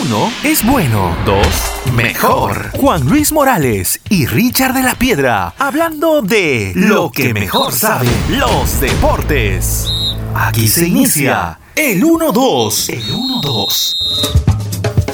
Uno 0.00 0.30
es 0.44 0.64
bueno. 0.64 1.16
Dos, 1.24 1.46
mejor. 1.92 2.70
Juan 2.72 3.04
Luis 3.08 3.32
Morales 3.32 4.00
y 4.08 4.26
Richard 4.26 4.74
de 4.74 4.82
la 4.82 4.94
Piedra 4.94 5.54
hablando 5.58 6.22
de 6.22 6.72
lo 6.76 7.10
que 7.10 7.34
mejor 7.34 7.72
saben 7.72 8.10
los 8.28 8.80
deportes. 8.80 9.90
Aquí 10.36 10.68
se 10.68 10.86
inicia 10.86 11.58
el 11.74 12.02
1-2. 12.04 12.90
El 12.92 13.12
1-2. 13.12 14.57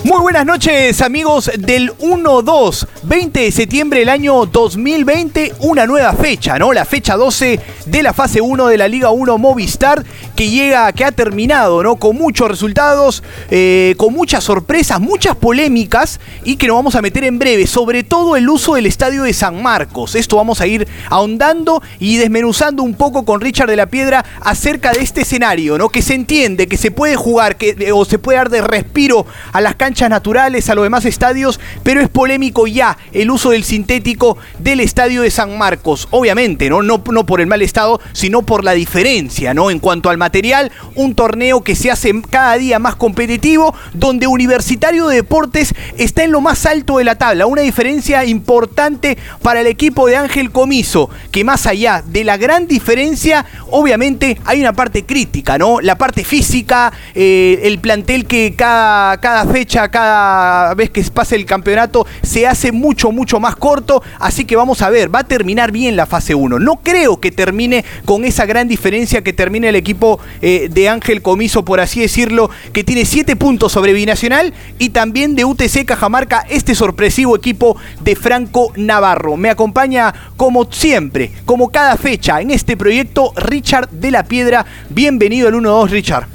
Muy 0.04 0.20
buenas 0.20 0.44
noches 0.44 1.00
amigos 1.00 1.50
del 1.56 1.90
1-2, 1.96 2.86
20 3.04 3.40
de 3.40 3.50
septiembre 3.50 4.00
del 4.00 4.10
año 4.10 4.44
2020, 4.44 5.54
una 5.60 5.86
nueva 5.86 6.12
fecha, 6.12 6.58
¿no? 6.58 6.74
La 6.74 6.84
fecha 6.84 7.16
12 7.16 7.58
de 7.86 8.02
la 8.02 8.12
fase 8.12 8.42
1 8.42 8.66
de 8.66 8.76
la 8.76 8.86
Liga 8.86 9.08
1 9.08 9.38
Movistar 9.38 10.04
que 10.36 10.50
llega, 10.50 10.92
que 10.92 11.06
ha 11.06 11.12
terminado, 11.12 11.82
¿no? 11.82 11.96
Con 11.96 12.16
muchos 12.16 12.48
resultados, 12.48 13.22
eh, 13.50 13.94
con 13.96 14.12
muchas 14.12 14.44
sorpresas, 14.44 15.00
muchas 15.00 15.36
polémicas 15.36 16.20
y 16.44 16.56
que 16.56 16.66
nos 16.66 16.76
vamos 16.76 16.96
a 16.96 17.00
meter 17.00 17.24
en 17.24 17.38
breve, 17.38 17.66
sobre 17.66 18.04
todo 18.04 18.36
el 18.36 18.46
uso 18.50 18.74
del 18.74 18.84
estadio 18.84 19.22
de 19.22 19.32
San 19.32 19.62
Marcos. 19.62 20.16
Esto 20.16 20.36
vamos 20.36 20.60
a 20.60 20.66
ir 20.66 20.86
ahondando 21.08 21.82
y 21.98 22.18
desmenuzando 22.18 22.82
un 22.82 22.94
poco 22.94 23.24
con 23.24 23.40
Richard 23.40 23.70
de 23.70 23.76
la 23.76 23.86
Piedra 23.86 24.22
acerca 24.42 24.92
de 24.92 25.00
este 25.00 25.22
escenario, 25.22 25.78
¿no? 25.78 25.88
Que 25.88 26.02
se 26.02 26.12
entiende, 26.12 26.66
que 26.66 26.76
se 26.76 26.90
puede 26.90 27.16
jugar, 27.16 27.56
que, 27.56 27.90
o 27.90 28.04
se 28.04 28.18
puede 28.18 28.36
dar 28.36 28.50
de 28.50 28.60
respiro 28.60 29.24
a 29.52 29.62
las 29.62 29.76
canchas 29.76 29.93
naturales, 30.02 30.68
a 30.68 30.74
los 30.74 30.84
demás 30.84 31.04
estadios, 31.04 31.60
pero 31.82 32.00
es 32.00 32.08
polémico 32.08 32.66
ya 32.66 32.96
el 33.12 33.30
uso 33.30 33.50
del 33.50 33.64
sintético 33.64 34.36
del 34.58 34.80
estadio 34.80 35.22
de 35.22 35.30
San 35.30 35.56
Marcos. 35.56 36.08
Obviamente, 36.10 36.68
¿no? 36.68 36.82
No, 36.82 37.02
no 37.10 37.26
por 37.26 37.40
el 37.40 37.46
mal 37.46 37.62
estado, 37.62 38.00
sino 38.12 38.42
por 38.42 38.64
la 38.64 38.72
diferencia, 38.72 39.54
¿no? 39.54 39.70
En 39.70 39.78
cuanto 39.78 40.10
al 40.10 40.18
material, 40.18 40.72
un 40.94 41.14
torneo 41.14 41.62
que 41.62 41.74
se 41.74 41.90
hace 41.90 42.12
cada 42.30 42.56
día 42.56 42.78
más 42.78 42.96
competitivo, 42.96 43.74
donde 43.92 44.26
Universitario 44.26 45.08
de 45.08 45.16
Deportes 45.16 45.74
está 45.96 46.24
en 46.24 46.32
lo 46.32 46.40
más 46.40 46.66
alto 46.66 46.98
de 46.98 47.04
la 47.04 47.16
tabla. 47.16 47.46
Una 47.46 47.62
diferencia 47.62 48.24
importante 48.24 49.16
para 49.42 49.60
el 49.60 49.66
equipo 49.66 50.06
de 50.06 50.16
Ángel 50.16 50.50
Comiso, 50.50 51.10
que 51.30 51.44
más 51.44 51.66
allá 51.66 52.02
de 52.04 52.24
la 52.24 52.36
gran 52.36 52.66
diferencia, 52.66 53.46
obviamente 53.70 54.38
hay 54.44 54.60
una 54.60 54.72
parte 54.72 55.04
crítica, 55.04 55.58
¿no? 55.58 55.80
La 55.80 55.96
parte 55.96 56.24
física, 56.24 56.92
eh, 57.14 57.60
el 57.64 57.78
plantel 57.78 58.26
que 58.26 58.54
cada, 58.56 59.18
cada 59.20 59.46
fecha 59.46 59.83
cada 59.88 60.74
vez 60.74 60.90
que 60.90 61.02
pase 61.04 61.36
el 61.36 61.46
campeonato 61.46 62.06
se 62.22 62.46
hace 62.46 62.72
mucho, 62.72 63.12
mucho 63.12 63.40
más 63.40 63.56
corto. 63.56 64.02
Así 64.18 64.44
que 64.44 64.56
vamos 64.56 64.82
a 64.82 64.90
ver, 64.90 65.14
va 65.14 65.20
a 65.20 65.24
terminar 65.24 65.72
bien 65.72 65.96
la 65.96 66.06
fase 66.06 66.34
1. 66.34 66.58
No 66.58 66.76
creo 66.76 67.20
que 67.20 67.32
termine 67.32 67.84
con 68.04 68.24
esa 68.24 68.46
gran 68.46 68.68
diferencia 68.68 69.22
que 69.22 69.32
termine 69.32 69.68
el 69.68 69.76
equipo 69.76 70.20
eh, 70.42 70.68
de 70.70 70.88
Ángel 70.88 71.22
Comiso, 71.22 71.64
por 71.64 71.80
así 71.80 72.00
decirlo, 72.00 72.50
que 72.72 72.84
tiene 72.84 73.04
7 73.04 73.36
puntos 73.36 73.72
sobre 73.72 73.92
Binacional 73.92 74.54
y 74.78 74.90
también 74.90 75.34
de 75.34 75.44
UTC 75.44 75.84
Cajamarca, 75.84 76.44
este 76.48 76.74
sorpresivo 76.74 77.36
equipo 77.36 77.76
de 78.00 78.16
Franco 78.16 78.72
Navarro. 78.76 79.36
Me 79.36 79.50
acompaña 79.50 80.12
como 80.36 80.70
siempre, 80.70 81.32
como 81.44 81.70
cada 81.70 81.96
fecha 81.96 82.40
en 82.40 82.50
este 82.50 82.76
proyecto, 82.76 83.32
Richard 83.36 83.90
de 83.90 84.10
la 84.10 84.24
Piedra. 84.24 84.66
Bienvenido 84.90 85.48
al 85.48 85.54
1-2, 85.54 85.90
Richard. 85.90 86.33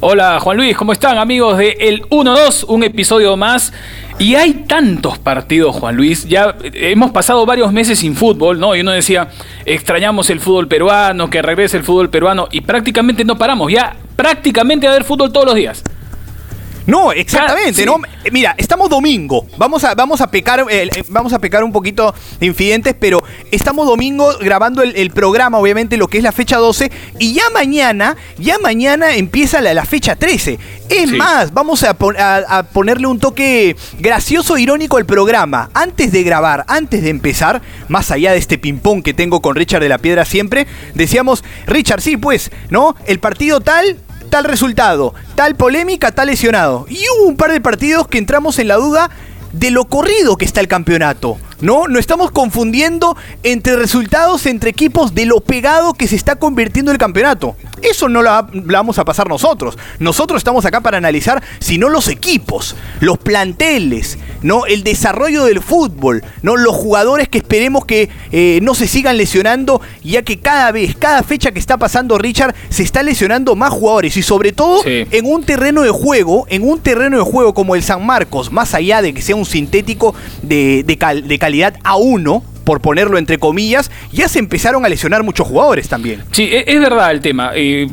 Hola 0.00 0.38
Juan 0.38 0.56
Luis, 0.56 0.76
¿cómo 0.76 0.92
están 0.92 1.18
amigos 1.18 1.58
de 1.58 1.76
El 1.80 2.02
1-2? 2.02 2.66
Un 2.68 2.84
episodio 2.84 3.36
más. 3.36 3.72
Y 4.20 4.36
hay 4.36 4.52
tantos 4.68 5.18
partidos, 5.18 5.74
Juan 5.74 5.96
Luis. 5.96 6.24
Ya 6.28 6.54
hemos 6.62 7.10
pasado 7.10 7.44
varios 7.44 7.72
meses 7.72 7.98
sin 7.98 8.14
fútbol, 8.14 8.60
¿no? 8.60 8.76
Y 8.76 8.82
uno 8.82 8.92
decía, 8.92 9.30
extrañamos 9.64 10.30
el 10.30 10.38
fútbol 10.38 10.68
peruano, 10.68 11.28
que 11.28 11.42
regrese 11.42 11.78
el 11.78 11.82
fútbol 11.82 12.10
peruano. 12.10 12.46
Y 12.52 12.60
prácticamente 12.60 13.24
no 13.24 13.36
paramos. 13.38 13.72
Ya 13.72 13.96
prácticamente 14.14 14.86
a 14.86 14.92
ver 14.92 15.02
fútbol 15.02 15.32
todos 15.32 15.46
los 15.46 15.56
días. 15.56 15.82
No, 16.88 17.12
exactamente. 17.12 17.84
No, 17.84 17.98
mira, 18.32 18.54
estamos 18.56 18.88
domingo. 18.88 19.46
Vamos 19.58 19.84
a, 19.84 19.94
vamos 19.94 20.22
a 20.22 20.30
pecar, 20.30 20.64
eh, 20.70 20.84
eh, 20.84 21.04
vamos 21.08 21.34
a 21.34 21.38
pecar 21.38 21.62
un 21.62 21.70
poquito 21.70 22.14
de 22.40 22.46
infidentes, 22.46 22.94
pero 22.98 23.22
estamos 23.50 23.86
domingo 23.86 24.38
grabando 24.40 24.82
el, 24.82 25.10
programa, 25.10 25.58
obviamente, 25.58 25.98
lo 25.98 26.08
que 26.08 26.16
es 26.16 26.24
la 26.24 26.32
fecha 26.32 26.56
12. 26.56 26.90
Y 27.18 27.34
ya 27.34 27.50
mañana, 27.52 28.16
ya 28.38 28.58
mañana 28.58 29.14
empieza 29.16 29.60
la, 29.60 29.84
fecha 29.84 30.16
13. 30.16 30.58
Es 30.88 31.12
más, 31.12 31.52
vamos 31.52 31.84
a, 31.84 31.90
a, 31.90 32.62
ponerle 32.62 33.06
un 33.06 33.18
toque 33.18 33.76
gracioso, 33.98 34.56
irónico 34.56 34.96
al 34.96 35.04
programa. 35.04 35.68
Antes 35.74 36.10
de 36.10 36.22
grabar, 36.22 36.64
antes 36.68 37.02
de 37.02 37.10
empezar, 37.10 37.60
más 37.88 38.10
allá 38.10 38.32
de 38.32 38.38
este 38.38 38.56
ping-pong 38.56 39.02
que 39.02 39.12
tengo 39.12 39.42
con 39.42 39.56
Richard 39.56 39.82
de 39.82 39.90
la 39.90 39.98
Piedra 39.98 40.24
siempre, 40.24 40.66
decíamos, 40.94 41.44
Richard, 41.66 42.00
sí, 42.00 42.16
pues, 42.16 42.50
¿no? 42.70 42.96
El 43.04 43.20
partido 43.20 43.60
tal, 43.60 43.98
tal 44.28 44.44
resultado, 44.44 45.14
tal 45.34 45.56
polémica, 45.56 46.12
tal 46.12 46.28
lesionado. 46.28 46.86
Y 46.88 47.00
hubo 47.16 47.26
un 47.28 47.36
par 47.36 47.52
de 47.52 47.60
partidos 47.60 48.08
que 48.08 48.18
entramos 48.18 48.58
en 48.58 48.68
la 48.68 48.76
duda 48.76 49.10
de 49.52 49.70
lo 49.70 49.86
corrido 49.86 50.36
que 50.36 50.44
está 50.44 50.60
el 50.60 50.68
campeonato. 50.68 51.38
¿No? 51.60 51.88
No 51.88 51.98
estamos 51.98 52.30
confundiendo 52.30 53.16
entre 53.42 53.76
resultados 53.76 54.46
entre 54.46 54.70
equipos 54.70 55.14
de 55.14 55.26
lo 55.26 55.40
pegado 55.40 55.94
que 55.94 56.08
se 56.08 56.16
está 56.16 56.36
convirtiendo 56.36 56.92
el 56.92 56.98
campeonato. 56.98 57.56
Eso 57.82 58.08
no 58.08 58.22
lo, 58.22 58.30
vamos 58.52 58.98
a 58.98 59.04
pasar 59.04 59.28
nosotros. 59.28 59.78
Nosotros 59.98 60.38
estamos 60.38 60.64
acá 60.64 60.80
para 60.80 60.98
analizar, 60.98 61.42
si 61.60 61.78
no 61.78 61.88
los 61.88 62.08
equipos, 62.08 62.76
los 63.00 63.18
planteles, 63.18 64.18
¿no? 64.42 64.66
El 64.66 64.82
desarrollo 64.82 65.44
del 65.44 65.60
fútbol, 65.60 66.24
¿no? 66.42 66.56
Los 66.56 66.74
jugadores 66.74 67.28
que 67.28 67.38
esperemos 67.38 67.84
que 67.84 68.08
eh, 68.32 68.58
no 68.62 68.74
se 68.74 68.88
sigan 68.88 69.16
lesionando, 69.16 69.80
ya 70.02 70.22
que 70.22 70.38
cada 70.38 70.72
vez, 70.72 70.96
cada 70.96 71.22
fecha 71.22 71.52
que 71.52 71.58
está 71.58 71.76
pasando 71.76 72.18
Richard, 72.18 72.54
se 72.68 72.82
está 72.82 73.02
lesionando 73.02 73.54
más 73.54 73.70
jugadores. 73.70 74.16
Y 74.16 74.22
sobre 74.22 74.52
todo 74.52 74.82
en 74.84 75.26
un 75.26 75.44
terreno 75.44 75.82
de 75.82 75.90
juego, 75.90 76.46
en 76.48 76.68
un 76.68 76.80
terreno 76.80 77.18
de 77.18 77.24
juego 77.24 77.54
como 77.54 77.74
el 77.74 77.82
San 77.82 78.04
Marcos, 78.04 78.52
más 78.52 78.74
allá 78.74 79.02
de 79.02 79.14
que 79.14 79.22
sea 79.22 79.36
un 79.36 79.46
sintético 79.46 80.14
de, 80.42 80.84
de, 80.84 81.22
de 81.22 81.38
calidad 81.38 81.47
A1, 81.48 82.42
por 82.64 82.80
ponerlo 82.80 83.18
entre 83.18 83.38
comillas, 83.38 83.90
ya 84.12 84.28
se 84.28 84.38
empezaron 84.38 84.84
a 84.84 84.88
lesionar 84.88 85.22
muchos 85.22 85.46
jugadores 85.46 85.88
también. 85.88 86.22
Sí, 86.32 86.44
e-, 86.44 86.64
es 86.66 86.80
verdad 86.80 87.10
el 87.10 87.20
tema. 87.20 87.52
Eh, 87.54 87.88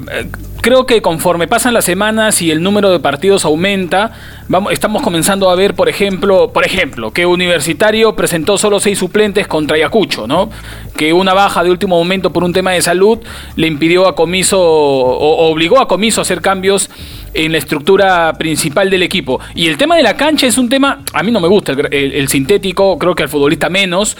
creo 0.66 0.88
que 0.88 1.00
conforme 1.02 1.48
pasan 1.48 1.76
las 1.76 1.86
semanas 1.86 2.42
y 2.42 2.50
el 2.50 2.64
número 2.64 2.90
de 2.90 3.00
partidos 3.00 3.46
aumenta, 3.46 4.14
vamos, 4.48 4.74
estamos 4.74 5.04
comenzando 5.04 5.50
a 5.52 5.56
ver, 5.56 5.76
por 5.76 5.90
ejemplo, 5.90 6.52
por 6.52 6.66
ejemplo, 6.66 7.12
que 7.12 7.28
Universitario 7.28 8.16
presentó 8.16 8.58
solo 8.58 8.80
seis 8.80 8.98
suplentes 8.98 9.48
contra 9.48 9.76
Ayacucho, 9.78 10.26
¿no? 10.26 10.50
Que 10.96 11.12
una 11.14 11.34
baja 11.34 11.64
de 11.64 11.72
último 11.72 11.98
momento 11.98 12.32
por 12.32 12.44
un 12.44 12.54
tema 12.54 12.72
de 12.72 12.82
salud 12.82 13.20
le 13.56 13.68
impidió 13.68 14.08
a 14.08 14.16
Comiso 14.16 14.62
o 14.62 15.50
obligó 15.50 15.80
a 15.80 15.88
Comiso 15.88 16.22
a 16.22 16.24
hacer 16.24 16.42
cambios 16.42 16.90
en 17.34 17.52
la 17.52 17.58
estructura 17.58 18.34
principal 18.38 18.90
del 18.90 19.04
equipo. 19.04 19.40
Y 19.54 19.68
el 19.68 19.78
tema 19.78 19.96
de 19.96 20.04
la 20.04 20.16
cancha 20.16 20.48
es 20.48 20.58
un 20.58 20.70
tema, 20.70 21.02
a 21.14 21.22
mí 21.22 21.32
no 21.32 21.40
me 21.40 21.48
gusta 21.48 21.74
el 21.92 22.28
sintético, 22.30 22.98
creo 22.98 23.14
que 23.14 23.24
al 23.24 23.30
futbolista 23.30 23.70
menos, 23.70 24.16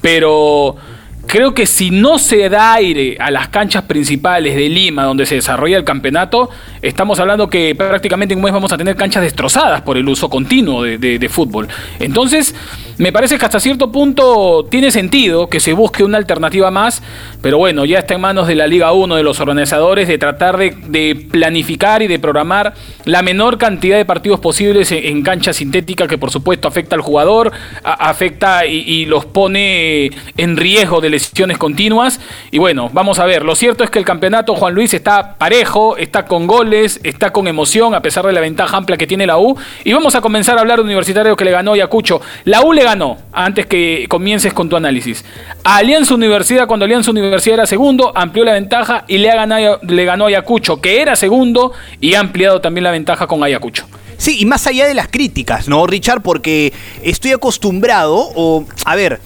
pero 0.00 0.76
creo 1.26 1.54
que 1.54 1.66
si 1.66 1.90
no 1.90 2.18
se 2.18 2.48
da 2.48 2.74
aire 2.74 3.16
a 3.18 3.30
las 3.30 3.48
canchas 3.48 3.84
principales 3.84 4.54
de 4.56 4.68
Lima, 4.68 5.04
donde 5.04 5.26
se 5.26 5.36
desarrolla 5.36 5.76
el 5.76 5.84
campeonato, 5.84 6.50
estamos 6.80 7.20
hablando 7.20 7.48
que 7.48 7.74
prácticamente 7.74 8.34
en 8.34 8.38
un 8.38 8.44
mes 8.44 8.52
vamos 8.52 8.72
a 8.72 8.78
tener 8.78 8.96
canchas 8.96 9.22
destrozadas 9.22 9.82
por 9.82 9.96
el 9.96 10.08
uso 10.08 10.28
continuo 10.28 10.82
de, 10.82 11.28
fútbol. 11.30 11.68
Entonces, 11.98 12.54
me 12.98 13.12
parece 13.12 13.38
que 13.38 13.44
hasta 13.44 13.60
cierto 13.60 13.90
punto 13.90 14.66
tiene 14.70 14.90
sentido 14.90 15.48
que 15.48 15.60
se 15.60 15.72
busque 15.72 16.04
una 16.04 16.18
alternativa 16.18 16.70
más, 16.70 17.02
pero 17.40 17.58
bueno, 17.58 17.84
ya 17.84 18.00
está 18.00 18.14
en 18.14 18.20
manos 18.20 18.46
de 18.48 18.54
la 18.54 18.66
Liga 18.66 18.92
1, 18.92 19.16
de 19.16 19.22
los 19.22 19.40
organizadores, 19.40 20.08
de 20.08 20.18
tratar 20.18 20.58
de, 20.58 21.26
planificar 21.30 22.02
y 22.02 22.08
de 22.08 22.18
programar 22.18 22.74
la 23.04 23.22
menor 23.22 23.56
cantidad 23.56 23.96
de 23.96 24.04
partidos 24.04 24.40
posibles 24.40 24.92
en, 24.92 25.22
cancha 25.22 25.52
sintética, 25.52 26.06
que 26.06 26.18
por 26.18 26.30
supuesto 26.30 26.68
afecta 26.68 26.96
al 26.96 27.00
jugador, 27.00 27.52
afecta 27.84 28.66
y, 28.66 28.78
y 28.80 29.06
los 29.06 29.24
pone 29.24 30.10
en 30.36 30.56
riesgo 30.56 31.00
de 31.00 31.10
lesiones 31.30 31.58
continuas. 31.58 32.20
Y 32.50 32.58
bueno, 32.58 32.90
vamos 32.92 33.18
a 33.18 33.26
ver. 33.26 33.44
Lo 33.44 33.54
cierto 33.54 33.84
es 33.84 33.90
que 33.90 33.98
el 33.98 34.04
campeonato, 34.04 34.54
Juan 34.54 34.74
Luis, 34.74 34.94
está 34.94 35.36
parejo, 35.36 35.96
está 35.96 36.26
con 36.26 36.46
goles, 36.46 37.00
está 37.02 37.32
con 37.32 37.48
emoción, 37.48 37.94
a 37.94 38.02
pesar 38.02 38.26
de 38.26 38.32
la 38.32 38.40
ventaja 38.40 38.76
amplia 38.76 38.96
que 38.96 39.06
tiene 39.06 39.26
la 39.26 39.38
U. 39.38 39.56
Y 39.84 39.92
vamos 39.92 40.14
a 40.14 40.20
comenzar 40.20 40.58
a 40.58 40.60
hablar 40.60 40.78
de 40.78 40.84
Universitario 40.84 41.36
que 41.36 41.44
le 41.44 41.50
ganó 41.50 41.72
Ayacucho. 41.72 42.20
La 42.44 42.62
U 42.62 42.72
le 42.72 42.82
ganó, 42.82 43.18
antes 43.32 43.66
que 43.66 44.06
comiences 44.08 44.52
con 44.52 44.68
tu 44.68 44.76
análisis. 44.76 45.24
A 45.64 45.76
Alianza 45.76 46.14
Universidad, 46.14 46.66
cuando 46.66 46.84
Alianza 46.84 47.10
Universidad 47.10 47.54
era 47.54 47.66
segundo, 47.66 48.12
amplió 48.14 48.44
la 48.44 48.52
ventaja 48.52 49.04
y 49.08 49.18
le, 49.18 49.30
ha 49.30 49.46
le 49.46 50.04
ganó 50.04 50.26
Ayacucho, 50.26 50.80
que 50.80 51.00
era 51.00 51.16
segundo, 51.16 51.72
y 52.00 52.14
ha 52.14 52.20
ampliado 52.20 52.60
también 52.60 52.84
la 52.84 52.90
ventaja 52.90 53.26
con 53.26 53.42
Ayacucho. 53.42 53.86
Sí, 54.16 54.36
y 54.38 54.46
más 54.46 54.66
allá 54.68 54.86
de 54.86 54.94
las 54.94 55.08
críticas, 55.08 55.66
¿no, 55.66 55.84
Richard? 55.84 56.22
Porque 56.22 56.72
estoy 57.02 57.32
acostumbrado, 57.32 58.14
o, 58.36 58.64
a 58.84 58.94
ver, 58.94 59.20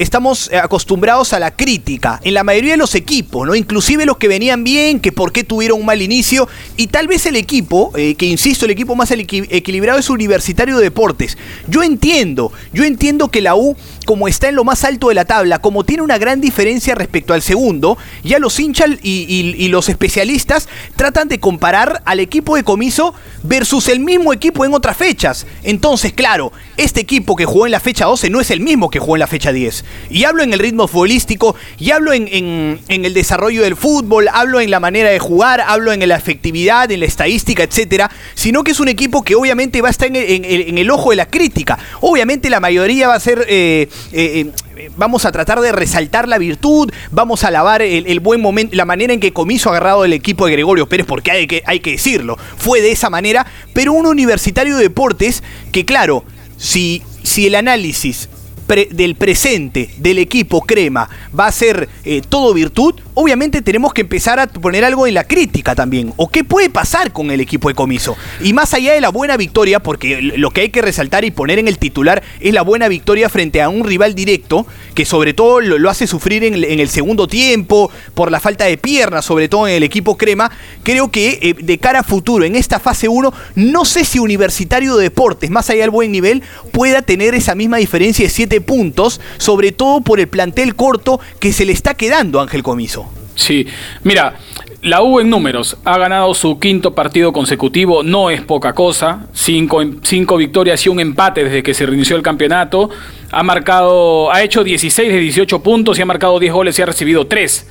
estamos 0.00 0.48
eh, 0.50 0.56
acostumbrados 0.56 1.34
a 1.34 1.38
la 1.38 1.54
crítica 1.54 2.20
en 2.24 2.32
la 2.32 2.42
mayoría 2.42 2.72
de 2.72 2.78
los 2.78 2.94
equipos, 2.94 3.46
¿no? 3.46 3.54
Inclusive 3.54 4.06
los 4.06 4.16
que 4.16 4.28
venían 4.28 4.64
bien, 4.64 4.98
que 4.98 5.12
por 5.12 5.30
qué 5.30 5.44
tuvieron 5.44 5.78
un 5.78 5.86
mal 5.86 6.00
inicio. 6.00 6.48
Y 6.78 6.86
tal 6.86 7.06
vez 7.06 7.26
el 7.26 7.36
equipo, 7.36 7.92
eh, 7.94 8.14
que 8.14 8.24
insisto, 8.24 8.64
el 8.64 8.70
equipo 8.70 8.96
más 8.96 9.10
equilibrado 9.10 9.98
es 9.98 10.08
Universitario 10.08 10.78
de 10.78 10.84
Deportes. 10.84 11.36
Yo 11.68 11.82
entiendo, 11.82 12.50
yo 12.72 12.84
entiendo 12.84 13.28
que 13.28 13.42
la 13.42 13.54
U 13.54 13.76
como 14.10 14.26
está 14.26 14.48
en 14.48 14.56
lo 14.56 14.64
más 14.64 14.82
alto 14.82 15.10
de 15.10 15.14
la 15.14 15.24
tabla, 15.24 15.60
como 15.60 15.84
tiene 15.84 16.02
una 16.02 16.18
gran 16.18 16.40
diferencia 16.40 16.96
respecto 16.96 17.32
al 17.32 17.42
segundo, 17.42 17.96
ya 18.24 18.40
los 18.40 18.58
hinchas 18.58 18.90
y, 19.00 19.68
los 19.68 19.88
especialistas 19.88 20.68
tratan 20.96 21.28
de 21.28 21.38
comparar 21.38 22.02
al 22.04 22.18
equipo 22.18 22.56
de 22.56 22.64
comiso 22.64 23.14
versus 23.44 23.86
el 23.86 24.00
mismo 24.00 24.32
equipo 24.32 24.64
en 24.64 24.74
otras 24.74 24.96
fechas. 24.96 25.46
Entonces, 25.62 26.12
claro, 26.12 26.52
este 26.76 27.02
equipo 27.02 27.36
que 27.36 27.44
jugó 27.44 27.66
en 27.66 27.70
la 27.70 27.78
fecha 27.78 28.06
12 28.06 28.30
no 28.30 28.40
es 28.40 28.50
el 28.50 28.58
mismo 28.58 28.90
que 28.90 28.98
jugó 28.98 29.14
en 29.14 29.20
la 29.20 29.28
fecha 29.28 29.52
10. 29.52 29.84
Y 30.10 30.24
hablo 30.24 30.42
en 30.42 30.52
el 30.54 30.58
ritmo 30.58 30.88
futbolístico, 30.88 31.54
y 31.78 31.92
hablo 31.92 32.12
en, 32.12 32.80
el 32.88 33.14
desarrollo 33.14 33.62
del 33.62 33.76
fútbol, 33.76 34.26
hablo 34.32 34.58
en 34.58 34.72
la 34.72 34.80
manera 34.80 35.10
de 35.10 35.20
jugar, 35.20 35.60
hablo 35.60 35.92
en 35.92 36.08
la 36.08 36.16
efectividad, 36.16 36.90
en 36.90 36.98
la 36.98 37.06
estadística, 37.06 37.62
etcétera, 37.62 38.10
sino 38.34 38.64
que 38.64 38.72
es 38.72 38.80
un 38.80 38.88
equipo 38.88 39.22
que 39.22 39.36
obviamente 39.36 39.80
va 39.80 39.86
a 39.86 39.92
estar 39.92 40.08
en 40.08 40.78
el, 40.78 40.90
ojo 40.90 41.10
de 41.10 41.16
la 41.16 41.26
crítica. 41.26 41.78
Obviamente 42.00 42.50
la 42.50 42.58
mayoría 42.58 43.06
va 43.06 43.14
a 43.14 43.20
ser. 43.20 43.46
Eh, 43.48 43.88
eh, 44.12 44.52
eh, 44.76 44.90
vamos 44.96 45.24
a 45.24 45.32
tratar 45.32 45.60
de 45.60 45.72
resaltar 45.72 46.28
la 46.28 46.38
virtud, 46.38 46.90
vamos 47.10 47.44
a 47.44 47.48
alabar 47.48 47.82
el, 47.82 48.20
buen 48.20 48.40
momento, 48.40 48.76
la 48.76 48.84
manera 48.84 49.12
en 49.12 49.20
que 49.20 49.32
Comiso 49.32 49.68
ha 49.68 49.72
agarrado 49.72 50.04
el 50.04 50.12
equipo 50.12 50.46
de 50.46 50.52
Gregorio 50.52 50.88
Pérez, 50.88 51.06
porque 51.06 51.30
hay 51.30 51.46
que, 51.46 51.62
hay 51.66 51.80
que 51.80 51.92
decirlo, 51.92 52.38
fue 52.56 52.80
de 52.80 52.92
esa 52.92 53.10
manera, 53.10 53.46
pero 53.72 53.92
un 53.92 54.06
universitario 54.06 54.76
de 54.76 54.84
deportes 54.84 55.42
que, 55.72 55.84
claro, 55.84 56.24
si, 56.56 57.02
si 57.22 57.46
el 57.46 57.54
análisis 57.54 58.28
del 58.74 59.16
presente 59.16 59.90
del 59.96 60.18
equipo 60.18 60.62
crema 60.62 61.08
va 61.38 61.46
a 61.46 61.52
ser 61.52 61.88
todo 62.28 62.54
virtud, 62.54 62.94
obviamente 63.14 63.62
tenemos 63.62 63.92
que 63.92 64.00
empezar 64.00 64.40
a 64.40 64.46
poner 64.46 64.84
algo 64.84 65.06
en 65.06 65.14
la 65.14 65.24
crítica 65.24 65.74
también. 65.74 66.12
¿O 66.16 66.28
qué 66.28 66.44
puede 66.44 66.70
pasar 66.70 67.12
con 67.12 67.30
el 67.30 67.40
equipo 67.40 67.68
de 67.68 67.74
comiso? 67.74 68.16
Y 68.42 68.52
más 68.52 68.74
allá 68.74 68.92
de 68.92 69.00
la 69.00 69.10
buena 69.10 69.36
victoria, 69.36 69.80
porque 69.80 70.22
lo 70.22 70.50
que 70.50 70.62
hay 70.62 70.68
que 70.70 70.82
resaltar 70.82 71.24
y 71.24 71.30
poner 71.30 71.58
en 71.58 71.68
el 71.68 71.78
titular 71.78 72.22
es 72.40 72.54
la 72.54 72.62
buena 72.62 72.88
victoria 72.88 73.28
frente 73.28 73.62
a 73.62 73.68
un 73.68 73.84
rival 73.84 74.14
directo, 74.14 74.66
que 74.94 75.04
sobre 75.04 75.34
todo 75.34 75.60
lo, 75.60 75.90
hace 75.90 76.06
sufrir 76.06 76.44
en, 76.44 76.54
el 76.54 76.88
segundo 76.88 77.26
tiempo, 77.26 77.90
por 78.14 78.30
la 78.30 78.40
falta 78.40 78.64
de 78.64 78.78
piernas, 78.78 79.24
sobre 79.24 79.48
todo 79.48 79.68
en 79.68 79.74
el 79.74 79.82
equipo 79.82 80.16
crema. 80.16 80.50
Creo 80.82 81.10
que 81.10 81.38
eh, 81.42 81.54
de 81.58 81.78
cara 81.78 82.00
a 82.00 82.04
futuro, 82.04 82.44
en 82.44 82.56
esta 82.56 82.78
fase 82.78 83.08
1, 83.08 83.32
no 83.56 83.84
sé 83.84 84.04
si 84.04 84.18
Universitario 84.18 84.96
de 84.96 85.04
Deportes, 85.04 85.50
más 85.50 85.68
allá 85.70 85.82
del 85.82 85.90
buen 85.90 86.12
nivel, 86.12 86.42
pueda 86.72 87.02
tener 87.02 87.34
esa 87.34 87.54
misma 87.54 87.78
diferencia 87.78 88.24
de 88.24 88.30
7 88.30 88.59
puntos, 88.62 89.20
sobre 89.38 89.72
todo 89.72 90.00
por 90.00 90.20
el 90.20 90.28
plantel 90.28 90.74
corto 90.74 91.20
que 91.38 91.52
se 91.52 91.64
le 91.64 91.72
está 91.72 91.94
quedando 91.94 92.40
Ángel 92.40 92.62
Comiso. 92.62 93.10
Sí, 93.34 93.66
mira, 94.02 94.34
la 94.82 95.02
U 95.02 95.20
en 95.20 95.30
números 95.30 95.76
ha 95.84 95.98
ganado 95.98 96.34
su 96.34 96.58
quinto 96.58 96.94
partido 96.94 97.32
consecutivo, 97.32 98.02
no 98.02 98.30
es 98.30 98.42
poca 98.42 98.72
cosa, 98.72 99.26
cinco, 99.32 99.82
cinco, 100.02 100.36
victorias 100.36 100.84
y 100.86 100.88
un 100.88 101.00
empate 101.00 101.44
desde 101.44 101.62
que 101.62 101.74
se 101.74 101.86
reinició 101.86 102.16
el 102.16 102.22
campeonato, 102.22 102.90
ha 103.30 103.42
marcado, 103.42 104.32
ha 104.32 104.42
hecho 104.42 104.64
16 104.64 105.12
de 105.12 105.18
18 105.18 105.62
puntos 105.62 105.98
y 105.98 106.02
ha 106.02 106.06
marcado 106.06 106.38
10 106.38 106.52
goles 106.52 106.78
y 106.78 106.82
ha 106.82 106.86
recibido 106.86 107.26
3. 107.26 107.68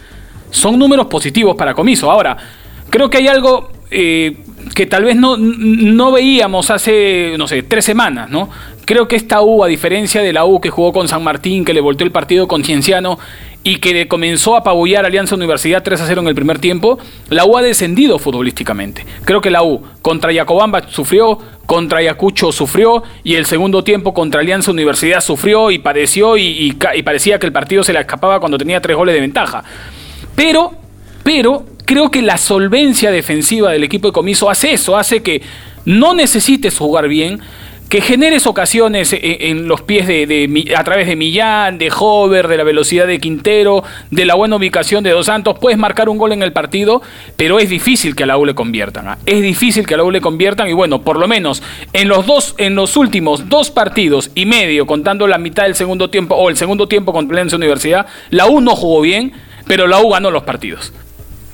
Son 0.51 0.77
números 0.80 1.07
positivos 1.07 1.56
para 1.56 1.74
Comiso. 1.74 2.09
Ahora, 2.09 2.38
creo 2.89 3.09
que 3.09 3.18
hay 3.18 3.27
algo 3.27 3.71
eh, 3.91 4.38
que 4.75 4.86
tal 4.86 5.03
vez 5.03 5.15
no, 5.15 5.36
no 5.38 6.12
veíamos 6.12 6.69
hace, 6.69 7.36
no 7.38 7.47
sé, 7.47 7.63
tres 7.63 7.86
semanas, 7.86 8.30
¿no? 8.30 8.50
Creo 8.89 9.07
que 9.07 9.15
esta 9.15 9.44
U, 9.44 9.63
a 9.63 9.68
diferencia 9.68 10.24
de 10.24 10.33
la 10.33 10.45
U 10.45 10.59
que 10.59 10.71
jugó 10.71 10.91
con 10.91 11.07
San 11.07 11.24
Martín, 11.24 11.63
que 11.63 11.75
le 11.75 11.80
volteó 11.80 12.07
el 12.07 12.12
partido 12.12 12.47
con 12.47 12.63
Cienciano, 12.63 13.19
y 13.63 13.75
que 13.75 14.07
comenzó 14.07 14.56
a 14.56 14.62
apabullar 14.62 15.06
Alianza 15.06 15.36
Universidad 15.36 15.83
3 15.83 16.01
a 16.01 16.07
0 16.07 16.21
en 16.21 16.27
el 16.27 16.33
primer 16.33 16.57
tiempo, 16.57 16.97
la 17.30 17.45
U 17.45 17.56
ha 17.56 17.62
descendido 17.62 18.18
futbolísticamente. 18.18 19.06
Creo 19.25 19.41
que 19.41 19.51
la 19.51 19.62
U 19.62 19.83
contra 20.01 20.31
Yacobamba 20.31 20.89
sufrió, 20.89 21.38
contra 21.68 22.00
Ayacucho 22.00 22.51
sufrió 22.51 23.03
y 23.24 23.36
el 23.36 23.45
segundo 23.45 23.83
tiempo 23.83 24.12
contra 24.12 24.41
Alianza 24.41 24.71
Universidad 24.71 25.21
sufrió 25.21 25.69
y 25.69 25.77
padeció 25.77 26.36
y, 26.36 26.75
parecía 27.06 27.38
que 27.38 27.45
el 27.45 27.53
partido 27.53 27.83
se 27.83 27.94
le 27.94 28.00
escapaba 28.00 28.39
cuando 28.39 28.57
tenía 28.57 28.81
tres 28.81 28.97
goles 28.97 29.13
de 29.13 29.21
ventaja. 29.21 29.63
Pero, 30.33 30.74
pero 31.21 31.63
creo 31.86 32.09
que 32.09 32.24
la 32.24 32.39
solvencia 32.39 33.12
defensiva 33.12 33.71
del 33.71 33.83
equipo 33.83 34.07
de 34.07 34.13
comiso 34.13 34.50
hace 34.50 34.74
eso, 34.74 34.97
hace 34.97 35.21
que 35.21 35.44
no 35.86 36.15
necesites 36.15 36.75
jugar 36.75 37.07
bien, 37.07 37.39
que 37.89 38.01
generes 38.01 38.45
ocasiones 38.45 39.15
en, 39.19 39.68
los 39.68 39.81
pies 39.81 40.06
de, 40.06 40.74
a 40.77 40.83
través 40.83 41.07
de 41.07 41.15
Millán, 41.15 41.80
de 41.80 41.91
Hover, 41.91 42.47
de 42.47 42.56
la 42.56 42.63
velocidad 42.63 43.07
de 43.07 43.19
Quintero, 43.19 43.83
de 44.12 44.25
la 44.25 44.36
buena 44.36 44.57
ubicación 44.57 45.03
de 45.03 45.09
Dos 45.09 45.25
Santos, 45.25 45.57
puedes 45.59 45.80
marcar 45.80 46.07
un 46.07 46.19
gol 46.19 46.31
en 46.31 46.44
el 46.44 46.53
partido, 46.53 47.01
pero 47.36 47.59
es 47.59 47.68
difícil 47.68 48.15
que 48.15 48.24
a 48.24 48.25
la 48.27 48.38
U 48.38 48.45
le 48.45 48.53
conviertan. 48.53 49.07
¿ah? 49.07 49.18
Es 49.25 49.41
difícil 49.41 49.88
que 49.88 49.95
a 49.95 49.97
la 49.97 50.03
U 50.03 50.12
le 50.12 50.21
conviertan 50.21 50.69
y 50.69 50.74
bueno, 50.74 51.01
por 51.01 51.18
lo 51.18 51.27
menos 51.27 51.63
en 51.91 52.07
los 52.07 52.27
dos, 52.27 52.53
en 52.59 52.75
los 52.75 52.95
últimos 52.95 53.50
dos 53.50 53.71
partidos 53.71 54.30
y 54.36 54.45
medio, 54.45 54.86
contando 54.86 55.27
la 55.27 55.39
mitad 55.39 55.63
del 55.63 55.74
segundo 55.74 56.12
tiempo 56.12 56.36
o 56.36 56.50
el 56.50 56.57
segundo 56.57 56.88
tiempo 56.88 57.12
contra 57.12 57.44
la 57.44 57.56
Universidad, 57.56 58.06
la 58.30 58.45
U 58.45 58.62
no 58.62 58.75
jugó 58.75 59.01
bien, 59.01 59.33
pero 59.65 59.88
la 59.88 60.00
U 60.00 60.09
ganó 60.09 60.30
los 60.30 60.44
partidos. 60.44 60.94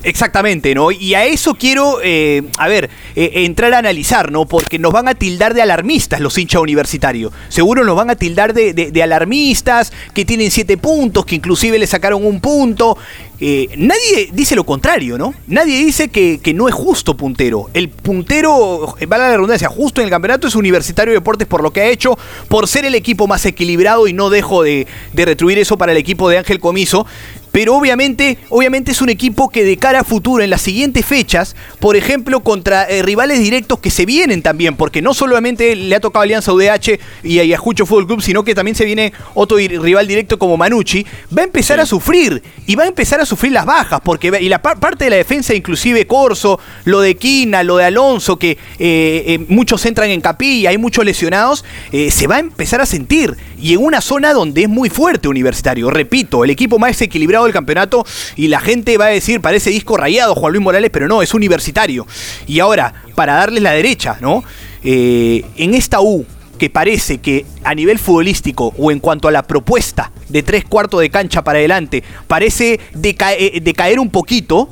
Exactamente, 0.05 0.75
¿no? 0.75 0.91
Y 0.91 1.15
a 1.15 1.25
eso 1.25 1.55
quiero, 1.55 1.97
eh, 2.03 2.43
a 2.59 2.67
ver, 2.67 2.91
eh, 3.15 3.31
entrar 3.45 3.73
a 3.73 3.79
analizar, 3.79 4.31
¿no? 4.31 4.45
Porque 4.45 4.77
nos 4.77 4.93
van 4.93 5.07
a 5.07 5.15
tildar 5.15 5.55
de 5.55 5.63
alarmistas 5.63 6.19
los 6.19 6.37
hinchas 6.37 6.61
universitarios. 6.61 7.33
Seguro 7.49 7.83
nos 7.83 7.95
van 7.95 8.11
a 8.11 8.15
tildar 8.15 8.53
de, 8.53 9.01
alarmistas, 9.01 9.91
que 10.13 10.23
tienen 10.23 10.51
siete 10.51 10.77
puntos, 10.77 11.25
que 11.25 11.33
inclusive 11.33 11.79
le 11.79 11.87
sacaron 11.87 12.23
un 12.23 12.39
punto. 12.39 12.95
Eh, 13.39 13.67
nadie 13.77 14.29
dice 14.31 14.55
lo 14.55 14.63
contrario, 14.63 15.17
¿no? 15.17 15.33
Nadie 15.47 15.79
dice 15.79 16.09
que, 16.09 16.53
no 16.53 16.69
es 16.69 16.75
justo 16.75 17.17
puntero. 17.17 17.71
El 17.73 17.89
puntero, 17.89 18.95
vale 19.07 19.23
la 19.23 19.31
redundancia, 19.31 19.69
justo 19.69 20.01
en 20.01 20.05
el 20.05 20.11
campeonato 20.11 20.47
es 20.47 20.53
Universitario 20.53 21.13
de 21.13 21.17
Deportes 21.17 21.47
por 21.47 21.63
lo 21.63 21.73
que 21.73 21.81
ha 21.81 21.87
hecho, 21.87 22.15
por 22.47 22.67
ser 22.67 22.85
el 22.85 22.93
equipo 22.93 23.25
más 23.25 23.43
equilibrado 23.47 24.07
y 24.07 24.13
no 24.13 24.29
dejo 24.29 24.61
de, 24.61 24.85
de 25.13 25.25
retruir 25.25 25.57
eso 25.57 25.79
para 25.79 25.93
el 25.93 25.97
equipo 25.97 26.29
de 26.29 26.37
Ángel 26.37 26.59
Comiso. 26.59 27.07
Pero 27.55 27.73
obviamente, 27.73 28.37
obviamente 28.49 28.91
es 28.91 29.01
un 29.01 29.07
equipo 29.07 29.47
que 29.47 29.63
de 29.63 29.77
cara 29.77 30.01
a 30.01 30.03
futuro, 30.03 30.43
en 30.43 30.49
las 30.49 30.61
siguientes 30.61 31.05
fechas, 31.05 31.55
por 31.79 31.95
ejemplo, 31.95 32.41
contra 32.41 32.83
eh, 32.83 33.01
rivales 33.01 33.39
directos 33.39 33.79
que 33.79 33.91
se 33.91 34.05
vienen 34.05 34.41
también, 34.41 34.75
porque 34.75 35.01
no 35.01 35.13
solamente 35.13 35.73
le 35.73 35.95
ha 35.95 36.01
tocado 36.01 36.23
Alianza 36.23 36.51
UDH 36.51 36.99
y 37.23 37.39
Ayacucho 37.39 37.85
Fútbol 37.85 38.07
Club, 38.07 38.21
sino 38.21 38.43
que 38.43 38.53
también 38.55 38.75
se 38.75 38.83
viene 38.83 39.13
otro 39.35 39.55
rival 39.55 40.05
directo 40.05 40.37
como 40.37 40.57
Manucci, 40.57 41.05
va 41.31 41.43
a 41.43 41.45
empezar 41.45 41.79
a 41.79 41.85
sufrir 41.85 42.43
y 42.67 42.75
va 42.75 42.83
a 42.83 42.87
empezar 42.87 43.21
a 43.21 43.25
sufrir 43.25 43.53
las 43.53 43.65
bajas, 43.65 44.01
porque 44.03 44.37
y 44.41 44.49
la 44.49 44.61
parte 44.61 45.05
de 45.05 45.11
la 45.11 45.15
defensa, 45.15 45.53
inclusive 45.53 46.05
Corso, 46.05 46.59
lo 46.83 46.99
de 46.99 47.15
Quina, 47.15 47.63
lo 47.63 47.77
de 47.77 47.85
Alonso, 47.85 48.37
que 48.37 48.51
eh, 48.51 48.57
eh, 48.79 49.45
muchos 49.47 49.85
entran 49.85 50.09
en 50.09 50.19
capilla, 50.19 50.71
hay 50.71 50.77
muchos 50.77 51.05
lesionados, 51.05 51.63
se 51.89 52.27
va 52.27 52.35
a 52.35 52.39
empezar 52.39 52.81
a 52.81 52.85
sentir. 52.85 53.37
Y 53.65 53.73
en 53.73 53.83
una 53.83 53.99
zona 53.99 54.31
donde 54.31 54.61
es 54.61 54.69
muy 54.69 54.91
fuerte 54.91 55.27
Universitario, 55.27 55.89
repito, 55.89 56.43
el 56.43 56.51
equipo 56.51 56.77
más 56.77 57.01
equilibrado 57.01 57.47
el 57.47 57.51
campeonato 57.51 58.05
y 58.35 58.47
la 58.47 58.59
gente 58.59 58.95
va 58.95 59.05
a 59.05 59.07
decir, 59.07 59.41
parece 59.41 59.71
disco 59.71 59.97
rayado 59.97 60.35
Juan 60.35 60.53
Luis 60.53 60.63
Morales, 60.63 60.91
pero 60.93 61.07
no, 61.07 61.23
es 61.23 61.33
universitario. 61.33 62.05
Y 62.45 62.59
ahora, 62.59 62.93
para 63.15 63.33
darles 63.33 63.63
la 63.63 63.71
derecha, 63.71 64.19
¿no? 64.21 64.43
Eh, 64.83 65.43
en 65.57 65.73
esta 65.73 65.99
U, 65.99 66.27
que 66.59 66.69
parece 66.69 67.17
que 67.17 67.47
a 67.63 67.73
nivel 67.73 67.97
futbolístico 67.97 68.71
o 68.77 68.91
en 68.91 68.99
cuanto 68.99 69.29
a 69.29 69.31
la 69.31 69.41
propuesta 69.41 70.11
de 70.29 70.43
tres 70.43 70.63
cuartos 70.65 71.01
de 71.01 71.09
cancha 71.09 71.43
para 71.43 71.57
adelante, 71.57 72.03
parece 72.27 72.79
decaer, 72.93 73.63
decaer 73.63 73.99
un 73.99 74.11
poquito, 74.11 74.69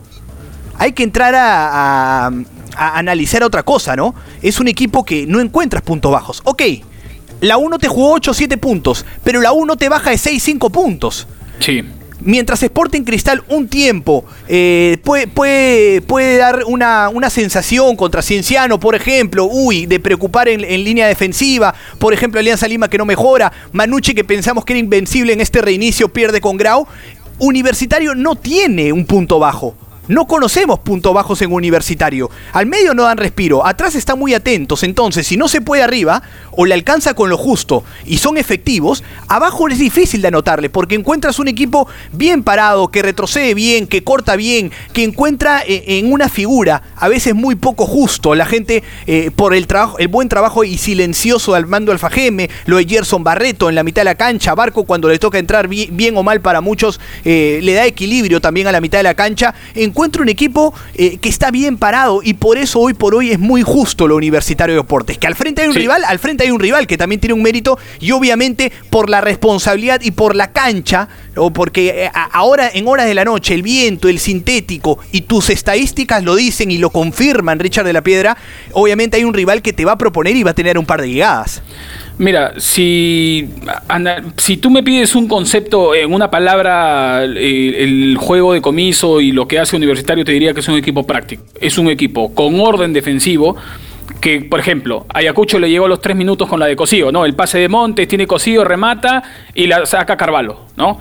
hay 0.78 0.92
que 0.92 1.02
entrar 1.02 1.34
a, 1.34 2.28
a, 2.28 2.32
analizar 3.00 3.42
otra 3.42 3.64
cosa, 3.64 3.96
¿no? 3.96 4.14
Es 4.44 4.60
un 4.60 4.68
equipo 4.68 5.04
que 5.04 5.26
no 5.26 5.40
encuentras 5.40 5.82
puntos 5.82 6.12
bajos. 6.12 6.42
Ok, 6.44 6.62
la 7.44 7.58
1 7.58 7.78
te 7.78 7.90
jugó 7.90 8.14
8 8.14 8.34
7 8.34 8.58
puntos, 8.58 9.06
pero 9.24 9.42
la 9.42 9.52
1 9.52 9.76
te 9.76 9.90
baja 9.90 10.12
de 10.12 10.18
6 10.18 10.42
5 10.42 10.70
puntos. 10.70 11.28
Sí. 11.60 11.84
Mientras 12.22 12.64
Sporting 12.64 13.02
Cristal 13.02 13.44
un 13.50 13.68
tiempo 13.68 14.24
eh, 14.48 14.98
puede, 15.04 15.28
puede, 15.28 16.02
puede, 16.02 16.38
dar 16.38 16.64
una, 16.66 17.10
una, 17.10 17.30
sensación 17.30 17.98
contra 17.98 18.22
Cienciano, 18.22 18.80
por 18.80 18.96
ejemplo, 18.96 19.44
uy, 19.44 19.86
de 19.88 20.00
preocupar 20.00 20.48
en, 20.48 20.64
en, 20.64 20.86
línea 20.86 21.06
defensiva, 21.06 21.76
por 22.00 22.14
ejemplo, 22.14 22.40
Alianza 22.40 22.66
Lima 22.70 22.88
que 22.88 22.98
no 22.98 23.04
mejora, 23.04 23.52
Manucci 23.74 24.14
que 24.14 24.24
pensamos 24.24 24.64
que 24.64 24.72
era 24.72 24.80
invencible 24.80 25.34
en 25.34 25.42
este 25.42 25.62
reinicio 25.62 26.08
pierde 26.08 26.40
con 26.40 26.56
Grau, 26.56 26.88
Universitario 27.40 28.16
no 28.16 28.38
tiene 28.38 28.94
un 28.94 29.06
punto 29.06 29.38
bajo. 29.38 29.76
No 30.08 30.26
conocemos 30.28 30.80
puntos 30.80 31.14
bajos 31.14 31.42
en 31.42 31.54
universitario. 31.54 32.30
Al 32.52 32.66
medio 32.66 32.94
no 32.94 33.04
dan 33.04 33.18
respiro, 33.18 33.66
atrás 33.66 33.96
están 33.96 34.20
muy 34.20 34.34
atentos. 34.34 34.84
Entonces, 34.84 35.26
si 35.26 35.38
no 35.38 35.48
se 35.48 35.62
puede 35.62 35.82
arriba, 35.82 36.22
o 36.52 36.66
le 36.66 36.74
alcanza 36.74 37.14
con 37.14 37.30
lo 37.30 37.38
justo 37.38 37.84
y 38.06 38.18
son 38.18 38.38
efectivos, 38.38 39.04
abajo 39.28 39.68
es 39.70 39.80
difícil 39.80 40.22
de 40.22 40.28
anotarle, 40.28 40.70
porque 40.70 40.96
encuentras 40.96 41.40
un 41.40 41.48
equipo 41.48 41.88
bien 42.12 42.44
parado, 42.44 42.90
que 42.90 43.02
retrocede 43.02 43.54
bien, 43.54 43.88
que 43.88 44.04
corta 44.04 44.36
bien, 44.36 44.72
que 44.94 45.04
encuentra 45.04 45.64
eh, 45.66 45.84
en 46.00 46.12
una 46.12 46.30
figura, 46.30 46.84
a 46.96 47.08
veces 47.08 47.34
muy 47.34 47.56
poco 47.56 47.86
justo, 47.86 48.36
la 48.36 48.46
gente 48.46 48.84
eh, 49.08 49.32
por 49.36 49.54
el 49.54 49.68
el 49.98 50.08
buen 50.08 50.30
trabajo 50.30 50.64
y 50.64 50.78
silencioso 50.78 51.54
del 51.54 51.66
mando 51.66 51.92
Alfajeme, 51.92 52.50
lo 52.66 52.78
de 52.78 52.86
Gerson 52.86 53.24
Barreto 53.24 53.70
en 53.70 53.76
la 53.76 53.84
mitad 53.84 54.02
de 54.02 54.06
la 54.06 54.16
cancha, 54.16 54.54
Barco 54.54 54.84
cuando 54.84 55.08
le 55.08 55.18
toca 55.18 55.40
entrar 55.40 55.68
bien, 55.68 56.18
o 56.18 56.22
mal 56.22 56.42
para 56.42 56.62
muchos, 56.62 57.00
eh, 57.26 57.60
le 57.64 57.74
da 57.74 57.86
equilibrio 57.86 58.40
también 58.40 58.68
a 58.68 58.72
la 58.72 58.82
mitad 58.82 59.00
de 59.00 59.04
la 59.04 59.16
cancha. 59.16 59.56
Encuentro 59.94 60.24
un 60.24 60.30
equipo 60.30 60.74
eh, 60.96 61.18
que 61.18 61.30
está 61.30 61.52
bien 61.52 61.78
parado 61.78 62.22
y 62.24 62.34
por 62.34 62.58
eso 62.58 62.80
hoy 62.80 62.96
por 62.96 63.14
hoy 63.14 63.30
es 63.30 63.38
muy 63.38 63.62
justo 63.62 64.08
lo 64.08 64.16
Universitario 64.16 64.74
de 64.74 64.82
Deportes. 64.82 65.20
Que 65.20 65.28
al 65.28 65.36
frente 65.36 65.62
hay 65.62 65.68
un 65.68 65.76
rival, 65.76 66.04
al 66.04 66.18
frente 66.18 66.44
hay 66.44 66.50
un 66.50 66.60
rival 66.60 66.88
que 66.88 66.98
también 66.98 67.22
tiene 67.22 67.36
un 67.36 67.44
mérito 67.44 67.78
y 68.00 68.12
obviamente 68.12 68.72
por 68.90 69.08
la 69.08 69.22
responsabilidad 69.22 70.02
y 70.02 70.10
por 70.10 70.36
la 70.36 70.52
cancha, 70.52 71.10
o 71.36 71.54
porque 71.54 72.06
eh, 72.06 72.12
ahora 72.32 72.72
en 72.74 72.88
horas 72.88 73.06
de 73.06 73.14
la 73.14 73.24
noche 73.24 73.54
el 73.54 73.62
viento, 73.62 74.10
el 74.10 74.18
sintético 74.18 74.98
y 75.12 75.22
tus 75.22 75.52
estadísticas 75.52 76.24
lo 76.24 76.36
dicen 76.36 76.72
y 76.72 76.80
lo 76.80 76.90
confirman, 76.90 77.60
Richard 77.60 77.86
de 77.86 77.94
la 77.94 78.02
Piedra, 78.02 78.36
obviamente 78.72 79.18
hay 79.18 79.26
un 79.26 79.34
rival 79.36 79.62
que 79.62 79.74
te 79.74 79.86
va 79.86 79.92
a 79.92 79.98
proponer 80.00 80.36
y 80.36 80.42
va 80.42 80.52
a 80.52 80.56
tener 80.56 80.80
un 80.80 80.88
par 80.88 81.02
de 81.02 81.10
llegadas. 81.10 81.62
Mira, 82.20 82.54
si, 82.58 83.50
si 84.38 84.58
tú 84.58 84.70
me 84.70 84.84
pides 84.84 85.16
un 85.16 85.28
concepto 85.28 85.96
en 85.96 86.14
una 86.14 86.30
palabra, 86.30 87.26
eh, 87.26 87.84
el, 87.84 88.18
juego 88.18 88.54
de 88.54 88.62
comiso 88.62 89.20
y 89.20 89.32
lo 89.32 89.48
que 89.48 89.58
hace 89.58 89.76
Universitario, 89.76 90.24
te 90.24 90.32
diría 90.32 90.54
que 90.54 90.60
es 90.60 90.68
un 90.68 90.76
equipo 90.76 91.08
práctico. 91.08 91.44
Es 91.60 91.78
un 91.78 91.90
equipo 91.90 92.34
con 92.36 92.60
orden 92.60 92.94
defensivo, 92.94 93.56
que, 94.20 94.42
por 94.42 94.60
ejemplo, 94.60 95.06
Ayacucho 95.14 95.60
le 95.60 95.70
llegó 95.70 95.86
a 95.86 95.90
los 95.90 96.02
tres 96.02 96.16
minutos 96.16 96.48
con 96.48 96.60
la 96.60 96.66
de 96.66 96.76
Cosío, 96.76 97.12
¿no? 97.12 97.26
El 97.26 97.36
pase 97.36 97.60
de 97.60 97.70
Montes, 97.70 98.08
tiene 98.08 98.28
Cosío, 98.28 98.64
remata 98.64 99.24
y 99.54 99.68
la 99.68 99.86
saca 99.86 100.18
Carvalho, 100.18 100.62
¿no? 100.78 101.00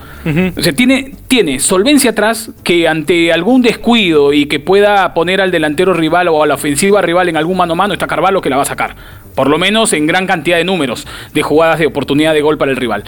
O 0.57 0.63
sea, 0.63 0.73
tiene, 0.73 1.15
tiene 1.29 1.61
solvencia 1.61 2.11
atrás 2.11 2.51
que 2.65 2.89
ante 2.89 3.33
algún 3.33 3.63
descuido 3.63 4.33
y 4.33 4.47
que 4.47 4.61
pueda 4.61 5.15
poner 5.15 5.41
al 5.41 5.51
delantero 5.51 5.93
rival 5.95 6.29
o 6.29 6.43
a 6.43 6.47
la 6.47 6.55
ofensiva 6.55 7.03
rival 7.03 7.29
en 7.29 7.37
algún 7.37 7.57
mano 7.57 7.75
a 7.75 7.77
mano, 7.77 7.93
está 7.93 8.07
Carvalho 8.07 8.41
que 8.41 8.51
la 8.51 8.57
va 8.57 8.63
a 8.63 8.67
sacar 8.67 8.97
por 9.35 9.49
lo 9.49 9.59
menos 9.59 9.93
en 9.93 10.07
gran 10.07 10.27
cantidad 10.27 10.57
de 10.57 10.65
números 10.65 11.07
de 11.33 11.43
jugadas 11.43 11.79
de 11.79 11.87
oportunidad 11.87 12.35
de 12.35 12.43
gol 12.43 12.59
para 12.59 12.71
el 12.71 12.77
rival. 12.77 13.05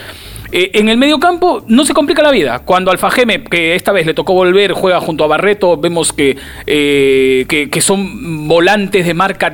Eh, 0.53 0.71
en 0.75 0.89
el 0.89 0.97
medio 0.99 1.19
campo 1.19 1.65
no 1.67 1.85
se 1.85 1.95
complica 1.95 2.23
la 2.23 2.31
vida. 2.31 2.61
Cuando 2.61 2.93
Alfajeme, 2.93 3.43
que 3.43 3.75
esta 3.75 3.91
vez 3.91 4.07
le 4.07 4.15
tocó 4.15 4.35
volver, 4.35 4.73
juega 4.73 5.01
junto 5.01 5.25
a 5.25 5.27
Barreto, 5.27 5.77
vemos 5.77 6.15
eh, 6.17 7.45
que, 7.49 7.69
que, 7.71 7.81
son 7.81 8.47
volantes 8.47 9.05
de 9.05 9.15
marca 9.15 9.51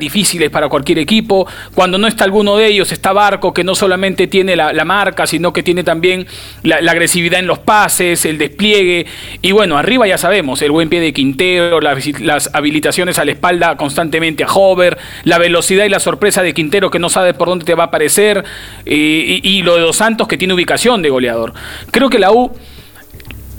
para 0.50 0.68
cualquier 0.68 0.98
equipo. 0.98 1.46
Cuando 1.74 1.98
no 1.98 2.06
está 2.06 2.24
alguno 2.24 2.56
de 2.56 2.66
ellos, 2.66 2.92
está 2.92 3.12
Barco, 3.12 3.52
que 3.52 3.64
no 3.64 3.74
solamente 3.74 4.26
tiene 4.26 4.56
la, 4.56 4.84
marca, 4.84 5.26
sino 5.26 5.52
que 5.52 5.62
tiene 5.62 5.84
también 5.84 6.26
la, 6.62 6.76
agresividad 6.76 7.40
en 7.40 7.46
los 7.46 7.58
pases, 7.58 8.24
el 8.24 8.38
despliegue. 8.38 9.06
Y 9.42 9.52
bueno, 9.52 9.76
arriba 9.76 10.06
ya 10.06 10.18
sabemos, 10.18 10.62
el 10.62 10.70
buen 10.70 10.88
pie 10.88 11.00
de 11.00 11.12
Quintero, 11.12 11.80
las, 11.80 12.50
habilitaciones 12.52 13.18
a 13.18 13.24
la 13.24 13.32
espalda 13.32 13.76
constantemente 13.76 14.44
a 14.44 14.46
Hover, 14.52 14.98
la 15.24 15.38
velocidad 15.38 15.84
y 15.84 15.88
la 15.88 16.00
sorpresa 16.00 16.42
de 16.42 16.54
Quintero 16.54 16.90
que 16.90 16.98
no 16.98 17.08
sabe 17.08 17.34
por 17.34 17.48
dónde 17.48 17.64
te 17.64 17.74
va 17.74 17.84
a 17.84 17.86
aparecer, 17.86 18.44
eh, 18.86 19.40
y, 19.42 19.62
lo 19.62 19.76
de 19.76 19.82
Dos 19.82 19.96
Santos 19.96 20.28
que 20.28 20.36
tiene 20.36 20.54
ubicación 20.54 21.02
de 21.02 21.10
goleador. 21.10 21.52
Creo 21.90 22.08
que 22.08 22.18
la 22.18 22.32
U, 22.32 22.52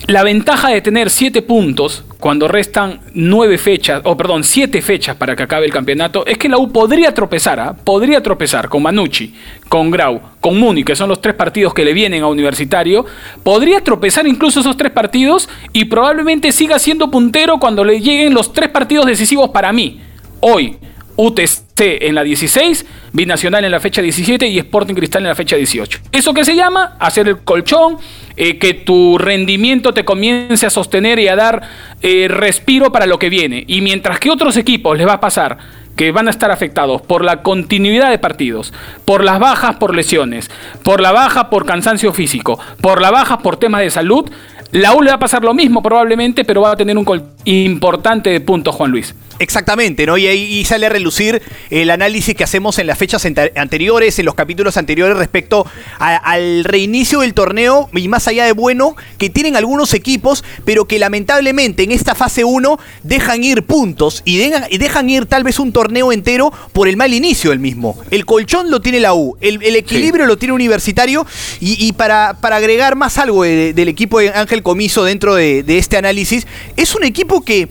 la 0.08 0.24
ventaja 0.24 0.70
de 0.70 0.82
tener 0.82 1.10
siete 1.10 1.42
puntos 1.42 2.04
cuando 2.20 2.48
restan 2.48 3.00
nueve 3.14 3.58
fechas, 3.58 4.02
o 4.04 4.16
perdón, 4.16 4.44
siete 4.44 4.82
fechas 4.82 5.16
para 5.16 5.36
que 5.36 5.44
acabe 5.44 5.66
el 5.66 5.72
campeonato, 5.72 6.26
es 6.26 6.38
que 6.38 6.50
la 6.50 6.58
U 6.58 6.72
podría 6.72 7.14
tropezar, 7.14 7.60
¿ah? 7.60 7.76
podría 7.84 8.22
tropezar 8.22 8.70
con 8.70 8.84
Manucci, 8.84 9.34
con 9.70 9.90
Grau, 9.92 10.22
con 10.40 10.58
Muni, 10.58 10.84
que 10.84 10.96
son 10.96 11.10
los 11.10 11.22
tres 11.22 11.36
partidos 11.36 11.74
que 11.74 11.86
le 11.86 11.94
vienen 11.94 12.24
a 12.24 12.28
Universitario, 12.28 13.06
podría 13.44 13.82
tropezar 13.82 14.28
incluso 14.28 14.60
esos 14.60 14.78
tres 14.78 14.92
partidos 14.92 15.50
y 15.74 15.86
probablemente 15.86 16.52
siga 16.52 16.80
siendo 16.80 17.10
puntero 17.10 17.60
cuando 17.60 17.84
le 17.84 18.00
lleguen 18.00 18.34
los 18.34 18.54
tres 18.54 18.70
partidos 18.70 19.06
decisivos 19.06 19.50
para 19.50 19.72
mí. 19.72 20.02
Hoy, 20.42 20.78
UTC 21.16 21.80
en 21.80 22.16
la 22.16 22.24
16, 22.24 22.86
Binacional 23.14 23.66
en 23.66 23.72
la 23.72 23.80
fecha 23.80 24.02
17 24.02 24.48
y 24.48 24.58
Sporting 24.58 24.94
Cristal 24.94 25.24
en 25.24 25.30
la 25.30 25.36
fecha 25.36 25.56
18. 25.56 26.00
¿Eso 26.12 26.34
qué 26.34 26.46
se 26.46 26.56
llama? 26.56 26.96
Hacer 27.00 27.28
el 27.28 27.40
colchón, 27.40 27.98
eh, 28.38 28.58
que 28.58 28.74
tu 28.74 29.18
rendimiento 29.18 29.94
te 29.94 30.06
comience 30.06 30.66
a 30.66 30.70
sostener 30.70 31.20
y 31.20 31.28
a 31.28 31.36
dar 31.36 31.62
eh, 32.02 32.28
respiro 32.30 32.92
para 32.92 33.06
lo 33.06 33.20
que 33.20 33.30
viene. 33.30 33.66
Y 33.68 33.82
mientras 33.82 34.20
que 34.20 34.32
otros 34.32 34.56
equipos 34.58 34.98
les 34.98 35.08
va 35.08 35.14
a 35.14 35.20
pasar 35.20 35.58
que 35.96 36.12
van 36.12 36.28
a 36.28 36.32
estar 36.32 36.52
afectados 36.52 37.02
por 37.02 37.24
la 37.24 37.42
continuidad 37.44 38.10
de 38.10 38.18
partidos, 38.18 38.74
por 39.06 39.24
las 39.24 39.40
bajas 39.40 39.76
por 39.76 39.94
lesiones, 39.94 40.50
por 40.84 41.02
la 41.02 41.12
baja 41.12 41.50
por 41.50 41.66
cansancio 41.66 42.14
físico, 42.14 42.60
por 42.82 43.02
la 43.02 43.12
baja 43.12 43.40
por 43.40 43.58
temas 43.58 43.82
de 43.82 43.90
salud, 43.90 44.32
la 44.72 44.96
U 44.96 45.02
le 45.02 45.10
va 45.10 45.16
a 45.16 45.20
pasar 45.20 45.44
lo 45.44 45.54
mismo 45.54 45.84
probablemente, 45.84 46.46
pero 46.46 46.62
va 46.62 46.72
a 46.72 46.78
tener 46.78 46.98
un 46.98 47.04
gol 47.04 47.26
importante 47.46 48.30
de 48.30 48.42
puntos, 48.42 48.76
Juan 48.76 48.92
Luis. 48.92 49.16
Exactamente, 49.42 50.06
¿no? 50.06 50.20
Y 50.20 50.28
ahí 50.28 50.64
sale 50.66 50.86
a 50.86 50.90
relucir 50.90 51.42
el 51.72 51.90
análisis 51.90 52.36
que 52.36 52.44
hacemos 52.44 52.78
en 52.78 52.86
las 52.86 52.96
fechas 53.00 53.26
anteriores, 53.56 54.20
en 54.20 54.26
los 54.26 54.36
capítulos 54.36 54.78
anteriores 54.78 55.18
respecto 55.18 55.66
al 55.98 56.64
reinicio 56.64 57.22
del 57.22 57.34
torneo 57.34 57.90
y 57.92 58.08
más 58.08 58.28
allá 58.28 58.46
de 58.46 58.52
bueno 58.52 58.96
que 59.18 59.32
tienen 59.32 59.56
algunos 59.56 59.96
equipos, 59.96 60.44
pero 60.64 60.86
que 60.86 61.00
lamentablemente 61.00 61.82
en 61.82 61.92
esta 61.92 62.14
fase 62.14 62.44
1 62.44 62.78
dejan 63.02 63.44
ir 63.44 63.64
puntos 63.64 64.22
y 64.26 64.38
dejan, 64.38 64.66
y 64.70 64.78
dejan, 64.78 65.10
ir 65.10 65.26
tal 65.26 65.44
vez 65.44 65.58
un 65.58 65.74
torneo 65.74 66.12
entero 66.12 66.54
por 66.72 66.88
el 66.88 66.96
mal 66.96 67.12
inicio 67.12 67.50
del 67.50 67.58
mismo. 67.58 68.00
El 68.12 68.28
colchón 68.28 68.70
lo 68.70 68.80
tiene 68.80 69.00
la 69.00 69.16
U, 69.16 69.38
el, 69.42 69.76
equilibrio 69.76 70.28
lo 70.28 70.38
tiene 70.38 70.54
Universitario 70.54 71.26
y, 71.60 71.92
para, 71.94 72.38
para, 72.42 72.58
agregar 72.58 72.96
más 72.96 73.18
algo 73.18 73.42
del 73.42 73.88
equipo 73.88 74.20
de 74.20 74.30
Ángel 74.30 74.62
Comiso 74.62 75.04
dentro 75.04 75.34
de 75.34 75.64
este 75.68 75.98
análisis, 75.98 76.46
es 76.78 76.94
un 76.94 77.04
equipo 77.04 77.31
que 77.40 77.70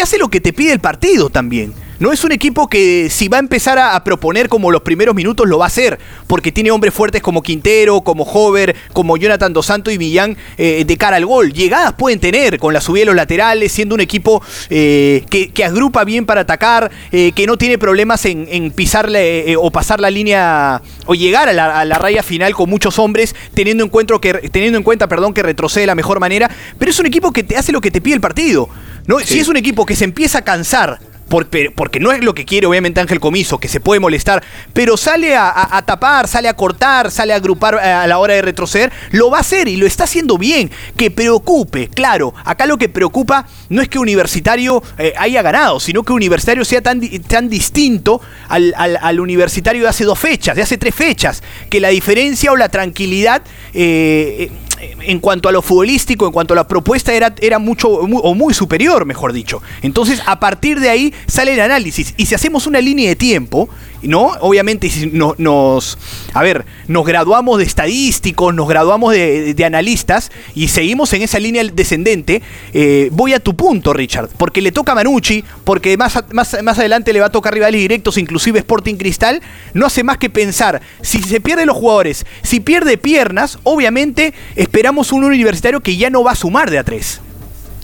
hace 0.00 0.18
lo 0.18 0.28
que 0.28 0.40
te 0.40 0.52
pide 0.52 0.72
el 0.72 0.80
partido 0.80 1.28
también. 1.28 1.74
No 2.02 2.10
es 2.10 2.24
un 2.24 2.32
equipo 2.32 2.66
que 2.66 3.08
si 3.10 3.28
va 3.28 3.36
a 3.36 3.38
empezar 3.38 3.78
a, 3.78 4.02
proponer 4.02 4.48
como 4.48 4.72
los 4.72 4.82
primeros 4.82 5.14
minutos 5.14 5.46
lo 5.46 5.58
va 5.58 5.66
a 5.66 5.68
hacer, 5.68 6.00
porque 6.26 6.50
tiene 6.50 6.72
hombres 6.72 6.92
fuertes 6.92 7.22
como 7.22 7.44
Quintero, 7.44 8.00
como 8.00 8.24
Hover, 8.24 8.74
como 8.92 9.16
Jonathan 9.16 9.52
Dos 9.52 9.66
Santos 9.66 9.94
y 9.94 9.98
Millán 9.98 10.36
eh, 10.58 10.82
de 10.84 10.96
cara 10.96 11.16
al 11.18 11.26
gol. 11.26 11.52
Llegadas 11.52 11.92
pueden 11.92 12.18
tener 12.18 12.58
con 12.58 12.74
la 12.74 12.80
subida 12.80 13.02
de 13.02 13.06
los 13.06 13.14
laterales, 13.14 13.70
siendo 13.70 13.94
un 13.94 14.00
equipo 14.00 14.42
eh, 14.68 15.24
que, 15.30 15.64
agrupa 15.64 16.02
bien 16.02 16.26
para 16.26 16.40
atacar, 16.40 16.90
eh, 17.12 17.30
que 17.36 17.46
no 17.46 17.56
tiene 17.56 17.78
problemas 17.78 18.24
en, 18.24 18.72
pisarle 18.72 19.54
o 19.56 19.70
pasar 19.70 20.00
la 20.00 20.10
línea 20.10 20.82
o 21.06 21.14
llegar 21.14 21.48
a 21.48 21.84
la, 21.84 21.98
raya 21.98 22.24
final 22.24 22.52
con 22.52 22.68
muchos 22.68 22.98
hombres, 22.98 23.36
teniendo 23.54 23.84
en, 23.84 23.90
que, 24.20 24.50
teniendo 24.50 24.76
en 24.76 24.82
cuenta 24.82 25.06
perdón, 25.06 25.34
que 25.34 25.44
retrocede 25.44 25.82
de 25.82 25.86
la 25.86 25.94
mejor 25.94 26.18
manera. 26.18 26.50
Pero 26.80 26.90
es 26.90 26.98
un 26.98 27.06
equipo 27.06 27.30
que 27.30 27.44
te 27.44 27.56
hace 27.56 27.70
lo 27.70 27.80
que 27.80 27.92
te 27.92 28.00
pide 28.00 28.16
el 28.16 28.20
partido. 28.20 28.68
¿No? 29.06 29.18
Si 29.20 29.38
es 29.38 29.48
un 29.48 29.56
equipo 29.56 29.86
que 29.86 29.96
se 29.96 30.04
empieza 30.04 30.38
a 30.38 30.42
cansar 30.42 31.00
porque 31.32 31.98
no 31.98 32.12
es 32.12 32.22
lo 32.22 32.34
que 32.34 32.44
quiere 32.44 32.66
obviamente 32.66 33.00
Ángel 33.00 33.18
Comiso, 33.18 33.58
que 33.58 33.68
se 33.68 33.80
puede 33.80 34.00
molestar, 34.00 34.42
pero 34.74 34.98
sale 34.98 35.34
a, 35.34 35.82
tapar, 35.86 36.28
sale 36.28 36.46
a 36.46 36.54
cortar, 36.54 37.10
sale 37.10 37.32
a 37.32 37.36
agrupar 37.36 37.80
eh, 37.82 37.88
a 37.88 38.06
la 38.06 38.18
hora 38.18 38.34
de 38.34 38.42
retroceder, 38.42 38.92
lo 39.12 39.30
va 39.30 39.38
a 39.38 39.40
hacer 39.40 39.66
y 39.66 39.76
lo 39.76 39.86
está 39.86 40.04
haciendo 40.04 40.36
bien. 40.36 40.70
Que 40.94 41.10
preocupe, 41.10 41.88
claro, 41.88 42.34
acá 42.44 42.66
lo 42.66 42.76
que 42.76 42.90
preocupa 42.90 43.46
no 43.70 43.80
es 43.80 43.88
que 43.88 43.98
Universitario 43.98 44.82
eh, 44.98 45.14
haya 45.16 45.40
ganado, 45.40 45.80
sino 45.80 46.02
que 46.02 46.12
Universitario 46.12 46.66
sea 46.66 46.82
tan, 46.82 47.00
tan 47.22 47.48
distinto 47.48 48.20
al, 48.48 49.18
Universitario 49.18 49.82
de 49.82 49.88
hace 49.88 50.04
dos 50.04 50.18
fechas, 50.18 50.54
de 50.54 50.62
hace 50.62 50.76
tres 50.76 50.94
fechas, 50.94 51.42
que 51.70 51.80
la 51.80 51.88
diferencia 51.88 52.52
o 52.52 52.56
la 52.56 52.68
tranquilidad... 52.68 53.42
Eh, 53.72 54.50
en 54.82 55.20
cuanto 55.20 55.48
a 55.48 55.52
lo 55.52 55.62
futbolístico, 55.62 56.26
en 56.26 56.32
cuanto 56.32 56.54
a 56.54 56.56
la 56.56 56.66
propuesta, 56.66 57.12
era, 57.12 57.34
era 57.40 57.58
mucho 57.58 57.88
o 57.88 58.34
muy 58.34 58.52
superior, 58.54 59.04
mejor 59.04 59.32
dicho. 59.32 59.62
Entonces, 59.82 60.20
a 60.26 60.40
partir 60.40 60.80
de 60.80 60.90
ahí 60.90 61.14
sale 61.26 61.54
el 61.54 61.60
análisis. 61.60 62.14
Y 62.16 62.26
si 62.26 62.34
hacemos 62.34 62.66
una 62.66 62.80
línea 62.80 63.08
de 63.08 63.16
tiempo, 63.16 63.68
¿no? 64.02 64.32
Obviamente, 64.40 64.90
si 64.90 65.06
nos, 65.06 65.98
a 66.32 66.42
ver, 66.42 66.64
nos 66.88 67.06
graduamos 67.06 67.58
de 67.58 67.64
estadísticos, 67.64 68.54
nos 68.54 68.68
graduamos 68.68 69.12
de, 69.14 69.62
analistas 69.62 70.32
y 70.56 70.68
seguimos 70.68 71.12
en 71.12 71.22
esa 71.22 71.38
línea 71.38 71.62
descendente, 71.64 72.42
eh, 72.72 73.10
voy 73.12 73.32
a 73.32 73.38
tu 73.38 73.54
punto, 73.54 73.92
Richard, 73.92 74.28
porque 74.36 74.60
le 74.60 74.72
toca 74.72 74.92
a 74.92 74.94
Manucci, 74.96 75.44
porque 75.64 75.96
más, 75.96 76.18
más, 76.32 76.56
más 76.62 76.78
adelante 76.78 77.12
le 77.12 77.20
va 77.20 77.26
a 77.26 77.32
tocar 77.32 77.54
rivales 77.54 77.80
directos, 77.80 78.18
inclusive 78.18 78.58
Sporting 78.58 78.96
Cristal, 78.96 79.40
no 79.72 79.86
hace 79.86 80.02
más 80.02 80.18
que 80.18 80.30
pensar, 80.30 80.82
si 81.00 81.22
se 81.22 81.40
pierden 81.40 81.68
los 81.68 81.76
jugadores, 81.76 82.26
si 82.42 82.58
pierde 82.58 82.98
piernas, 82.98 83.58
obviamente 83.62 84.34
esperamos 84.56 85.12
un 85.12 85.24
universitario 85.24 85.80
que 85.80 85.96
ya 85.96 86.10
no 86.10 86.24
va 86.24 86.32
a 86.32 86.36
sumar 86.36 86.70
de 86.70 86.78
a 86.78 86.84
tres. 86.84 87.20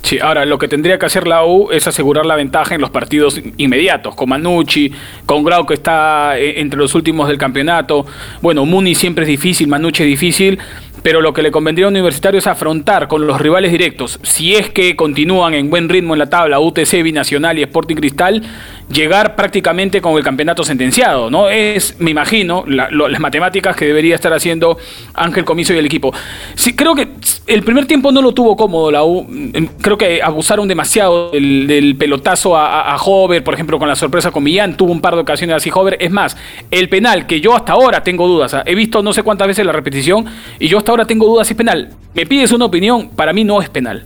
Sí, 0.03 0.19
ahora 0.21 0.45
lo 0.47 0.59
que 0.59 0.69
tendría 0.69 0.99
que 0.99 1.07
hacer 1.07 1.27
la 1.27 1.45
U 1.45 1.71
es 1.71 1.87
asegurar 1.87 2.25
la 2.25 2.37
ventaja 2.37 2.75
en 2.75 2.81
los 2.81 2.91
partidos 2.91 3.41
inmediatos, 3.57 4.15
con 4.15 4.29
Manucci, 4.29 4.93
con 5.27 5.45
Grau 5.45 5.67
que 5.67 5.75
está 5.75 6.39
eh, 6.39 6.61
entre 6.61 6.79
los 6.79 6.95
últimos 6.95 7.29
del 7.29 7.37
campeonato. 7.37 8.07
Bueno, 8.41 8.65
Muni 8.65 8.95
siempre 8.95 9.25
es 9.25 9.29
difícil, 9.29 9.69
Manucci 9.69 10.05
es 10.05 10.09
difícil, 10.09 10.59
pero 11.03 11.21
lo 11.21 11.33
que 11.33 11.43
le 11.43 11.51
convendría 11.51 11.87
a 11.87 11.89
Universitario 11.89 12.39
es 12.39 12.47
afrontar 12.47 13.09
con 13.09 13.27
los 13.27 13.41
rivales 13.41 13.71
directos, 13.71 14.19
si 14.23 14.55
es 14.55 14.71
que 14.71 14.97
continúan 14.97 15.55
en 15.55 15.71
buen 15.71 15.89
ritmo 15.89 16.15
en 16.15 16.19
la 16.19 16.31
tabla, 16.31 16.61
UTC, 16.61 17.03
Binacional 17.03 17.59
y 17.59 17.63
Sporting 17.63 17.97
Cristal, 17.97 18.43
llegar 18.91 19.37
prácticamente 19.37 20.01
con 20.01 20.17
el 20.17 20.25
campeonato 20.25 20.65
sentenciado, 20.65 21.31
¿no? 21.31 21.49
Es, 21.49 21.97
me 22.01 22.11
imagino, 22.11 22.65
las 22.67 23.21
matemáticas 23.21 23.77
que 23.77 23.85
debería 23.85 24.15
estar 24.15 24.33
haciendo 24.33 24.79
Ángel 25.15 25.45
Comiso 25.45 25.75
y 25.75 25.79
el 25.79 25.87
equipo. 25.87 26.13
Sí, 26.55 26.75
creo 26.75 26.95
que 26.95 27.09
el 27.47 27.63
primer 27.63 27.87
tiempo 27.87 28.13
no 28.13 28.23
lo 28.23 28.33
tuvo 28.33 28.57
cómodo 28.57 28.91
la 28.91 29.05
U, 29.05 29.27
em, 29.53 29.69
creo 29.81 29.99
que 29.99 30.23
abusaron 30.23 30.67
demasiado 30.69 31.31
del, 31.31 31.97
pelotazo 31.99 32.57
a, 32.57 32.93
a, 32.93 32.97
Hover, 32.97 33.45
por 33.45 33.55
ejemplo, 33.55 33.79
con 33.79 33.89
la 33.89 33.97
sorpresa 33.97 34.31
con 34.31 34.43
Millán, 34.43 34.77
tuvo 34.77 34.93
un 34.93 35.01
par 35.01 35.15
de 35.15 35.21
ocasiones 35.21 35.57
así 35.57 35.71
Hover, 35.73 35.97
es 36.01 36.11
más, 36.11 36.37
el 36.71 36.89
penal, 36.89 37.27
que 37.27 37.41
yo 37.41 37.55
hasta 37.55 37.73
ahora 37.73 38.03
tengo 38.03 38.27
dudas, 38.27 38.55
¿ah? 38.55 38.63
he 38.67 38.75
visto 38.75 39.03
no 39.03 39.13
sé 39.13 39.23
cuántas 39.23 39.49
veces 39.49 39.67
la 39.67 39.73
repetición, 39.73 40.27
y 40.59 40.69
yo 40.69 40.79
hasta 40.79 40.88
ahora 40.91 41.05
tengo 41.05 41.27
dudas 41.27 41.47
si 41.47 41.55
es 41.55 41.59
penal. 41.59 41.91
Me 42.15 42.27
pides 42.27 42.53
una 42.53 42.65
opinión, 42.65 43.11
para 43.11 43.33
mí 43.33 43.45
no 43.45 43.61
es 43.61 43.69
penal 43.69 44.05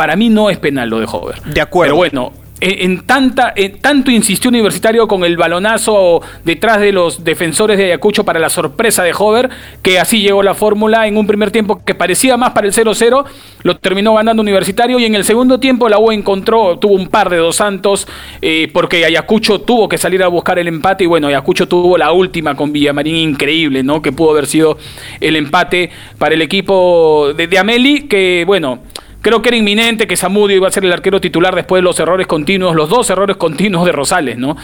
para 0.00 0.16
mí 0.16 0.30
no 0.30 0.48
es 0.48 0.56
penal 0.56 0.88
lo 0.88 0.98
de 0.98 1.04
Hover. 1.04 1.42
De 1.42 1.60
acuerdo. 1.60 1.92
Pero 1.92 1.96
bueno, 1.96 2.32
en, 2.60 3.06
tanta, 3.06 3.54
tanto 3.80 4.10
insistió 4.10 4.48
Universitario 4.48 5.08
con 5.08 5.24
el 5.24 5.36
balonazo 5.36 6.20
detrás 6.44 6.80
de 6.80 6.92
los 6.92 7.24
defensores 7.24 7.78
de 7.78 7.86
Ayacucho 7.86 8.24
para 8.24 8.38
la 8.38 8.50
sorpresa 8.50 9.02
de 9.02 9.12
Hover, 9.16 9.50
que 9.82 9.98
así 9.98 10.20
llegó 10.20 10.42
la 10.42 10.54
fórmula 10.54 11.06
en 11.06 11.16
un 11.16 11.26
primer 11.26 11.50
tiempo 11.50 11.82
que 11.84 11.94
parecía 11.94 12.36
más 12.36 12.50
para 12.50 12.66
el 12.66 12.72
0-0, 12.72 13.24
lo 13.62 13.76
terminó 13.78 14.14
ganando 14.14 14.42
Universitario 14.42 14.98
y 14.98 15.04
en 15.04 15.14
el 15.14 15.24
segundo 15.24 15.60
tiempo 15.60 15.88
la 15.88 15.98
U 15.98 16.12
encontró, 16.12 16.78
tuvo 16.78 16.94
un 16.94 17.08
par 17.08 17.30
de 17.30 17.38
dos 17.38 17.56
santos, 17.56 18.06
eh, 18.42 18.68
porque 18.72 19.04
Ayacucho 19.04 19.60
tuvo 19.60 19.88
que 19.88 19.98
salir 19.98 20.22
a 20.22 20.28
buscar 20.28 20.58
el 20.58 20.68
empate 20.68 21.04
y 21.04 21.06
bueno, 21.06 21.28
Ayacucho 21.28 21.68
tuvo 21.68 21.96
la 21.96 22.12
última 22.12 22.54
con 22.54 22.72
Villamarín 22.72 23.16
increíble, 23.16 23.82
¿no? 23.82 24.02
Que 24.02 24.12
pudo 24.12 24.30
haber 24.30 24.46
sido 24.46 24.78
el 25.20 25.36
empate 25.36 25.90
para 26.18 26.34
el 26.34 26.42
equipo 26.42 27.32
de, 27.34 27.46
de 27.46 27.58
Ameli, 27.58 28.02
que 28.02 28.44
bueno 28.46 28.80
Creo 29.22 29.42
que 29.42 29.50
era 29.50 29.56
inminente 29.56 30.06
que 30.06 30.16
Samudio 30.16 30.56
iba 30.56 30.68
a 30.68 30.70
ser 30.70 30.84
el 30.84 30.92
arquero 30.92 31.20
titular 31.20 31.54
después 31.54 31.80
de 31.80 31.84
los 31.84 31.98
errores 32.00 32.26
continuos, 32.26 32.74
los 32.74 32.88
dos 32.88 33.10
errores 33.10 33.36
continuos 33.36 33.84
de 33.84 33.92
Rosales, 33.92 34.38
¿no? 34.38 34.56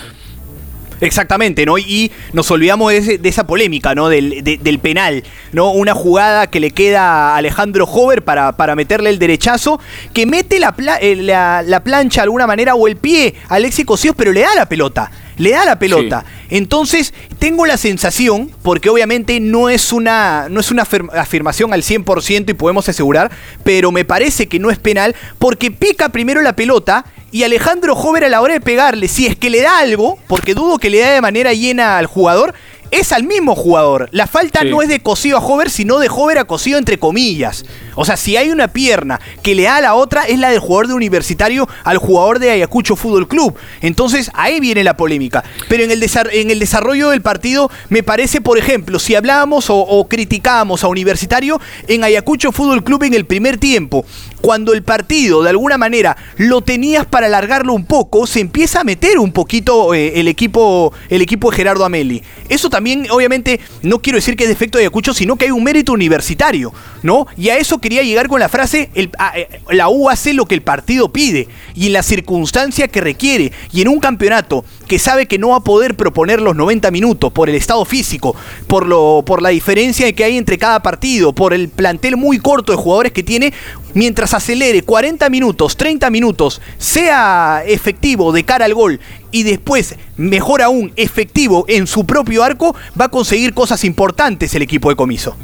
Exactamente, 1.00 1.66
¿no? 1.66 1.76
Y 1.76 2.10
nos 2.32 2.50
olvidamos 2.50 2.90
de, 2.90 3.20
esa 3.22 3.46
polémica, 3.46 3.94
¿no? 3.94 4.08
Del, 4.08 4.78
penal, 4.80 5.24
¿no? 5.52 5.72
Una 5.72 5.94
jugada 5.94 6.46
que 6.46 6.58
le 6.58 6.70
queda 6.70 7.34
a 7.34 7.36
Alejandro 7.36 7.84
Hover 7.84 8.22
para, 8.22 8.56
para 8.56 8.74
meterle 8.74 9.10
el 9.10 9.18
derechazo, 9.18 9.78
que 10.14 10.24
mete 10.24 10.58
la, 10.58 10.74
eh, 11.00 11.16
la, 11.16 11.82
plancha 11.84 12.22
de 12.22 12.24
alguna 12.24 12.46
manera 12.46 12.74
o 12.74 12.88
el 12.88 12.96
pie 12.96 13.34
a 13.48 13.56
Alexis 13.56 13.84
Cosíos, 13.84 14.14
pero 14.16 14.32
le 14.32 14.40
da 14.40 14.54
la 14.54 14.66
pelota 14.66 15.10
le 15.36 15.50
da 15.50 15.64
la 15.64 15.78
pelota. 15.78 16.24
Entonces, 16.50 17.12
tengo 17.38 17.66
la 17.66 17.76
sensación, 17.76 18.50
porque 18.62 18.88
obviamente 18.90 19.40
no 19.40 19.68
es 19.68 19.92
una, 19.92 20.48
no 20.48 20.60
es 20.60 20.70
una 20.70 20.82
afirmación 20.82 21.72
al 21.72 21.82
100% 21.82 22.50
y 22.50 22.54
podemos 22.54 22.88
asegurar, 22.88 23.30
pero 23.64 23.92
me 23.92 24.04
parece 24.04 24.46
que 24.46 24.58
no 24.58 24.70
es 24.70 24.78
penal, 24.78 25.14
porque 25.38 25.70
pica 25.70 26.08
primero 26.08 26.42
la 26.42 26.54
pelota 26.54 27.04
y 27.32 27.42
Alejandro 27.42 27.94
Jover 27.94 28.24
a 28.24 28.28
la 28.28 28.40
hora 28.40 28.54
de 28.54 28.60
pegarle, 28.60 29.08
si 29.08 29.26
es 29.26 29.36
que 29.36 29.50
le 29.50 29.60
da 29.60 29.78
algo, 29.78 30.18
porque 30.26 30.54
dudo 30.54 30.78
que 30.78 30.90
le 30.90 31.00
da 31.00 31.12
de 31.12 31.20
manera 31.20 31.52
llena 31.52 31.98
al 31.98 32.06
jugador, 32.06 32.54
es 32.90 33.12
al 33.12 33.24
mismo 33.24 33.54
jugador. 33.54 34.08
La 34.12 34.26
falta 34.26 34.64
no 34.64 34.80
es 34.80 34.88
de 34.88 35.00
cosido 35.00 35.36
a 35.36 35.44
Hover, 35.44 35.70
sino 35.70 35.98
de 35.98 36.08
Hover 36.08 36.38
a 36.38 36.44
cosido 36.44 36.78
entre 36.78 36.98
comillas. 36.98 37.64
O 37.96 38.04
sea, 38.04 38.16
si 38.16 38.36
hay 38.36 38.50
una 38.50 38.68
pierna 38.68 39.20
que 39.42 39.54
le 39.54 39.64
da 39.64 39.76
a 39.76 39.80
la 39.80 39.94
otra, 39.94 40.22
es 40.22 40.38
la 40.38 40.50
del 40.50 40.60
jugador 40.60 40.88
de 40.88 40.94
Universitario 40.94 41.68
al 41.82 41.98
jugador 41.98 42.38
de 42.38 42.50
Ayacucho 42.50 42.94
Fútbol 42.94 43.26
Club. 43.26 43.56
Entonces, 43.80 44.30
ahí 44.34 44.60
viene 44.60 44.84
la 44.84 44.96
polémica. 44.96 45.42
Pero 45.68 45.82
en 45.82 45.90
el, 45.90 46.08
en 46.32 46.50
el 46.50 46.58
desarrollo 46.58 47.10
del 47.10 47.22
partido, 47.22 47.70
me 47.88 48.02
parece, 48.02 48.40
por 48.40 48.58
ejemplo, 48.58 48.98
si 48.98 49.14
hablábamos 49.14 49.66
o, 49.68 50.06
criticábamos 50.08 50.84
a 50.84 50.88
Universitario 50.88 51.60
en 51.88 52.04
Ayacucho 52.04 52.52
Fútbol 52.52 52.84
Club 52.84 53.04
en 53.04 53.14
el 53.14 53.24
primer 53.24 53.58
tiempo, 53.58 54.04
cuando 54.40 54.72
el 54.72 54.82
partido 54.82 55.42
de 55.42 55.50
alguna 55.50 55.78
manera 55.78 56.16
lo 56.36 56.60
tenías 56.60 57.06
para 57.06 57.26
alargarlo 57.26 57.72
un 57.72 57.84
poco, 57.84 58.26
se 58.26 58.40
empieza 58.40 58.80
a 58.80 58.84
meter 58.84 59.18
un 59.18 59.32
poquito 59.32 59.94
eh, 59.94 60.20
el, 60.20 60.28
equipo, 60.28 60.92
el 61.08 61.22
equipo 61.22 61.50
de 61.50 61.56
Gerardo 61.56 61.84
Ameli. 61.84 62.22
Eso 62.48 62.70
también, 62.70 63.06
obviamente, 63.10 63.60
no 63.82 64.00
quiero 64.00 64.18
decir 64.18 64.36
que 64.36 64.44
es 64.44 64.50
defecto 64.50 64.78
de 64.78 64.84
Ayacucho, 64.84 65.14
sino 65.14 65.36
que 65.36 65.46
hay 65.46 65.50
un 65.50 65.64
mérito 65.64 65.92
universitario, 65.92 66.72
¿no? 67.02 67.26
Y 67.36 67.48
a 67.48 67.56
eso 67.56 67.78
quería 67.86 68.02
llegar 68.02 68.26
con 68.26 68.40
la 68.40 68.48
frase, 68.48 68.90
el, 68.94 69.12
eh, 69.36 69.60
la 69.70 69.88
U 69.88 70.10
hace 70.10 70.34
lo 70.34 70.46
que 70.46 70.56
el 70.56 70.62
partido 70.62 71.12
pide 71.12 71.46
y 71.76 71.86
en 71.86 71.92
la 71.92 72.02
circunstancia 72.02 72.88
que 72.88 73.00
requiere 73.00 73.52
y 73.72 73.80
en 73.80 73.86
un 73.86 74.00
campeonato 74.00 74.64
que 74.88 74.98
sabe 74.98 75.26
que 75.26 75.38
no 75.38 75.50
va 75.50 75.58
a 75.58 75.60
poder 75.60 75.94
proponer 75.94 76.42
los 76.42 76.56
90 76.56 76.90
minutos 76.90 77.30
por 77.30 77.48
el 77.48 77.54
estado 77.54 77.84
físico, 77.84 78.34
por, 78.66 78.86
lo, 78.86 79.22
por 79.24 79.40
la 79.40 79.50
diferencia 79.50 80.12
que 80.12 80.24
hay 80.24 80.36
entre 80.36 80.58
cada 80.58 80.82
partido, 80.82 81.32
por 81.32 81.54
el 81.54 81.68
plantel 81.68 82.16
muy 82.16 82.40
corto 82.40 82.72
de 82.72 82.78
jugadores 82.78 83.12
que 83.12 83.22
tiene, 83.22 83.52
mientras 83.94 84.34
acelere 84.34 84.82
40 84.82 85.30
minutos, 85.30 85.76
30 85.76 86.10
minutos, 86.10 86.60
sea 86.78 87.62
efectivo 87.64 88.32
de 88.32 88.44
cara 88.44 88.64
al 88.64 88.74
gol 88.74 88.98
y 89.30 89.44
después, 89.44 89.94
mejor 90.16 90.60
aún, 90.60 90.92
efectivo 90.96 91.64
en 91.68 91.86
su 91.86 92.04
propio 92.04 92.42
arco, 92.42 92.74
va 93.00 93.04
a 93.04 93.10
conseguir 93.10 93.54
cosas 93.54 93.84
importantes 93.84 94.52
el 94.56 94.62
equipo 94.62 94.88
de 94.88 94.96
comiso. 94.96 95.36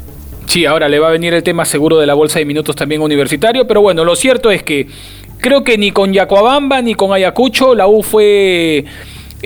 Sí, 0.47 0.65
ahora 0.65 0.87
le 0.87 0.99
va 0.99 1.07
a 1.07 1.11
venir 1.11 1.33
el 1.33 1.43
tema 1.43 1.65
seguro 1.65 1.97
de 1.97 2.05
la 2.05 2.13
bolsa 2.13 2.39
de 2.39 2.45
minutos 2.45 2.75
también 2.75 3.01
universitario, 3.01 3.65
pero 3.65 3.81
bueno, 3.81 4.05
lo 4.05 4.15
cierto 4.15 4.51
es 4.51 4.63
que 4.63 4.87
creo 5.39 5.63
que 5.63 5.77
ni 5.77 5.91
con 5.91 6.13
Yacuabamba 6.13 6.81
ni 6.81 6.93
con 6.93 7.11
Ayacucho 7.11 7.75
la 7.75 7.87
U 7.87 8.03
fue 8.03 8.85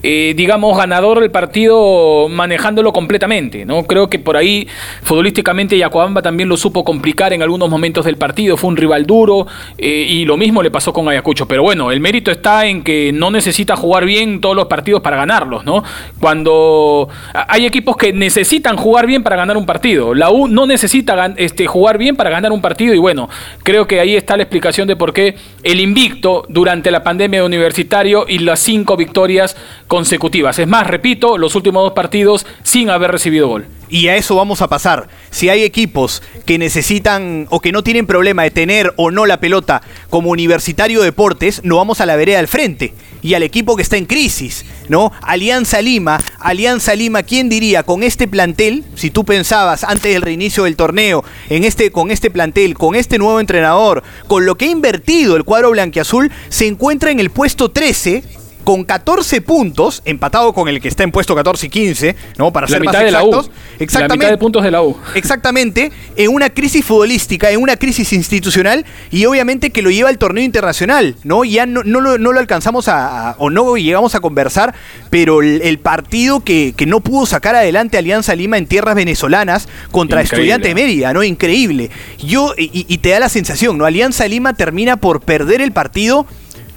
eh, 0.03 0.33
digamos, 0.35 0.77
ganador 0.77 1.19
del 1.19 1.31
partido 1.31 2.29
manejándolo 2.29 2.93
completamente. 2.93 3.65
¿no? 3.65 3.83
Creo 3.83 4.09
que 4.09 4.19
por 4.19 4.37
ahí 4.37 4.67
futbolísticamente 5.03 5.77
Yacoamba 5.77 6.21
también 6.21 6.49
lo 6.49 6.57
supo 6.57 6.83
complicar 6.83 7.33
en 7.33 7.41
algunos 7.41 7.69
momentos 7.69 8.05
del 8.05 8.17
partido. 8.17 8.57
Fue 8.57 8.69
un 8.69 8.77
rival 8.77 9.05
duro 9.05 9.47
eh, 9.77 10.07
y 10.09 10.25
lo 10.25 10.37
mismo 10.37 10.61
le 10.61 10.71
pasó 10.71 10.93
con 10.93 11.07
Ayacucho. 11.09 11.47
Pero 11.47 11.63
bueno, 11.63 11.91
el 11.91 11.99
mérito 11.99 12.31
está 12.31 12.65
en 12.67 12.83
que 12.83 13.11
no 13.13 13.31
necesita 13.31 13.75
jugar 13.75 14.05
bien 14.05 14.39
todos 14.41 14.55
los 14.55 14.67
partidos 14.67 15.01
para 15.01 15.17
ganarlos. 15.17 15.65
¿no? 15.65 15.83
Cuando 16.19 17.09
hay 17.33 17.65
equipos 17.65 17.97
que 17.97 18.13
necesitan 18.13 18.77
jugar 18.77 19.07
bien 19.07 19.23
para 19.23 19.35
ganar 19.35 19.57
un 19.57 19.65
partido. 19.65 20.13
La 20.13 20.29
U 20.29 20.47
no 20.47 20.65
necesita 20.67 21.33
este, 21.37 21.67
jugar 21.67 21.97
bien 21.97 22.15
para 22.15 22.29
ganar 22.29 22.51
un 22.51 22.61
partido 22.61 22.93
y 22.93 22.97
bueno, 22.97 23.29
creo 23.63 23.87
que 23.87 23.99
ahí 23.99 24.15
está 24.15 24.37
la 24.37 24.43
explicación 24.43 24.87
de 24.87 24.95
por 24.95 25.13
qué 25.13 25.35
el 25.63 25.79
invicto 25.79 26.45
durante 26.49 26.91
la 26.91 27.03
pandemia 27.03 27.39
de 27.39 27.45
universitario 27.45 28.25
y 28.27 28.39
las 28.39 28.59
cinco 28.59 28.95
victorias 28.95 29.55
consecutivas. 29.87 30.59
Es 30.59 30.67
más, 30.67 30.87
repito, 30.87 31.37
los 31.37 31.55
últimos 31.55 31.83
dos 31.83 31.93
partidos 31.93 32.45
sin 32.63 32.89
haber 32.89 33.11
recibido 33.11 33.47
gol. 33.47 33.67
Y 33.89 34.09
a 34.09 34.17
eso 34.17 34.35
vamos 34.35 34.61
a 34.61 34.67
pasar. 34.67 35.07
Si 35.31 35.47
hay 35.47 35.63
equipos 35.63 36.21
que 36.45 36.57
necesitan 36.57 37.47
o 37.49 37.61
que 37.61 37.71
no 37.71 37.83
tienen 37.83 38.05
problema 38.05 38.43
de 38.43 38.51
tener 38.51 38.93
o 38.97 39.11
no 39.11 39.25
la 39.25 39.39
pelota 39.39 39.81
como 40.09 40.29
Universitario 40.29 41.01
Deportes, 41.01 41.61
no 41.63 41.77
vamos 41.77 42.01
a 42.01 42.05
la 42.05 42.17
vereda 42.17 42.39
al 42.39 42.49
frente. 42.49 42.93
Y 43.21 43.33
al 43.33 43.43
equipo 43.43 43.75
que 43.75 43.81
está 43.81 43.95
en 43.95 44.05
crisis, 44.05 44.65
¿no? 44.89 45.11
Alianza 45.21 45.81
Lima, 45.81 46.19
Alianza 46.39 46.95
Lima, 46.95 47.23
¿quién 47.23 47.47
diría 47.47 47.83
con 47.83 48.03
este 48.03 48.27
plantel, 48.27 48.83
si 48.95 49.09
tú 49.09 49.23
pensabas 49.23 49.83
antes 49.83 50.13
del 50.13 50.21
reinicio 50.21 50.65
del 50.65 50.75
torneo, 50.75 51.23
en 51.49 51.63
este, 51.63 51.91
con 51.91 52.11
este 52.11 52.29
plantel, 52.29 52.75
con 52.75 52.93
este 52.95 53.17
nuevo 53.17 53.39
entrenador, 53.39 54.03
con 54.27 54.45
lo 54.45 54.55
que 54.55 54.65
ha 54.65 54.71
invertido 54.71 55.35
el 55.35 55.45
cuadro 55.45 55.71
blanquiazul, 55.71 56.31
se 56.49 56.67
encuentra 56.67 57.09
en 57.11 57.19
el 57.19 57.31
puesto 57.31 57.69
13 57.69 58.23
con 58.67 58.83
14 58.83 59.39
puntos, 59.39 60.01
empatado 60.03 60.51
con 60.51 60.67
el 60.67 60.81
que 60.81 60.89
está 60.89 61.03
en 61.03 61.11
puesto 61.13 61.33
14 61.33 61.67
y 61.67 61.69
15, 61.69 62.15
¿no? 62.37 62.51
Para 62.51 62.67
ser 62.67 62.83
más 62.83 62.95
exactos. 62.95 63.49
Exactamente. 63.79 64.09
La 64.09 64.15
mitad 64.15 64.29
de 64.31 64.37
puntos 64.37 64.61
de 64.61 64.71
la 64.71 64.83
U. 64.83 64.97
Exactamente, 65.15 65.89
en 66.17 66.33
una 66.33 66.49
crisis 66.49 66.83
futbolística, 66.83 67.49
en 67.49 67.61
una 67.61 67.77
crisis 67.77 68.11
institucional 68.11 68.85
y 69.09 69.23
obviamente 69.23 69.69
que 69.69 69.81
lo 69.81 69.89
lleva 69.89 70.09
al 70.09 70.17
torneo 70.17 70.43
internacional, 70.43 71.15
¿no? 71.23 71.45
Ya 71.45 71.65
no, 71.65 71.81
no, 71.85 72.01
lo, 72.01 72.37
alcanzamos 72.37 72.89
a, 72.89 73.37
o 73.37 73.49
no 73.49 73.77
llegamos 73.77 74.15
a 74.15 74.19
conversar, 74.19 74.75
pero 75.09 75.41
el, 75.41 75.79
partido 75.79 76.41
que, 76.41 76.73
que, 76.75 76.85
no 76.85 76.99
pudo 76.99 77.25
sacar 77.25 77.55
adelante 77.55 77.97
Alianza 77.97 78.35
Lima 78.35 78.57
en 78.57 78.67
tierras 78.67 78.95
venezolanas 78.95 79.69
contra 79.91 80.19
Estudiante 80.19 80.75
Mérida, 80.75 81.13
¿no? 81.13 81.23
Increíble. 81.23 81.89
Yo, 82.17 82.53
y, 82.57 82.85
y 82.85 82.97
te 82.97 83.11
da 83.11 83.21
la 83.21 83.29
sensación, 83.29 83.77
¿no? 83.77 83.85
Alianza 83.85 84.27
Lima 84.27 84.55
termina 84.55 84.97
por 84.97 85.21
perder 85.21 85.61
el 85.61 85.71
partido 85.71 86.27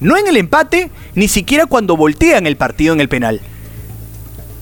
no 0.00 0.16
en 0.16 0.26
el 0.26 0.36
empate, 0.36 0.90
ni 1.14 1.28
siquiera 1.28 1.66
cuando 1.66 1.96
voltean 1.96 2.46
el 2.46 2.56
partido 2.56 2.94
en 2.94 3.00
el 3.00 3.08
penal. 3.08 3.40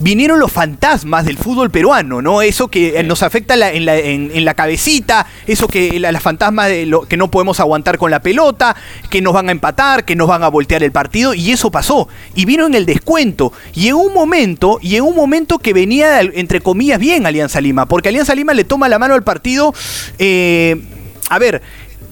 Vinieron 0.01 0.39
los 0.39 0.53
fantasmas 0.53 1.25
del 1.25 1.37
fútbol 1.37 1.73
peruano, 1.73 2.23
¿no? 2.23 2.41
Eso 2.41 2.69
que 2.69 3.03
nos 3.03 3.25
afecta 3.25 3.55
en, 3.73 4.45
la, 4.45 4.55
cabecita, 4.55 5.27
eso 5.49 5.67
que 5.67 5.99
las 5.99 6.23
fantasmas 6.23 6.69
de 6.69 6.87
lo, 6.87 7.03
que 7.03 7.17
no 7.17 7.33
podemos 7.33 7.59
aguantar 7.59 7.99
con 7.99 8.13
la 8.13 8.23
pelota, 8.23 8.77
que 9.11 9.21
nos 9.21 9.33
van 9.33 9.49
a 9.49 9.53
empatar, 9.53 10.05
que 10.05 10.15
nos 10.15 10.29
van 10.29 10.45
a 10.45 10.49
voltear 10.49 10.85
el 10.85 10.93
partido, 10.93 11.35
y 11.35 11.51
eso 11.51 11.73
pasó. 11.73 12.09
Y 12.37 12.45
vino 12.45 12.65
en 12.67 12.75
el 12.75 12.87
descuento. 12.87 13.53
Y 13.75 13.89
en 13.89 13.95
un 13.95 14.15
momento, 14.15 14.79
y 14.81 14.95
en 14.95 15.03
un 15.03 15.17
momento 15.17 15.59
que 15.59 15.73
venía, 15.73 16.21
entre 16.21 16.61
comillas, 16.61 17.01
bien 17.01 17.27
Alianza 17.27 17.61
Lima, 17.61 17.87
porque 17.87 18.11
Alianza 18.11 18.37
Lima 18.37 18.55
le 18.55 18.63
toma 18.63 18.89
la 18.89 19.01
mano 19.01 19.15
al 19.15 19.25
partido. 19.25 19.75
Eh, 20.21 20.81
a 21.29 21.41
ver, 21.41 21.61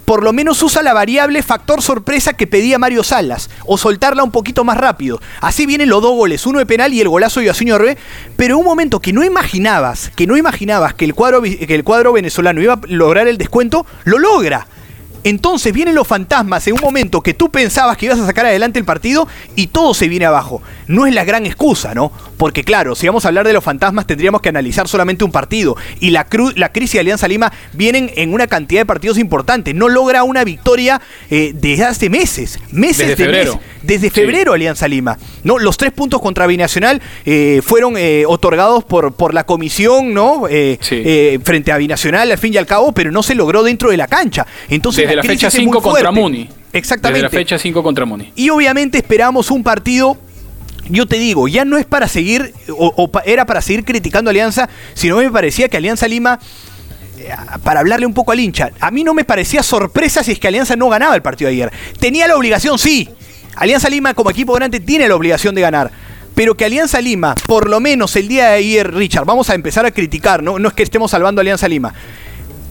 por 0.07 0.23
lo 0.23 0.33
menos 0.33 0.63
usa 0.63 0.83
la 0.83 0.95
variable 0.95 1.43
factor 1.43 1.83
sorpresa 1.83 2.33
que 2.33 2.47
pedía 2.47 2.79
Mario 2.79 3.03
Salas, 3.03 3.51
o 3.67 3.77
soltarla 3.77 4.23
un 4.23 4.31
poquito 4.31 4.65
más 4.65 4.79
rápido. 4.79 5.21
Así 5.41 5.67
vienen 5.67 5.91
los 5.91 6.01
dos 6.01 6.15
goles, 6.15 6.47
uno 6.47 6.61
de 6.61 6.65
penal 6.65 6.95
y 6.95 7.01
el 7.01 7.09
golazo 7.09 7.41
de 7.41 7.47
Yosinho 7.47 7.75
Hervé, 7.75 7.99
pero 8.37 8.57
un 8.57 8.65
momento 8.65 9.01
que 9.01 9.13
no 9.13 9.25
imaginabas, 9.25 10.13
que 10.15 10.27
no 10.27 10.37
imaginabas 10.37 10.95
que 10.95 11.05
el 11.05 11.15
cuadro, 11.15 11.43
que 11.43 11.75
el 11.75 11.85
cuadro 11.85 12.13
venezolano 12.13 12.63
iba 12.63 12.75
a 12.75 12.81
lograr 12.87 13.27
el 13.27 13.37
descuento, 13.37 13.85
lo 14.05 14.19
logra. 14.19 14.69
Entonces 15.25 15.73
vienen 15.73 15.95
los 15.95 16.07
fantasmas 16.07 16.67
en 16.67 16.75
un 16.75 16.81
momento 16.81 17.21
que 17.21 17.35
tú 17.35 17.51
pensabas 17.51 17.97
que 17.97 18.07
ibas 18.07 18.19
a 18.19 18.27
sacar 18.27 18.47
adelante 18.47 18.79
el 18.79 18.85
partido 18.85 19.27
y 19.57 19.69
todo 19.69 19.95
se 19.95 20.09
viene 20.09 20.27
abajo. 20.27 20.63
No 20.87 21.07
es 21.07 21.15
la 21.15 21.25
gran 21.25 21.47
excusa, 21.47 21.95
¿no? 21.95 22.13
Porque 22.37 22.65
claro, 22.65 22.95
si 22.95 23.07
vamos 23.07 23.25
a 23.25 23.29
hablar 23.29 23.47
de 23.47 23.53
los 23.53 23.65
fantasmas 23.65 24.07
tendríamos 24.07 24.41
que 24.41 24.49
analizar 24.49 24.89
solamente 24.89 25.25
un 25.25 25.33
partido. 25.33 25.77
Y 26.01 26.11
la, 26.11 26.27
la 26.55 26.73
crisis 26.73 26.95
de 26.95 27.01
Alianza 27.01 27.29
Lima 27.29 27.53
vienen 27.73 28.11
en 28.17 28.33
una 28.33 28.47
cantidad 28.47 28.83
de 28.83 28.87
partidos 28.87 29.19
importantes. 29.19 29.75
No 29.75 29.89
logra 29.89 30.23
una 30.23 30.45
victoria 30.45 31.01
eh, 31.31 31.53
desde 31.55 31.85
hace 31.85 32.11
meses. 32.11 32.59
Meses 32.71 33.09
desde 33.09 33.11
de 33.11 33.17
febrero. 33.17 33.61
Desde 33.83 34.11
febrero 34.11 34.53
Alianza 34.53 34.89
Lima. 34.89 35.19
¿no? 35.45 35.59
Los 35.59 35.77
tres 35.77 35.93
puntos 35.93 36.21
contra 36.21 36.47
Binacional 36.47 37.01
eh, 37.25 37.61
fueron 37.65 37.97
eh, 37.97 38.25
otorgados 38.27 38.85
por, 38.85 39.13
por 39.15 39.35
la 39.35 39.45
comisión, 39.45 40.15
¿no? 40.15 40.45
frente 40.47 41.73
a 41.73 41.77
Binacional 41.77 42.31
al 42.31 42.39
fin 42.39 42.55
y 42.55 42.57
al 42.57 42.67
cabo, 42.67 42.93
pero 42.93 43.11
no 43.11 43.23
se 43.23 43.35
logró 43.35 43.63
dentro 43.63 43.91
de 43.91 43.97
la 43.97 44.09
cancha. 44.09 44.47
Entonces 44.69 45.06
desde 45.07 45.17
la, 45.17 45.23
fecha 45.23 45.51
5 45.51 45.83
contra 45.83 46.11
Muni. 46.11 46.49
Exactamente. 46.73 47.23
Desde 47.23 47.37
la 47.37 47.41
fecha 47.41 47.59
5 47.59 47.83
contra 47.83 48.05
Muni. 48.05 48.33
Y 48.37 48.51
obviamente 48.51 48.99
esperamos 48.99 49.51
un 49.51 49.63
partido 49.63 50.19
yo 50.89 51.07
te 51.07 51.19
digo, 51.19 51.49
ya 51.49 51.65
no 51.65 51.79
es 51.79 51.85
para 51.85 52.09
seguir, 52.09 52.55
o, 52.69 53.11
era 53.25 53.45
para 53.45 53.61
seguir 53.61 53.85
criticando 53.85 54.31
a 54.31 54.33
Alianza, 54.33 54.69
sino 54.95 55.17
me 55.17 55.31
parecía 55.31 55.69
que 55.69 55.77
Alianza 55.77 56.07
Lima, 56.07 56.39
eh, 57.19 57.29
para 57.63 57.81
hablarle 57.81 58.07
un 58.07 58.15
poco 58.15 58.33
al 58.33 58.41
hincha, 58.41 58.71
a 58.81 58.91
mí 58.91 59.03
no 59.05 59.15
me 59.15 59.25
parecía 59.25 59.63
sorpresa 59.63 60.23
si 60.23 60.33
es 60.33 60.39
que 60.39 60.49
Alianza 60.49 60.77
no 60.77 60.89
ganaba 60.89 61.15
el 61.15 61.23
partido 61.23 61.49
de 61.49 61.55
ayer. 61.55 61.73
Tenía 61.99 62.27
la 62.29 62.37
obligación, 62.37 62.79
sí. 62.79 63.09
Alianza 63.57 63.89
Lima 63.89 64.15
como 64.15 64.31
equipo 64.31 64.53
grande 64.53 64.81
tiene 64.81 65.09
la 65.09 65.17
obligación 65.17 65.55
de 65.55 65.63
ganar. 65.63 65.91
Pero 66.35 66.55
que 66.55 66.67
Alianza 66.67 67.01
Lima, 67.01 67.35
por 67.47 67.71
lo 67.71 67.81
menos 67.81 68.15
el 68.15 68.29
día 68.29 68.51
de 68.51 68.57
ayer, 68.57 68.93
Richard, 68.93 69.25
vamos 69.25 69.49
a 69.49 69.55
empezar 69.55 69.87
a 69.87 69.91
criticar, 69.91 70.43
no, 70.43 70.59
no 70.59 70.69
es 70.69 70.75
que 70.75 70.83
estemos 70.83 71.11
salvando 71.11 71.41
a 71.41 71.43
Alianza 71.43 71.67
Lima, 71.67 71.95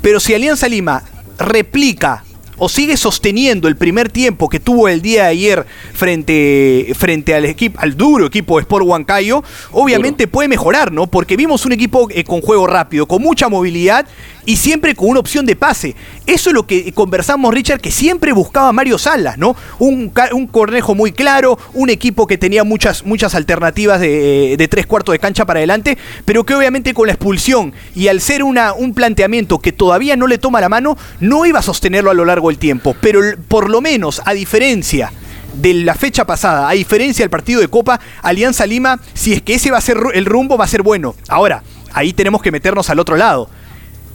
pero 0.03 0.19
si 0.19 0.35
Alianza 0.35 0.67
Lima 0.67 1.03
replica 1.37 2.23
o 2.57 2.69
sigue 2.69 2.97
sosteniendo 2.97 3.67
el 3.67 3.75
primer 3.75 4.09
tiempo 4.09 4.49
que 4.49 4.59
tuvo 4.59 4.87
el 4.87 5.01
día 5.01 5.23
de 5.23 5.29
ayer 5.29 5.65
frente, 5.93 6.93
frente 6.95 7.33
al 7.35 7.45
equipo, 7.45 7.79
al 7.79 7.97
duro 7.97 8.25
equipo 8.25 8.57
de 8.57 8.61
Sport 8.61 8.85
Huancayo, 8.85 9.43
obviamente 9.71 10.27
puede 10.27 10.47
mejorar, 10.47 10.91
¿no? 10.91 11.07
Porque 11.07 11.35
vimos 11.35 11.65
un 11.65 11.73
equipo 11.73 12.07
eh, 12.11 12.23
con 12.23 12.41
juego 12.41 12.67
rápido, 12.67 13.07
con 13.07 13.21
mucha 13.21 13.49
movilidad 13.49 14.07
y 14.45 14.57
siempre 14.57 14.95
con 14.95 15.09
una 15.09 15.19
opción 15.19 15.45
de 15.45 15.55
pase. 15.55 15.95
Eso 16.25 16.49
es 16.49 16.53
lo 16.53 16.65
que 16.65 16.91
conversamos, 16.93 17.53
Richard, 17.53 17.81
que 17.81 17.91
siempre 17.91 18.31
buscaba 18.33 18.71
Mario 18.71 18.97
Salas, 18.97 19.37
¿no? 19.37 19.55
Un, 19.79 20.11
un 20.33 20.47
cornejo 20.47 20.95
muy 20.95 21.11
claro, 21.11 21.57
un 21.73 21.89
equipo 21.89 22.27
que 22.27 22.37
tenía 22.37 22.63
muchas, 22.63 23.05
muchas 23.05 23.35
alternativas 23.35 23.99
de, 23.99 24.55
de, 24.57 24.67
tres 24.67 24.85
cuartos 24.85 25.13
de 25.13 25.19
cancha 25.19 25.45
para 25.45 25.59
adelante, 25.59 25.97
pero 26.25 26.45
que 26.45 26.55
obviamente 26.55 26.93
con 26.93 27.07
la 27.07 27.13
expulsión 27.13 27.73
y 27.95 28.07
al 28.07 28.21
ser 28.21 28.43
una, 28.43 28.73
un 28.73 28.93
planteamiento 28.93 29.59
que 29.59 29.71
todavía 29.71 30.15
no 30.15 30.27
le 30.27 30.37
toma 30.37 30.61
la 30.61 30.69
mano, 30.69 30.97
no 31.19 31.45
iba 31.45 31.59
a 31.59 31.63
sostenerlo 31.63 32.11
a 32.11 32.13
lo 32.13 32.25
largo 32.25 32.49
del 32.49 32.57
tiempo. 32.57 32.95
Pero 33.01 33.21
por 33.47 33.69
lo 33.69 33.81
menos, 33.81 34.21
a 34.25 34.33
diferencia 34.33 35.11
de 35.55 35.73
la 35.73 35.95
fecha 35.95 36.25
pasada, 36.25 36.69
a 36.69 36.73
diferencia 36.73 37.23
del 37.23 37.29
partido 37.29 37.61
de 37.61 37.67
Copa, 37.67 37.99
Alianza 38.21 38.65
Lima, 38.65 38.99
si 39.13 39.33
es 39.33 39.41
que 39.41 39.55
ese 39.55 39.71
va 39.71 39.77
a 39.77 39.81
ser 39.81 39.97
el 40.13 40.25
rumbo, 40.25 40.57
va 40.57 40.65
a 40.65 40.69
ser 40.69 40.81
bueno. 40.81 41.15
Ahora, 41.27 41.63
ahí 41.93 42.13
tenemos 42.13 42.41
que 42.41 42.51
meternos 42.51 42.89
al 42.89 42.99
otro 42.99 43.15
lado. 43.15 43.49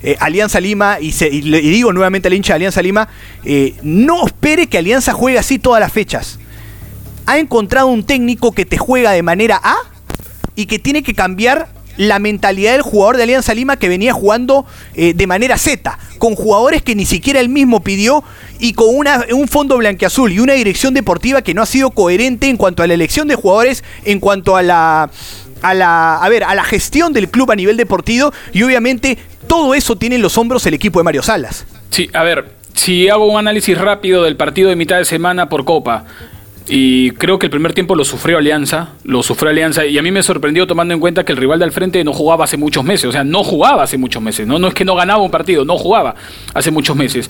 Eh, 0.02 0.16
Alianza 0.18 0.60
Lima, 0.60 0.98
y, 1.00 1.10
digo 1.12 1.92
nuevamente 1.92 2.28
al 2.28 2.34
hincha 2.34 2.54
de 2.54 2.56
Alianza 2.56 2.80
Lima, 2.80 3.08
eh, 3.44 3.74
no 3.82 4.26
espere 4.26 4.66
que 4.66 4.78
Alianza 4.78 5.12
juegue 5.12 5.38
así 5.38 5.58
todas 5.58 5.80
las 5.80 5.92
fechas. 5.92 6.38
Ha 7.26 7.38
encontrado 7.38 7.88
un 7.88 8.04
técnico 8.04 8.52
que 8.52 8.64
te 8.64 8.78
juega 8.78 9.12
de 9.12 9.22
manera 9.22 9.60
A 9.62 9.76
y 10.56 10.66
que 10.66 10.78
tiene 10.78 11.02
que 11.02 11.14
cambiar 11.14 11.68
la 11.96 12.18
mentalidad 12.18 12.72
del 12.72 12.82
jugador 12.82 13.16
de 13.16 13.24
Alianza 13.24 13.54
Lima 13.54 13.76
que 13.76 13.88
venía 13.88 14.12
jugando 14.12 14.64
eh, 14.94 15.14
de 15.14 15.26
manera 15.26 15.58
Z, 15.58 15.98
con 16.18 16.34
jugadores 16.34 16.82
que 16.82 16.94
ni 16.94 17.04
siquiera 17.04 17.40
él 17.40 17.48
mismo 17.48 17.82
pidió 17.82 18.24
y 18.58 18.72
con 18.72 18.88
un 18.88 19.48
fondo 19.48 19.76
blanqueazul 19.78 20.32
y 20.32 20.40
una 20.40 20.54
dirección 20.54 20.94
deportiva 20.94 21.42
que 21.42 21.54
no 21.54 21.62
ha 21.62 21.66
sido 21.66 21.90
coherente 21.90 22.48
en 22.48 22.56
cuanto 22.56 22.82
a 22.82 22.86
la 22.86 22.94
elección 22.94 23.28
de 23.28 23.34
jugadores, 23.34 23.84
en 24.04 24.20
cuanto 24.20 24.56
a 24.56 24.62
la 24.62 25.10
a 25.62 25.74
la, 25.74 26.16
a 26.16 26.28
ver, 26.30 26.44
a 26.44 26.54
la 26.54 26.64
gestión 26.64 27.12
del 27.12 27.28
club 27.28 27.50
a 27.50 27.56
nivel 27.56 27.76
deportivo 27.76 28.32
y 28.52 28.62
obviamente 28.62 29.18
todo 29.46 29.74
eso 29.74 29.96
tiene 29.96 30.16
en 30.16 30.22
los 30.22 30.38
hombros 30.38 30.64
el 30.66 30.74
equipo 30.74 31.00
de 31.00 31.04
Mario 31.04 31.22
Salas. 31.22 31.66
Sí, 31.90 32.08
a 32.14 32.22
ver, 32.22 32.52
si 32.74 33.08
hago 33.08 33.26
un 33.26 33.38
análisis 33.38 33.76
rápido 33.76 34.22
del 34.22 34.36
partido 34.36 34.70
de 34.70 34.76
mitad 34.76 34.96
de 34.96 35.04
semana 35.04 35.48
por 35.48 35.64
Copa, 35.64 36.06
y 36.72 37.10
creo 37.10 37.36
que 37.36 37.46
el 37.46 37.50
primer 37.50 37.74
tiempo 37.74 37.96
lo 37.96 38.04
sufrió 38.04 38.38
Alianza, 38.38 38.90
lo 39.02 39.24
sufrió 39.24 39.50
Alianza, 39.50 39.84
y 39.86 39.98
a 39.98 40.02
mí 40.02 40.12
me 40.12 40.22
sorprendió 40.22 40.68
tomando 40.68 40.94
en 40.94 41.00
cuenta 41.00 41.24
que 41.24 41.32
el 41.32 41.38
rival 41.38 41.58
del 41.58 41.72
frente 41.72 42.04
no 42.04 42.12
jugaba 42.12 42.44
hace 42.44 42.56
muchos 42.56 42.84
meses, 42.84 43.06
o 43.06 43.12
sea, 43.12 43.24
no 43.24 43.42
jugaba 43.42 43.82
hace 43.82 43.98
muchos 43.98 44.22
meses, 44.22 44.46
no, 44.46 44.60
no 44.60 44.68
es 44.68 44.74
que 44.74 44.84
no 44.84 44.94
ganaba 44.94 45.20
un 45.20 45.32
partido, 45.32 45.64
no 45.64 45.76
jugaba 45.76 46.14
hace 46.54 46.70
muchos 46.70 46.94
meses. 46.94 47.28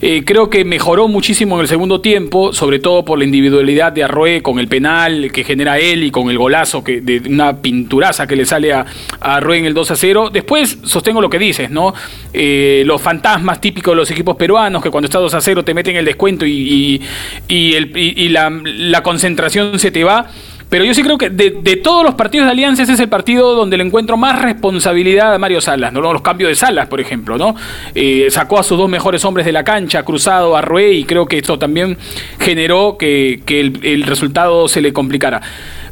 Eh, 0.00 0.24
creo 0.24 0.50
que 0.50 0.64
mejoró 0.64 1.06
muchísimo 1.06 1.54
en 1.54 1.62
el 1.62 1.68
segundo 1.68 2.00
tiempo, 2.00 2.52
sobre 2.52 2.80
todo 2.80 3.04
por 3.04 3.18
la 3.18 3.24
individualidad 3.24 3.92
de 3.92 4.02
Arrué 4.02 4.42
con 4.42 4.58
el 4.58 4.66
penal 4.66 5.30
que 5.30 5.44
genera 5.44 5.78
él 5.78 6.02
y 6.02 6.10
con 6.10 6.28
el 6.28 6.36
golazo 6.36 6.82
que, 6.82 7.00
de 7.00 7.22
una 7.28 7.58
pinturaza 7.58 8.26
que 8.26 8.34
le 8.34 8.44
sale 8.44 8.72
a, 8.72 8.86
a 9.20 9.38
en 9.38 9.66
el 9.66 9.74
2 9.74 9.90
a 9.90 9.96
0. 9.96 10.30
Después 10.32 10.78
sostengo 10.82 11.20
lo 11.20 11.30
que 11.30 11.38
dices, 11.38 11.70
¿no? 11.70 11.94
Eh, 12.32 12.82
los 12.86 13.00
fantasmas 13.00 13.60
típicos 13.60 13.92
de 13.92 13.96
los 13.96 14.10
equipos 14.10 14.36
peruanos, 14.36 14.82
que 14.82 14.90
cuando 14.90 15.06
está 15.06 15.18
2 15.20 15.32
a 15.32 15.40
0 15.40 15.64
te 15.64 15.74
meten 15.74 15.96
el 15.96 16.04
descuento 16.04 16.44
y, 16.44 17.00
y, 17.48 17.74
el, 17.74 17.96
y 17.96 18.28
la 18.28 18.50
la 18.80 19.02
concentración 19.02 19.78
se 19.78 19.90
te 19.90 20.04
va. 20.04 20.26
Pero 20.68 20.84
yo 20.84 20.94
sí 20.94 21.02
creo 21.02 21.18
que 21.18 21.30
de, 21.30 21.50
todos 21.82 22.04
los 22.04 22.14
partidos 22.14 22.46
de 22.46 22.52
Alianza 22.52 22.84
ese 22.84 22.92
es 22.92 23.00
el 23.00 23.08
partido 23.08 23.54
donde 23.54 23.76
le 23.76 23.82
encuentro 23.82 24.16
más 24.16 24.40
responsabilidad 24.40 25.34
a 25.34 25.38
Mario 25.38 25.60
Salas, 25.60 25.92
¿no? 25.92 26.00
Los 26.00 26.22
cambios 26.22 26.48
de 26.48 26.54
Salas, 26.54 26.86
por 26.86 27.00
ejemplo, 27.00 27.36
¿no? 27.36 27.56
Eh, 27.92 28.28
sacó 28.30 28.56
a 28.56 28.62
sus 28.62 28.78
dos 28.78 28.88
mejores 28.88 29.24
hombres 29.24 29.44
de 29.44 29.50
la 29.50 29.64
cancha, 29.64 30.04
Cruzado, 30.04 30.56
a 30.56 30.62
Rue, 30.62 30.92
y 30.92 31.04
creo 31.04 31.26
que 31.26 31.38
esto 31.38 31.58
también 31.58 31.98
generó 32.38 32.96
que, 32.96 33.42
el, 33.48 33.80
el 33.82 34.04
resultado 34.04 34.68
se 34.68 34.80
le 34.80 34.92
complicara. 34.92 35.40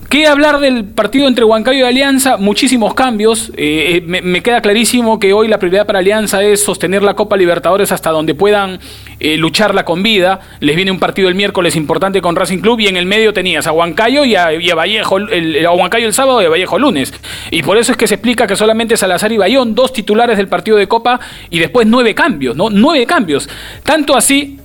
¿Qué 0.08 0.26
hablar 0.26 0.58
del 0.58 0.86
partido 0.86 1.28
entre 1.28 1.44
Huancayo 1.44 1.80
y 1.80 1.82
Alianza? 1.82 2.38
Muchísimos 2.38 2.94
cambios. 2.94 3.52
Eh, 3.58 4.02
eh, 4.08 4.22
me, 4.22 4.42
queda 4.42 4.62
clarísimo 4.62 5.18
que 5.18 5.34
hoy 5.34 5.48
la 5.48 5.58
prioridad 5.58 5.84
para 5.84 5.98
Alianza 5.98 6.42
es 6.42 6.64
sostener 6.64 7.02
la 7.02 7.12
Copa 7.12 7.36
Libertadores 7.36 7.92
hasta 7.92 8.08
donde 8.08 8.34
puedan 8.34 8.80
eh, 9.20 9.36
lucharla 9.36 9.84
con 9.84 10.02
vida. 10.02 10.40
Les 10.60 10.76
viene 10.76 10.90
un 10.90 10.98
partido 10.98 11.28
el 11.28 11.34
miércoles 11.34 11.76
importante 11.76 12.22
con 12.22 12.36
Racing 12.36 12.60
Club 12.60 12.80
y 12.80 12.86
en 12.86 12.96
el 12.96 13.04
medio 13.04 13.34
tenías 13.34 13.66
a 13.66 13.72
Huancayo 13.72 14.24
y 14.24 14.34
a, 14.34 14.46
Vallejo, 14.74 15.18
el, 15.18 15.66
a 15.66 15.72
Huancayo 15.72 16.06
el 16.06 16.14
sábado 16.14 16.40
y 16.40 16.46
a 16.46 16.48
Vallejo 16.48 16.76
el 16.76 16.82
lunes. 16.82 17.12
Y 17.50 17.62
por 17.62 17.76
eso 17.76 17.92
es 17.92 17.98
que 17.98 18.06
se 18.06 18.14
explica 18.14 18.46
que 18.46 18.56
solamente 18.56 18.96
Salazar 18.96 19.30
y 19.30 19.36
Bayón, 19.36 19.74
dos 19.74 19.92
titulares 19.92 20.38
del 20.38 20.48
partido 20.48 20.78
de 20.78 20.88
Copa 20.88 21.20
y 21.50 21.58
después 21.58 21.86
nueve 21.86 22.14
cambios, 22.14 22.56
¿no? 22.56 22.70
Nueve 22.70 23.04
cambios. 23.04 23.46
Tanto 23.82 24.16
así 24.16 24.58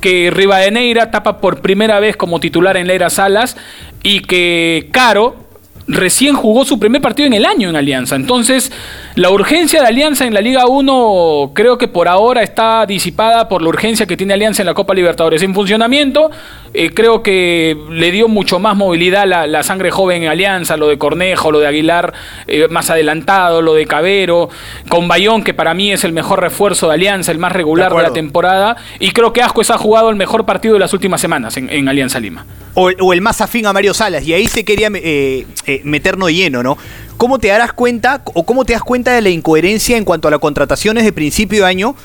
que 0.00 0.30
Rivadeneira 0.30 1.10
tapa 1.10 1.40
por 1.40 1.60
primera 1.60 2.00
vez 2.00 2.16
como 2.16 2.40
titular 2.40 2.76
en 2.76 2.86
Leira 2.86 3.10
Salas 3.10 3.56
y 4.02 4.20
que 4.20 4.88
Caro 4.92 5.45
recién 5.88 6.34
jugó 6.34 6.64
su 6.64 6.78
primer 6.78 7.00
partido 7.00 7.26
en 7.26 7.34
el 7.34 7.46
año 7.46 7.68
en 7.68 7.76
Alianza. 7.76 8.16
Entonces, 8.16 8.72
la 9.14 9.30
urgencia 9.30 9.80
de 9.80 9.86
Alianza 9.86 10.26
en 10.26 10.34
la 10.34 10.40
Liga 10.40 10.66
1 10.66 11.52
creo 11.54 11.78
que 11.78 11.88
por 11.88 12.08
ahora 12.08 12.42
está 12.42 12.86
disipada 12.86 13.48
por 13.48 13.62
la 13.62 13.68
urgencia 13.68 14.06
que 14.06 14.16
tiene 14.16 14.34
Alianza 14.34 14.62
en 14.62 14.66
la 14.66 14.74
Copa 14.74 14.94
Libertadores. 14.94 15.42
En 15.42 15.54
funcionamiento, 15.54 16.30
eh, 16.74 16.90
creo 16.92 17.22
que 17.22 17.76
le 17.90 18.10
dio 18.10 18.28
mucho 18.28 18.58
más 18.58 18.76
movilidad 18.76 19.26
la, 19.26 19.46
la, 19.46 19.62
sangre 19.62 19.90
joven 19.90 20.24
en 20.24 20.28
Alianza, 20.28 20.76
lo 20.76 20.88
de 20.88 20.98
Cornejo, 20.98 21.50
lo 21.50 21.60
de 21.60 21.66
Aguilar 21.66 22.12
eh, 22.46 22.66
más 22.68 22.90
adelantado, 22.90 23.62
lo 23.62 23.74
de 23.74 23.86
Cabero, 23.86 24.48
con 24.88 25.08
Bayón, 25.08 25.42
que 25.42 25.54
para 25.54 25.72
mí 25.74 25.92
es 25.92 26.04
el 26.04 26.12
mejor 26.12 26.40
refuerzo 26.40 26.88
de 26.88 26.94
Alianza, 26.94 27.32
el 27.32 27.38
más 27.38 27.52
regular 27.52 27.94
de, 27.94 28.02
la 28.02 28.12
temporada. 28.12 28.76
Y 28.98 29.12
creo 29.12 29.32
que 29.32 29.42
Ascuez 29.42 29.70
ha 29.70 29.78
jugado 29.78 30.10
el 30.10 30.16
mejor 30.16 30.44
partido 30.44 30.74
de 30.74 30.80
las 30.80 30.92
últimas 30.92 31.20
semanas 31.20 31.56
en, 31.56 31.88
Alianza 31.88 32.20
Lima. 32.20 32.44
O, 32.74 33.12
el 33.12 33.20
más 33.22 33.40
afín 33.40 33.66
a 33.66 33.72
Mario 33.72 33.94
Salas, 33.94 34.26
y 34.26 34.34
ahí 34.34 34.46
se 34.46 34.64
quería 34.64 34.90
eh, 34.92 35.46
meternos 35.84 36.30
lleno, 36.30 36.62
¿no? 36.62 36.78
¿Cómo 37.16 37.38
te 37.38 37.48
darás 37.48 37.72
cuenta 37.72 38.22
o 38.24 38.44
cómo 38.44 38.64
te 38.64 38.72
das 38.74 38.82
cuenta 38.82 39.12
de 39.12 39.22
la 39.22 39.30
incoherencia 39.30 39.96
en 39.96 40.04
cuanto 40.04 40.28
a 40.28 40.30
las 40.30 40.40
contrataciones 40.40 41.04
de 41.04 41.12
principio 41.12 41.64
de 41.64 41.70
año? 41.70 41.96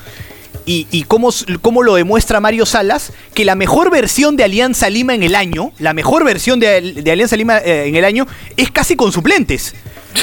Y, 0.64 1.04
cómo, 1.08 1.30
cómo, 1.60 1.82
lo 1.82 1.96
demuestra 1.96 2.38
Mario 2.38 2.66
Salas, 2.66 3.12
que 3.34 3.44
la 3.44 3.56
mejor 3.56 3.90
versión 3.90 4.36
de 4.36 4.44
Alianza 4.44 4.88
Lima 4.90 5.12
en 5.12 5.24
el 5.24 5.34
año, 5.34 5.72
la 5.80 5.92
mejor 5.92 6.24
versión 6.24 6.60
de, 6.60 7.02
Alianza 7.10 7.36
Lima 7.36 7.58
eh, 7.58 7.86
en 7.88 7.96
el 7.96 8.04
año, 8.04 8.28
es 8.56 8.70
casi 8.70 8.94
con 8.94 9.10
suplentes. 9.10 9.74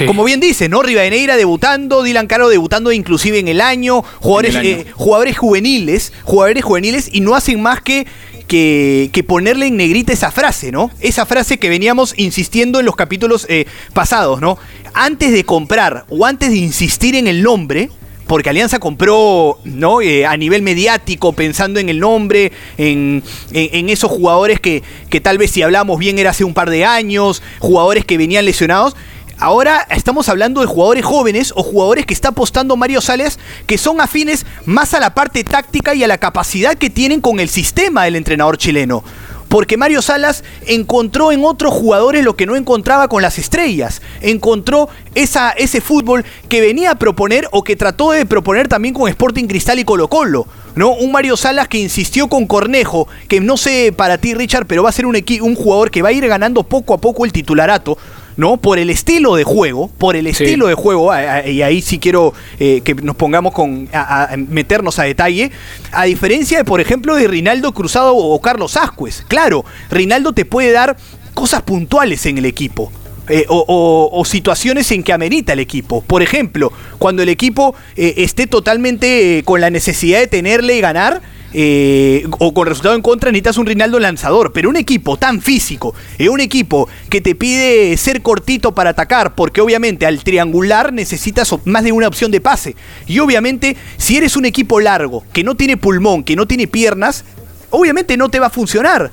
Como 0.05 0.23
bien 0.23 0.39
dice, 0.39 0.69
¿no? 0.69 0.81
Rivadeneira 0.81 1.35
debutando, 1.35 2.03
Dylan 2.03 2.27
Caro 2.27 2.47
debutando 2.47 2.91
inclusive 2.91 3.39
en 3.39 3.47
el 3.47 3.59
año, 3.59 4.03
jugadores, 4.19 4.55
eh, 4.55 4.85
jugadores 4.93 5.37
juveniles, 5.37 6.13
jugadores 6.23 6.63
juveniles, 6.63 7.09
y 7.11 7.21
no 7.21 7.35
hacen 7.35 7.61
más 7.61 7.81
que 7.81 8.05
que, 8.49 9.23
ponerle 9.27 9.67
en 9.67 9.77
negrita 9.77 10.11
esa 10.11 10.31
frase, 10.31 10.71
¿no? 10.71 10.91
Esa 10.99 11.25
frase 11.25 11.59
que 11.59 11.69
veníamos 11.69 12.13
insistiendo 12.17 12.79
en 12.79 12.85
los 12.85 12.95
capítulos 12.95 13.45
eh, 13.47 13.65
pasados, 13.93 14.41
¿no? 14.41 14.57
Antes 14.93 15.31
de 15.31 15.45
comprar 15.45 16.05
o 16.09 16.25
antes 16.25 16.49
de 16.49 16.57
insistir 16.57 17.15
en 17.15 17.27
el 17.27 17.43
nombre, 17.43 17.89
porque 18.25 18.49
Alianza 18.49 18.79
compró 18.79 19.59
¿no? 19.63 20.01
Eh, 20.01 20.25
a 20.25 20.35
nivel 20.35 20.63
mediático, 20.63 21.33
pensando 21.33 21.79
en 21.79 21.89
el 21.89 21.99
nombre, 21.99 22.51
en, 22.77 23.23
esos 23.51 24.11
jugadores 24.11 24.59
que, 24.59 24.83
que, 25.09 25.21
tal 25.21 25.37
vez 25.37 25.51
si 25.51 25.61
hablamos 25.61 25.99
bien 25.99 26.17
era 26.17 26.31
hace 26.31 26.43
un 26.43 26.53
par 26.53 26.69
de 26.71 26.85
años, 26.85 27.43
jugadores 27.59 28.03
que 28.03 28.17
venían 28.17 28.45
lesionados. 28.45 28.95
Ahora 29.41 29.87
estamos 29.89 30.27
hablando 30.27 30.59
de 30.59 30.67
jugadores 30.67 31.05
jóvenes 31.05 31.53
o 31.55 31.63
jugadores 31.63 32.05
que 32.05 32.13
está 32.13 32.29
apostando 32.29 32.75
Mario 32.75 32.99
Sales 32.99 33.39
que 33.67 33.77
son 33.77 34.01
afines 34.01 34.45
más 34.65 34.93
a 34.93 34.99
la 34.99 35.13
parte 35.13 35.45
táctica 35.45 35.95
y 35.95 36.03
a 36.03 36.09
la 36.09 36.17
capacidad 36.17 36.75
que 36.75 36.89
tienen 36.89 37.21
con 37.21 37.39
el 37.39 37.47
sistema 37.47 38.03
del 38.03 38.17
entrenador 38.17 38.57
chileno. 38.57 39.01
Porque 39.47 39.77
Mario 39.77 40.01
Salas 40.01 40.43
encontró 40.67 41.31
en 41.31 41.45
otros 41.45 41.73
jugadores 41.73 42.25
lo 42.25 42.35
que 42.35 42.45
no 42.45 42.57
encontraba 42.57 43.07
con 43.07 43.21
las 43.21 43.39
estrellas. 43.39 44.01
Encontró 44.19 44.89
esa, 45.15 45.51
ese 45.51 45.79
fútbol 45.79 46.25
que 46.49 46.59
venía 46.59 46.91
a 46.91 46.95
proponer 46.95 47.47
o 47.51 47.63
que 47.63 47.77
trató 47.77 48.11
de 48.11 48.25
proponer 48.25 48.67
también 48.67 48.93
con 48.93 49.07
Sporting 49.07 49.45
Cristal 49.45 49.79
y 49.79 49.85
Colo 49.85 50.09
Colo. 50.09 50.47
¿no? 50.75 50.91
Un 50.91 51.13
Mario 51.13 51.37
Salas 51.37 51.69
que 51.69 51.79
insistió 51.79 52.27
con 52.27 52.45
Cornejo, 52.45 53.07
que 53.29 53.39
no 53.39 53.55
sé 53.55 53.93
para 53.95 54.17
ti 54.17 54.33
Richard, 54.33 54.67
pero 54.67 54.83
va 54.83 54.89
a 54.89 54.93
ser 54.93 55.05
un, 55.05 55.15
un 55.15 55.55
jugador 55.55 55.91
que 55.91 56.01
va 56.01 56.09
a 56.09 56.11
ir 56.11 56.27
ganando 56.27 56.63
poco 56.63 56.93
a 56.93 56.97
poco 56.99 57.23
el 57.23 57.31
titularato 57.31 57.97
¿no? 58.39 58.55
Por 58.55 58.79
el 58.79 58.89
estilo 58.89 59.35
de 59.35 59.43
juego, 59.43 59.89
por 59.97 60.15
el 60.15 60.25
estilo 60.25 60.67
de 60.67 60.73
juego, 60.73 61.11
y 61.45 61.61
ahí 61.61 61.81
sí 61.81 61.99
quiero 61.99 62.33
eh, 62.57 62.79
que 62.85 62.95
nos 62.95 63.17
pongamos 63.17 63.53
con 63.53 63.89
a, 63.91 64.29
meternos 64.37 64.97
a 64.97 65.03
detalle, 65.03 65.51
a 65.91 66.05
diferencia 66.05 66.57
de, 66.57 66.63
por 66.63 66.79
ejemplo, 66.79 67.15
de 67.15 67.27
Rinaldo 67.27 67.73
Cruzado 67.73 68.15
o 68.15 68.39
Carlos 68.39 68.77
Ascuez. 68.77 69.25
Claro, 69.27 69.65
Rinaldo 69.91 70.31
te 70.31 70.45
puede 70.45 70.71
dar 70.71 70.95
cosas 71.33 71.63
puntuales 71.63 72.25
en 72.25 72.37
el 72.37 72.45
equipo. 72.45 72.93
Eh, 73.27 73.45
o, 73.49 74.23
situaciones 74.25 74.91
en 74.91 75.03
que 75.03 75.13
amerita 75.13 75.53
el 75.53 75.59
equipo. 75.59 76.01
Por 76.01 76.23
ejemplo, 76.23 76.71
cuando 76.97 77.21
el 77.21 77.29
equipo 77.29 77.75
eh, 77.95 78.15
esté 78.17 78.47
totalmente 78.47 79.43
con 79.45 79.61
la 79.61 79.69
necesidad 79.69 80.19
de 80.19 80.27
tenerle 80.27 80.77
y 80.77 80.81
ganar, 80.81 81.21
eh, 81.53 82.27
o 82.37 82.53
con 82.53 82.67
resultado 82.67 82.95
en 82.95 83.01
contra 83.01 83.31
necesitas 83.31 83.57
un 83.57 83.65
Rinaldo 83.65 83.99
lanzador, 83.99 84.51
pero 84.53 84.69
un 84.69 84.75
equipo 84.75 85.17
tan 85.17 85.41
físico, 85.41 85.95
eh, 86.17 86.29
un 86.29 86.39
equipo 86.39 86.87
que 87.09 87.21
te 87.21 87.35
pide 87.35 87.95
ser 87.97 88.21
cortito 88.21 88.73
para 88.73 88.91
atacar, 88.91 89.35
porque 89.35 89.61
obviamente 89.61 90.05
al 90.05 90.23
triangular 90.23 90.93
necesitas 90.93 91.53
más 91.65 91.83
de 91.83 91.91
una 91.91 92.07
opción 92.07 92.31
de 92.31 92.41
pase. 92.41 92.75
Y 93.07 93.19
obviamente 93.19 93.75
si 93.97 94.17
eres 94.17 94.35
un 94.35 94.45
equipo 94.45 94.79
largo, 94.79 95.23
que 95.33 95.43
no 95.43 95.55
tiene 95.55 95.77
pulmón, 95.77 96.23
que 96.23 96.35
no 96.35 96.47
tiene 96.47 96.67
piernas, 96.67 97.25
obviamente 97.69 98.17
no 98.17 98.29
te 98.29 98.39
va 98.39 98.47
a 98.47 98.51
funcionar. 98.51 99.11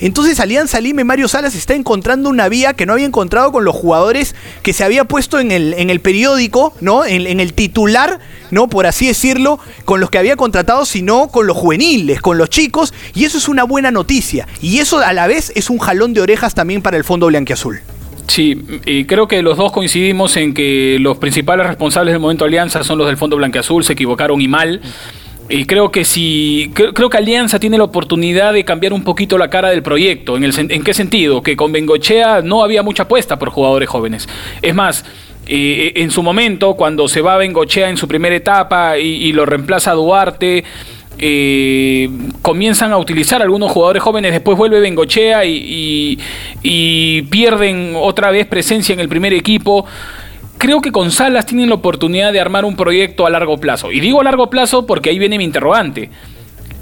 Entonces 0.00 0.40
Alianza 0.40 0.80
Lima 0.80 1.02
y 1.02 1.04
Mario 1.04 1.28
Salas 1.28 1.54
está 1.54 1.74
encontrando 1.74 2.30
una 2.30 2.48
vía 2.48 2.72
que 2.72 2.86
no 2.86 2.94
había 2.94 3.06
encontrado 3.06 3.52
con 3.52 3.64
los 3.64 3.74
jugadores 3.74 4.34
que 4.62 4.72
se 4.72 4.82
había 4.82 5.04
puesto 5.04 5.38
en 5.38 5.52
el, 5.52 5.74
en 5.74 5.90
el 5.90 6.00
periódico, 6.00 6.74
¿no? 6.80 7.04
En, 7.04 7.40
el 7.40 7.52
titular, 7.52 8.18
¿no? 8.50 8.68
Por 8.68 8.86
así 8.86 9.06
decirlo, 9.06 9.58
con 9.84 10.00
los 10.00 10.10
que 10.10 10.18
había 10.18 10.36
contratado, 10.36 10.84
sino 10.84 11.28
con 11.28 11.46
los 11.46 11.56
juveniles, 11.56 12.20
con 12.20 12.38
los 12.38 12.48
chicos, 12.50 12.94
y 13.14 13.24
eso 13.24 13.38
es 13.38 13.48
una 13.48 13.64
buena 13.64 13.90
noticia. 13.90 14.48
Y 14.62 14.78
eso 14.78 14.98
a 14.98 15.12
la 15.12 15.26
vez 15.26 15.52
es 15.54 15.70
un 15.70 15.78
jalón 15.78 16.14
de 16.14 16.22
orejas 16.22 16.54
también 16.54 16.82
para 16.82 16.96
el 16.96 17.04
Fondo 17.04 17.26
Blanquiazul. 17.26 17.80
Sí, 18.26 18.62
y 18.86 19.04
creo 19.06 19.26
que 19.26 19.42
los 19.42 19.56
dos 19.56 19.72
coincidimos 19.72 20.36
en 20.36 20.54
que 20.54 20.98
los 21.00 21.18
principales 21.18 21.66
responsables 21.66 22.12
del 22.12 22.20
momento 22.20 22.44
Alianza 22.44 22.84
son 22.84 22.98
los 22.98 23.08
del 23.08 23.16
Fondo 23.16 23.36
Blanquiazul, 23.36 23.84
se 23.84 23.94
equivocaron 23.94 24.40
y 24.40 24.48
mal. 24.48 24.80
Y 25.50 25.64
creo 25.64 25.90
que 25.90 26.04
si 26.04 26.70
creo, 26.74 27.10
que 27.10 27.16
Alianza 27.16 27.58
tiene 27.58 27.76
la 27.76 27.84
oportunidad 27.84 28.52
de 28.52 28.64
cambiar 28.64 28.92
un 28.92 29.02
poquito 29.02 29.36
la 29.36 29.50
cara 29.50 29.70
del 29.70 29.82
proyecto. 29.82 30.36
¿En, 30.36 30.44
el, 30.44 30.54
en 30.56 30.84
qué 30.84 30.94
sentido? 30.94 31.42
Que 31.42 31.56
con 31.56 31.72
Bengochea 31.72 32.40
no 32.40 32.62
había 32.62 32.84
mucha 32.84 33.02
apuesta 33.02 33.36
por 33.38 33.50
jugadores 33.50 33.88
jóvenes. 33.88 34.28
Es 34.62 34.74
más, 34.74 35.04
eh, 35.52 35.92
en 35.96 36.12
su 36.12 36.22
momento, 36.22 36.74
cuando 36.74 37.08
se 37.08 37.20
va 37.20 37.36
Bengochea 37.36 37.90
en 37.90 37.96
su 37.96 38.06
primera 38.06 38.36
etapa 38.36 38.98
y, 38.98 39.32
lo 39.32 39.44
reemplaza 39.44 39.92
Duarte, 39.92 40.62
eh, 41.18 42.08
comienzan 42.40 42.92
a 42.92 42.98
utilizar 42.98 43.42
algunos 43.42 43.72
jugadores 43.72 44.00
jóvenes, 44.00 44.30
después 44.30 44.56
vuelve 44.56 44.78
Bengochea 44.78 45.44
y, 45.44 46.16
pierden 47.28 47.94
otra 47.96 48.30
vez 48.30 48.46
presencia 48.46 48.92
en 48.92 49.00
el 49.00 49.08
primer 49.08 49.34
equipo 49.34 49.86
creo 50.60 50.82
que 50.82 50.92
con 50.92 51.10
Salas 51.10 51.46
tienen 51.46 51.70
la 51.70 51.76
oportunidad 51.76 52.32
de 52.32 52.38
armar 52.38 52.66
un 52.66 52.76
proyecto 52.76 53.26
a 53.26 53.30
largo 53.30 53.56
plazo. 53.56 53.90
Y 53.90 53.98
digo 53.98 54.20
a 54.20 54.24
largo 54.24 54.50
plazo 54.50 54.86
porque 54.86 55.08
ahí 55.08 55.18
viene 55.18 55.38
mi 55.38 55.44
interrogante. 55.44 56.10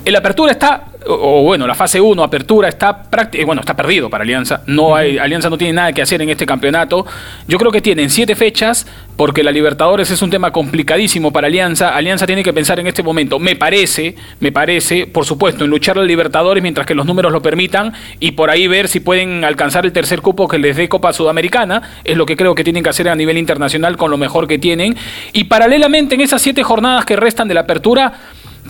El 0.04 0.16
apertura 0.16 0.52
está, 0.52 0.84
o, 1.06 1.42
bueno, 1.42 1.66
la 1.66 1.74
fase 1.74 2.00
1, 2.00 2.22
apertura, 2.22 2.68
está 2.68 3.02
eh, 3.32 3.44
bueno, 3.44 3.61
está 3.61 3.74
perdido 3.74 4.08
para 4.08 4.22
Alianza. 4.22 4.62
No 4.66 4.96
hay, 4.96 5.18
Alianza 5.18 5.50
no 5.50 5.58
tiene 5.58 5.74
nada 5.74 5.92
que 5.92 6.00
hacer 6.00 6.22
en 6.22 6.30
este 6.30 6.46
campeonato. 6.46 7.04
Yo 7.46 7.58
creo 7.58 7.70
que 7.70 7.82
tienen 7.82 8.08
siete 8.08 8.34
fechas, 8.34 8.87
porque 9.16 9.42
la 9.42 9.50
Libertadores 9.50 10.11
es 10.11 10.22
un 10.22 10.30
tema 10.30 10.50
complicadísimo 10.50 11.32
para 11.32 11.48
Alianza. 11.48 11.94
Alianza 11.94 12.26
tiene 12.26 12.42
que 12.42 12.52
pensar 12.52 12.80
en 12.80 12.87
este 12.87 13.02
momento, 13.02 13.38
me 13.38 13.56
parece, 13.56 14.14
me 14.40 14.52
parece, 14.52 15.06
por 15.06 15.26
supuesto, 15.26 15.64
en 15.64 15.70
luchar 15.70 15.98
a 15.98 16.02
Libertadores 16.02 16.62
mientras 16.62 16.87
que 16.87 16.94
los 16.94 17.04
números 17.04 17.32
lo 17.32 17.42
permitan 17.42 17.92
y 18.20 18.32
por 18.32 18.50
ahí 18.50 18.66
ver 18.66 18.88
si 18.88 19.00
pueden 19.00 19.44
alcanzar 19.44 19.84
el 19.84 19.92
tercer 19.92 20.22
cupo 20.22 20.48
que 20.48 20.58
les 20.58 20.76
dé 20.76 20.88
Copa 20.88 21.12
Sudamericana. 21.12 21.82
Es 22.04 22.16
lo 22.16 22.24
que 22.24 22.37
creo 22.37 22.54
que 22.54 22.64
tienen 22.64 22.82
que 22.82 22.90
hacer 22.90 23.08
a 23.08 23.14
nivel 23.14 23.37
internacional 23.37 23.96
con 23.96 24.11
lo 24.11 24.16
mejor 24.16 24.46
que 24.46 24.58
tienen. 24.58 24.96
Y 25.32 25.44
paralelamente 25.44 26.14
en 26.14 26.22
esas 26.22 26.40
siete 26.40 26.62
jornadas 26.62 27.04
que 27.04 27.16
restan 27.16 27.48
de 27.48 27.54
la 27.54 27.61
apertura, 27.61 28.12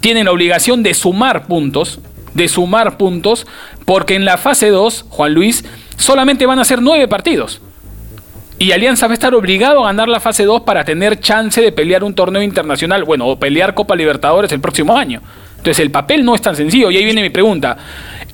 tienen 0.00 0.26
la 0.26 0.32
obligación 0.32 0.82
de 0.82 0.94
sumar 0.94 1.46
puntos, 1.46 2.00
de 2.34 2.48
sumar 2.48 2.96
puntos, 2.96 3.46
porque 3.84 4.14
en 4.14 4.24
la 4.24 4.36
fase 4.36 4.68
2, 4.70 5.06
Juan 5.08 5.34
Luis, 5.34 5.64
solamente 5.96 6.46
van 6.46 6.58
a 6.58 6.64
ser 6.64 6.80
nueve 6.82 7.08
partidos. 7.08 7.60
Y 8.60 8.72
Alianza 8.72 9.06
va 9.06 9.12
a 9.12 9.14
estar 9.14 9.34
obligado 9.34 9.84
a 9.84 9.86
ganar 9.86 10.08
la 10.08 10.18
fase 10.18 10.44
2 10.44 10.62
para 10.62 10.84
tener 10.84 11.20
chance 11.20 11.60
de 11.60 11.70
pelear 11.70 12.02
un 12.02 12.14
torneo 12.14 12.42
internacional, 12.42 13.04
bueno, 13.04 13.26
o 13.26 13.38
pelear 13.38 13.72
Copa 13.72 13.94
Libertadores 13.94 14.50
el 14.50 14.60
próximo 14.60 14.96
año. 14.96 15.22
Entonces 15.58 15.78
el 15.78 15.92
papel 15.92 16.24
no 16.24 16.34
es 16.34 16.42
tan 16.42 16.56
sencillo. 16.56 16.90
Y 16.90 16.96
ahí 16.96 17.04
viene 17.04 17.22
mi 17.22 17.30
pregunta. 17.30 17.76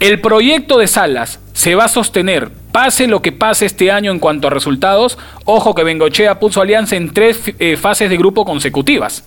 ¿El 0.01 0.21
proyecto 0.21 0.79
de 0.79 0.87
Salas 0.87 1.40
se 1.53 1.75
va 1.75 1.85
a 1.85 1.88
sostener, 1.88 2.51
pase 2.73 3.07
lo 3.07 3.21
que 3.21 3.33
pase 3.33 3.67
este 3.67 3.90
año 3.90 4.11
en 4.12 4.19
cuanto 4.19 4.47
a 4.47 4.51
resultados? 4.51 5.19
Ojo 5.45 5.75
que 5.75 5.85
Bengochea 5.85 6.40
puso 6.40 6.62
Alianza 6.62 6.97
en 6.97 7.12
tres 7.12 7.40
eh, 7.59 7.77
fases 7.77 8.09
de 8.09 8.17
grupo 8.17 8.47
consecutivas. 8.47 9.25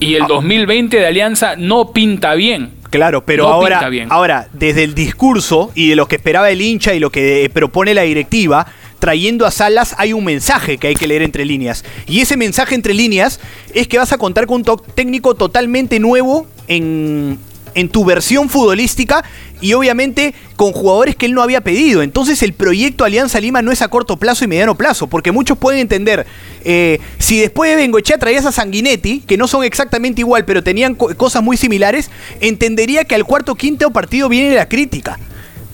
Y 0.00 0.14
el 0.14 0.26
2020 0.26 0.96
ah. 0.96 1.00
de 1.00 1.06
Alianza 1.06 1.56
no 1.56 1.92
pinta 1.92 2.34
bien. 2.34 2.70
Claro, 2.90 3.24
pero 3.24 3.48
ahora, 3.48 3.90
ahora, 4.08 4.48
desde 4.54 4.82
el 4.82 4.94
discurso 4.94 5.70
y 5.74 5.90
de 5.90 5.96
lo 5.96 6.08
que 6.08 6.16
esperaba 6.16 6.50
el 6.50 6.62
hincha 6.62 6.94
y 6.94 7.00
lo 7.00 7.10
que 7.10 7.44
eh, 7.44 7.50
propone 7.50 7.92
la 7.92 8.02
directiva, 8.02 8.66
trayendo 8.98 9.44
a 9.44 9.50
Salas 9.50 9.94
hay 9.98 10.14
un 10.14 10.24
mensaje 10.24 10.78
que 10.78 10.88
hay 10.88 10.94
que 10.94 11.06
leer 11.06 11.22
entre 11.22 11.44
líneas. 11.44 11.84
Y 12.06 12.20
ese 12.20 12.38
mensaje 12.38 12.74
entre 12.74 12.94
líneas 12.94 13.40
es 13.74 13.88
que 13.88 13.98
vas 13.98 14.12
a 14.12 14.18
contar 14.18 14.46
con 14.46 14.64
un 14.66 14.80
técnico 14.94 15.34
totalmente 15.34 16.00
nuevo 16.00 16.46
en, 16.66 17.38
en 17.74 17.88
tu 17.90 18.04
versión 18.04 18.48
futbolística 18.48 19.22
y 19.60 19.72
obviamente 19.74 20.34
con 20.56 20.72
jugadores 20.72 21.16
que 21.16 21.26
él 21.26 21.34
no 21.34 21.42
había 21.42 21.60
pedido. 21.60 22.02
Entonces 22.02 22.42
el 22.42 22.52
proyecto 22.52 23.04
Alianza 23.04 23.40
Lima 23.40 23.62
no 23.62 23.72
es 23.72 23.82
a 23.82 23.88
corto 23.88 24.16
plazo 24.16 24.44
y 24.44 24.48
mediano 24.48 24.76
plazo, 24.76 25.06
porque 25.06 25.32
muchos 25.32 25.58
pueden 25.58 25.80
entender, 25.80 26.26
eh, 26.64 27.00
si 27.18 27.38
después 27.38 27.70
de 27.70 27.76
Bengochea 27.76 28.18
traías 28.18 28.46
a 28.46 28.52
Sanguinetti, 28.52 29.20
que 29.20 29.36
no 29.36 29.48
son 29.48 29.64
exactamente 29.64 30.20
igual, 30.20 30.44
pero 30.44 30.62
tenían 30.62 30.94
cosas 30.94 31.42
muy 31.42 31.56
similares, 31.56 32.10
entendería 32.40 33.04
que 33.04 33.14
al 33.14 33.24
cuarto 33.24 33.54
quinto 33.54 33.90
partido 33.90 34.28
viene 34.28 34.54
la 34.54 34.68
crítica. 34.68 35.18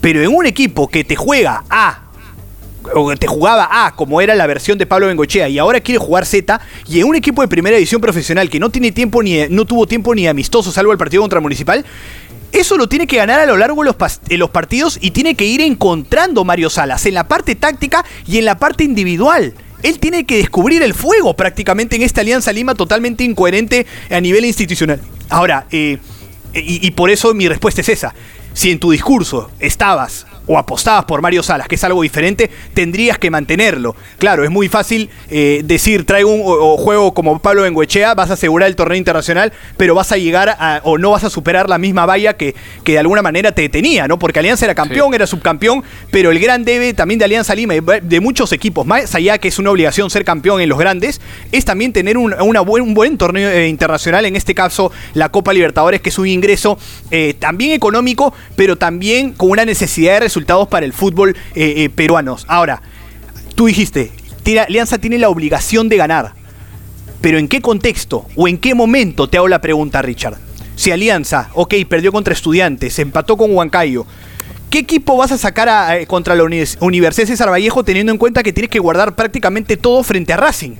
Pero 0.01 0.21
en 0.21 0.33
un 0.33 0.45
equipo 0.45 0.87
que 0.87 1.03
te 1.03 1.15
juega 1.15 1.63
A, 1.69 2.01
o 2.93 3.15
te 3.15 3.25
jugaba 3.25 3.67
A, 3.71 3.95
como 3.95 4.21
era 4.21 4.35
la 4.35 4.45
versión 4.45 4.77
de 4.77 4.85
Pablo 4.85 5.07
Bengochea, 5.07 5.49
y 5.49 5.57
ahora 5.57 5.79
quiere 5.79 5.97
jugar 5.97 6.25
Z, 6.25 6.61
y 6.87 6.99
en 6.99 7.07
un 7.07 7.15
equipo 7.15 7.41
de 7.41 7.47
primera 7.47 7.75
división 7.75 8.01
profesional 8.01 8.49
que 8.49 8.59
no 8.59 8.69
tiene 8.69 8.91
tiempo 8.91 9.23
ni 9.23 9.47
no 9.49 9.65
tuvo 9.65 9.87
tiempo 9.87 10.13
ni 10.13 10.27
amistoso, 10.27 10.71
salvo 10.71 10.91
el 10.91 10.97
partido 10.97 11.23
contra 11.23 11.39
Municipal, 11.39 11.85
eso 12.55 12.77
lo 12.77 12.87
tiene 12.87 13.07
que 13.07 13.17
ganar 13.17 13.39
a 13.39 13.45
lo 13.45 13.57
largo 13.57 13.83
de 13.83 14.37
los, 14.37 14.49
partidos 14.49 14.97
y 15.01 15.11
tiene 15.11 15.35
que 15.35 15.45
ir 15.45 15.61
encontrando 15.61 16.43
Mario 16.45 16.69
Salas 16.69 17.05
en 17.05 17.13
la 17.13 17.27
parte 17.27 17.55
táctica 17.55 18.05
y 18.25 18.37
en 18.37 18.45
la 18.45 18.57
parte 18.57 18.83
individual 18.83 19.53
él 19.83 19.99
tiene 19.99 20.25
que 20.25 20.37
descubrir 20.37 20.81
el 20.81 20.93
fuego 20.93 21.35
prácticamente 21.35 21.95
en 21.95 22.01
esta 22.01 22.21
Alianza 22.21 22.53
Lima 22.53 22.73
totalmente 22.73 23.23
incoherente 23.23 23.85
a 24.09 24.19
nivel 24.19 24.45
institucional. 24.45 25.01
Ahora, 25.29 25.67
eh, 25.71 25.99
y, 26.53 26.89
por 26.91 27.09
eso 27.09 27.33
mi 27.33 27.47
respuesta 27.47 27.81
es 27.81 27.89
esa. 27.89 28.15
Si 28.53 28.71
en 28.71 28.79
tu 28.79 28.91
discurso 28.91 29.51
estabas 29.59 30.25
o 30.47 30.57
apostabas 30.57 31.05
por 31.05 31.21
Mario 31.21 31.43
Salas, 31.43 31.67
que 31.67 31.75
es 31.75 31.83
algo 31.83 32.01
diferente, 32.01 32.49
tendrías 32.73 33.17
que 33.17 33.31
mantenerlo. 33.31 33.95
Claro, 34.17 34.43
es 34.43 34.51
muy 34.51 34.69
fácil 34.69 35.09
eh, 35.29 35.61
decir, 35.65 36.05
traigo 36.05 36.31
un 36.31 36.77
juego 36.77 37.13
como 37.13 37.39
Pablo 37.39 37.63
Benguechea, 37.63 38.13
vas 38.13 38.29
a 38.29 38.33
asegurar 38.33 38.67
el 38.67 38.75
torneo 38.75 38.97
internacional, 38.97 39.53
pero 39.77 39.95
vas 39.95 40.11
a 40.11 40.17
llegar 40.17 40.49
a, 40.49 40.81
o 40.83 40.97
no 40.97 41.11
vas 41.11 41.23
a 41.23 41.29
superar 41.29 41.69
la 41.69 41.77
misma 41.77 42.05
valla 42.05 42.35
que, 42.35 42.55
que 42.83 42.93
de 42.93 42.99
alguna 42.99 43.21
manera 43.21 43.51
te 43.51 43.61
detenía, 43.61 44.07
¿no? 44.07 44.19
Porque 44.19 44.39
Alianza 44.39 44.65
era 44.65 44.75
campeón, 44.75 45.13
era 45.13 45.27
subcampeón, 45.27 45.83
pero 46.11 46.31
el 46.31 46.39
gran 46.39 46.63
debe 46.63 46.93
también 46.93 47.19
de 47.19 47.25
Alianza 47.25 47.55
Lima, 47.55 47.73
de 47.75 48.19
muchos 48.19 48.51
equipos, 48.51 48.85
más 48.85 49.15
allá 49.15 49.37
que 49.37 49.47
es 49.47 49.59
una 49.59 49.71
obligación 49.71 50.09
ser 50.09 50.25
campeón 50.25 50.61
en 50.61 50.69
los 50.69 50.77
grandes, 50.77 51.21
es 51.51 51.65
también 51.65 51.93
tener 51.93 52.17
un, 52.17 52.33
una 52.33 52.61
buen, 52.61 52.83
un 52.83 52.93
buen 52.93 53.17
torneo 53.17 53.49
eh, 53.49 53.67
internacional, 53.67 54.25
en 54.25 54.35
este 54.35 54.53
caso 54.53 54.91
la 55.13 55.29
Copa 55.29 55.53
Libertadores, 55.53 56.01
que 56.01 56.09
es 56.09 56.19
un 56.19 56.27
ingreso 56.27 56.77
eh, 57.11 57.33
también 57.37 57.71
económico, 57.71 58.33
pero 58.55 58.77
también 58.77 59.33
con 59.33 59.49
una 59.49 59.65
necesidad 59.65 60.13
de 60.13 60.19
resultados 60.35 60.67
para 60.67 60.85
el 60.85 60.91
fútbol 60.91 61.35
eh, 61.55 61.73
eh, 61.77 61.89
peruano. 61.89 62.35
Ahora, 62.47 62.81
tú 63.55 63.67
dijiste, 63.67 64.11
Alianza 64.59 64.97
tiene 64.97 65.17
la 65.17 65.29
obligación 65.29 65.87
de 65.87 65.95
ganar. 65.97 66.33
Pero 67.21 67.39
¿en 67.39 67.47
qué 67.47 67.61
contexto 67.61 68.25
o 68.35 68.47
en 68.47 68.57
qué 68.57 68.75
momento 68.75 69.29
te 69.29 69.37
hago 69.37 69.47
la 69.47 69.61
pregunta, 69.61 70.01
Richard? 70.01 70.37
Si 70.75 70.91
Alianza, 70.91 71.49
ok, 71.53 71.73
perdió 71.87 72.11
contra 72.11 72.33
Estudiantes, 72.33 72.99
empató 72.99 73.37
con 73.37 73.55
Huancayo, 73.55 74.05
¿qué 74.69 74.79
equipo 74.79 75.15
vas 75.15 75.31
a 75.31 75.37
sacar 75.37 75.97
eh, 75.97 76.05
contra 76.05 76.35
la 76.35 76.43
Universidad 76.43 77.27
César 77.27 77.49
Vallejo 77.49 77.83
teniendo 77.85 78.11
en 78.11 78.17
cuenta 78.17 78.43
que 78.43 78.51
tienes 78.51 78.69
que 78.69 78.79
guardar 78.79 79.15
prácticamente 79.15 79.77
todo 79.77 80.03
frente 80.03 80.33
a 80.33 80.37
Racing? 80.37 80.75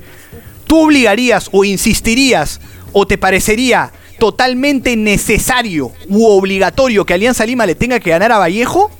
¿Tú 0.68 0.84
obligarías 0.84 1.50
o 1.54 1.63
insistirías 1.63 2.60
o 2.91 3.08
te 3.08 3.18
parecería 3.18 3.91
totalmente 4.20 4.96
necesario 4.96 5.91
u 6.10 6.26
obligatorio 6.28 7.06
que 7.06 7.13
Alianza 7.13 7.46
Lima 7.46 7.65
le 7.65 7.76
tenga 7.76 8.00
que 8.00 8.10
ganar 8.10 8.32
a 8.34 8.38
Vallejo? 8.38 8.91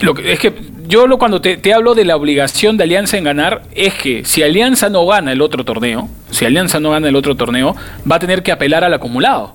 Lo 0.00 0.14
que, 0.14 0.32
es 0.32 0.38
que 0.38 0.54
yo 0.86 1.06
lo, 1.06 1.18
cuando 1.18 1.40
te, 1.40 1.60
hablo 1.72 1.94
de 1.94 2.04
la 2.04 2.16
obligación 2.16 2.76
de 2.76 2.84
Alianza 2.84 3.18
en 3.18 3.24
ganar, 3.24 3.62
es 3.74 3.94
que 3.94 4.24
si 4.24 4.42
Alianza 4.42 4.88
no 4.88 5.06
gana 5.06 5.32
el 5.32 5.42
otro 5.42 5.64
torneo, 5.64 6.08
si 6.30 6.44
Alianza 6.44 6.80
no 6.80 6.90
gana 6.90 7.08
el 7.08 7.16
otro 7.16 7.36
torneo, 7.36 7.74
va 8.10 8.16
a 8.16 8.18
tener 8.18 8.42
que 8.42 8.52
apelar 8.52 8.84
al 8.84 8.94
acumulado. 8.94 9.54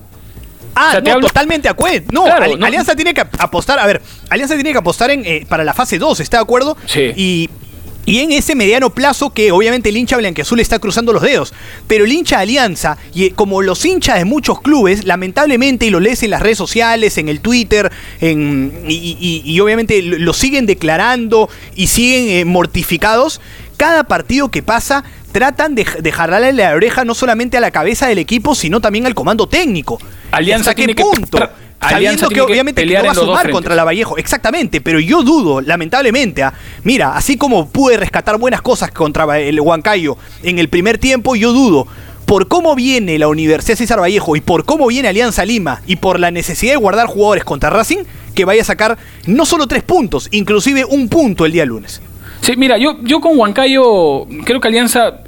Ah, 0.76 1.00
totalmente 1.22 1.68
de 1.68 1.70
acuerdo. 1.70 2.08
No, 2.12 2.26
Alianza 2.26 2.96
tiene 2.96 3.14
que 3.14 3.22
apostar, 3.22 3.80
a 3.80 3.86
ver, 3.86 4.02
Alianza 4.30 4.56
tiene 4.56 4.72
que 4.72 4.80
apostar 4.80 5.12
en, 5.12 5.26
eh, 5.26 5.46
para 5.48 5.64
la 5.64 5.74
fase 5.74 5.98
2, 5.98 6.20
¿está 6.20 6.38
de 6.38 6.44
acuerdo? 6.44 6.76
Sí. 6.88 7.14
Y 7.16 7.50
y 8.06 8.20
en 8.20 8.32
ese 8.32 8.56
mediano 8.56 8.90
plazo 8.90 9.32
que 9.32 9.52
obviamente 9.52 9.90
el 9.90 9.98
hincha 9.98 10.18
blanqueazul 10.18 10.60
está 10.60 10.80
cruzando 10.80 11.14
los 11.14 11.22
dedos. 11.22 11.54
Pero 11.88 12.06
el 12.06 12.12
hincha 12.12 12.40
Alianza, 12.40 12.98
y 13.14 13.26
eh, 13.26 13.32
como 13.34 13.62
los 13.62 13.86
hinchas 13.86 14.18
de 14.18 14.26
muchos 14.26 14.62
clubes, 14.62 15.06
lamentablemente, 15.06 15.86
y 15.86 15.90
lo 15.90 16.00
lees 16.00 16.24
en 16.24 16.32
las 16.32 16.42
redes 16.42 16.58
sociales, 16.58 17.18
en 17.18 17.30
el 17.30 17.40
Twitter, 17.40 17.92
y, 18.20 19.60
obviamente 19.60 20.02
lo 20.02 20.34
siguen 20.34 20.66
declarando 20.66 21.50
y 21.76 21.88
siguen 21.88 22.30
eh, 22.30 22.46
mortificados, 22.46 23.40
cada 23.78 24.04
partido 24.04 24.50
que 24.50 24.62
pasa 24.62 25.04
tratan 25.32 25.74
de, 25.76 25.86
de 26.00 26.12
jalarle 26.12 26.54
la 26.54 26.74
oreja 26.74 27.06
no 27.06 27.16
solamente 27.16 27.58
a 27.58 27.60
la 27.60 27.72
cabeza 27.72 28.08
del 28.08 28.20
equipo, 28.20 28.54
sino 28.56 28.82
también 28.82 29.06
al 29.06 29.16
comando 29.16 29.48
técnico. 29.48 30.00
Alianza 30.32 30.72
¿Hasta 30.72 30.86
qué 30.86 30.96
punto? 30.96 31.38
Sabiendo 31.90 32.30
que 32.30 32.42
obviamente 32.42 32.86
no 32.86 33.04
va 33.04 33.12
a 33.12 33.16
sumar 33.16 33.50
contra 33.50 33.76
la 33.76 33.84
Vallejo. 33.84 34.18
Exactamente, 34.18 34.82
pero 34.82 35.00
yo 35.00 35.24
dudo, 35.24 35.62
lamentablemente. 35.62 36.44
Ah, 36.44 36.54
mira, 36.84 37.16
así 37.16 37.38
como 37.38 37.70
pude 37.70 37.98
rescatar 37.98 38.38
buenas 38.38 38.62
cosas 38.62 38.92
contra 38.92 39.40
el 39.40 39.60
Huancayo 39.60 40.18
en 40.44 40.60
el 40.60 40.70
primer 40.70 40.98
tiempo, 40.98 41.36
yo 41.36 41.52
dudo 41.54 41.88
por 42.26 42.48
cómo 42.48 42.76
viene 42.76 43.20
la 43.20 43.28
Universidad 43.28 43.78
César 43.78 44.00
Vallejo 44.00 44.36
y 44.36 44.42
por 44.42 44.66
cómo 44.66 44.88
viene 44.88 45.10
Alianza 45.10 45.46
Lima 45.46 45.82
y 45.86 45.98
por 45.98 46.20
la 46.20 46.32
necesidad 46.32 46.74
de 46.74 46.78
guardar 46.78 47.08
jugadores 47.08 47.44
contra 47.44 47.70
Racing, 47.70 48.04
que 48.34 48.46
vaya 48.46 48.62
a 48.62 48.66
sacar 48.66 48.98
no 49.28 49.46
solo 49.46 49.68
tres 49.68 49.84
puntos, 49.84 50.30
inclusive 50.32 50.86
un 50.86 51.10
punto 51.10 51.46
el 51.46 51.52
día 51.52 51.66
lunes. 51.66 52.02
Sí, 52.42 52.58
mira, 52.58 52.78
yo, 52.78 52.98
yo 53.04 53.22
con 53.22 53.38
Huancayo 53.38 54.26
creo 54.44 54.60
que 54.60 54.68
Alianza, 54.68 55.20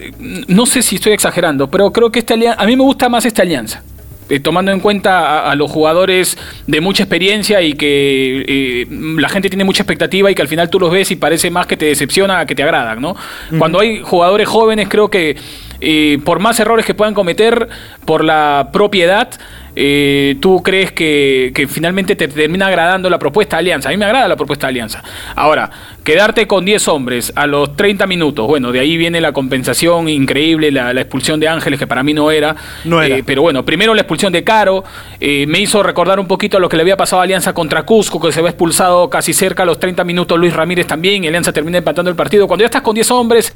no 0.48 0.65
sé 0.65 0.82
si 0.82 0.96
estoy 0.96 1.13
exagerando, 1.13 1.70
pero 1.70 1.91
creo 1.91 2.12
que 2.12 2.20
esta 2.20 2.34
alianza, 2.34 2.62
a 2.62 2.65
mí 2.65 2.76
me 2.76 2.84
gusta 2.84 3.08
más 3.08 3.26
esta 3.26 3.41
alianza. 3.41 3.84
Eh, 4.28 4.40
tomando 4.40 4.72
en 4.72 4.80
cuenta 4.80 5.50
a, 5.50 5.54
los 5.54 5.70
jugadores 5.70 6.36
de 6.66 6.82
mucha 6.82 7.04
experiencia 7.04 7.62
y 7.62 7.74
que 7.74 8.44
eh, 8.48 8.88
la 8.90 9.30
gente 9.30 9.50
tiene 9.50 9.64
mucha 9.64 9.84
expectativa 9.84 10.32
y 10.32 10.36
que 10.36 10.42
al 10.42 10.48
final 10.48 10.68
tú 10.72 10.80
los 10.80 10.92
ves 10.92 11.12
y 11.12 11.16
parece 11.16 11.52
más 11.52 11.68
que 11.68 11.78
te 11.78 11.86
decepciona 11.86 12.44
que 12.48 12.56
te 12.56 12.64
agradan, 12.64 13.02
¿no? 13.02 13.16
Cuando 13.60 13.80
hay 13.80 14.02
jugadores 14.02 14.48
jóvenes 14.48 14.88
creo 14.90 15.10
que 15.10 15.36
eh, 15.82 16.20
por 16.24 16.40
más 16.40 16.60
errores 16.60 16.86
que 16.86 16.94
puedan 16.94 17.14
cometer 17.14 17.68
por 18.06 18.24
la 18.24 18.70
propiedad, 18.72 19.30
eh, 19.76 20.38
tú 20.40 20.64
crees 20.64 20.92
que, 20.92 21.68
finalmente 21.70 22.16
te 22.16 22.28
termina 22.28 22.68
agradando 22.68 23.10
la 23.10 23.20
propuesta 23.20 23.58
de 23.58 23.62
Alianza. 23.62 23.90
A 23.90 23.92
mí 23.92 23.98
me 23.98 24.06
agrada 24.06 24.28
la 24.28 24.36
propuesta 24.36 24.68
de 24.68 24.72
Alianza. 24.72 25.04
Ahora, 25.36 25.70
quedarte 26.06 26.46
con 26.46 26.63
10 26.63 26.88
hombres 26.88 27.34
a 27.36 27.48
los 27.48 27.76
30 27.76 28.06
minutos, 28.06 28.46
bueno, 28.46 28.72
de 28.72 28.80
ahí 28.80 28.96
viene 28.96 29.20
la 29.20 29.34
compensación 29.34 30.08
increíble, 30.08 30.72
la, 30.72 30.91
expulsión 30.91 31.39
de 31.39 31.48
Ángeles, 31.48 31.80
que 31.80 31.88
para 31.88 32.04
mí 32.04 32.13
no 32.13 32.30
era. 32.30 32.56
No 32.84 33.02
era. 33.02 33.18
Eh, 33.18 33.24
pero 33.26 33.41
bueno, 33.41 33.65
primero 33.65 33.94
la 33.96 34.02
expulsión 34.02 34.32
de 34.32 34.44
Caro, 34.44 34.84
eh, 35.20 35.46
me 35.48 35.60
hizo 35.60 35.82
recordar 35.82 36.20
un 36.20 36.28
poquito 36.28 36.58
a 36.58 36.60
lo 36.60 36.70
que 36.70 36.78
le 36.78 36.84
había 36.84 36.96
pasado 36.96 37.22
a 37.22 37.24
Alianza 37.24 37.54
contra 37.54 37.84
Cusco, 37.84 38.22
que 38.22 38.32
se 38.32 38.44
ve 38.44 38.50
expulsado 38.50 39.10
casi 39.10 39.34
cerca 39.34 39.63
a 39.63 39.65
los 39.65 39.80
30 39.80 40.04
minutos 40.04 40.38
Luis 40.38 40.54
Ramírez 40.54 40.86
también, 40.86 41.24
y 41.24 41.28
Alianza 41.28 41.52
termina 41.52 41.80
empatando 41.80 42.12
el 42.12 42.15
partido. 42.15 42.48
Cuando 42.48 42.62
ya 42.62 42.68
estás 42.68 42.84
con 42.84 42.94
10 42.94 43.10
hombres, 43.10 43.56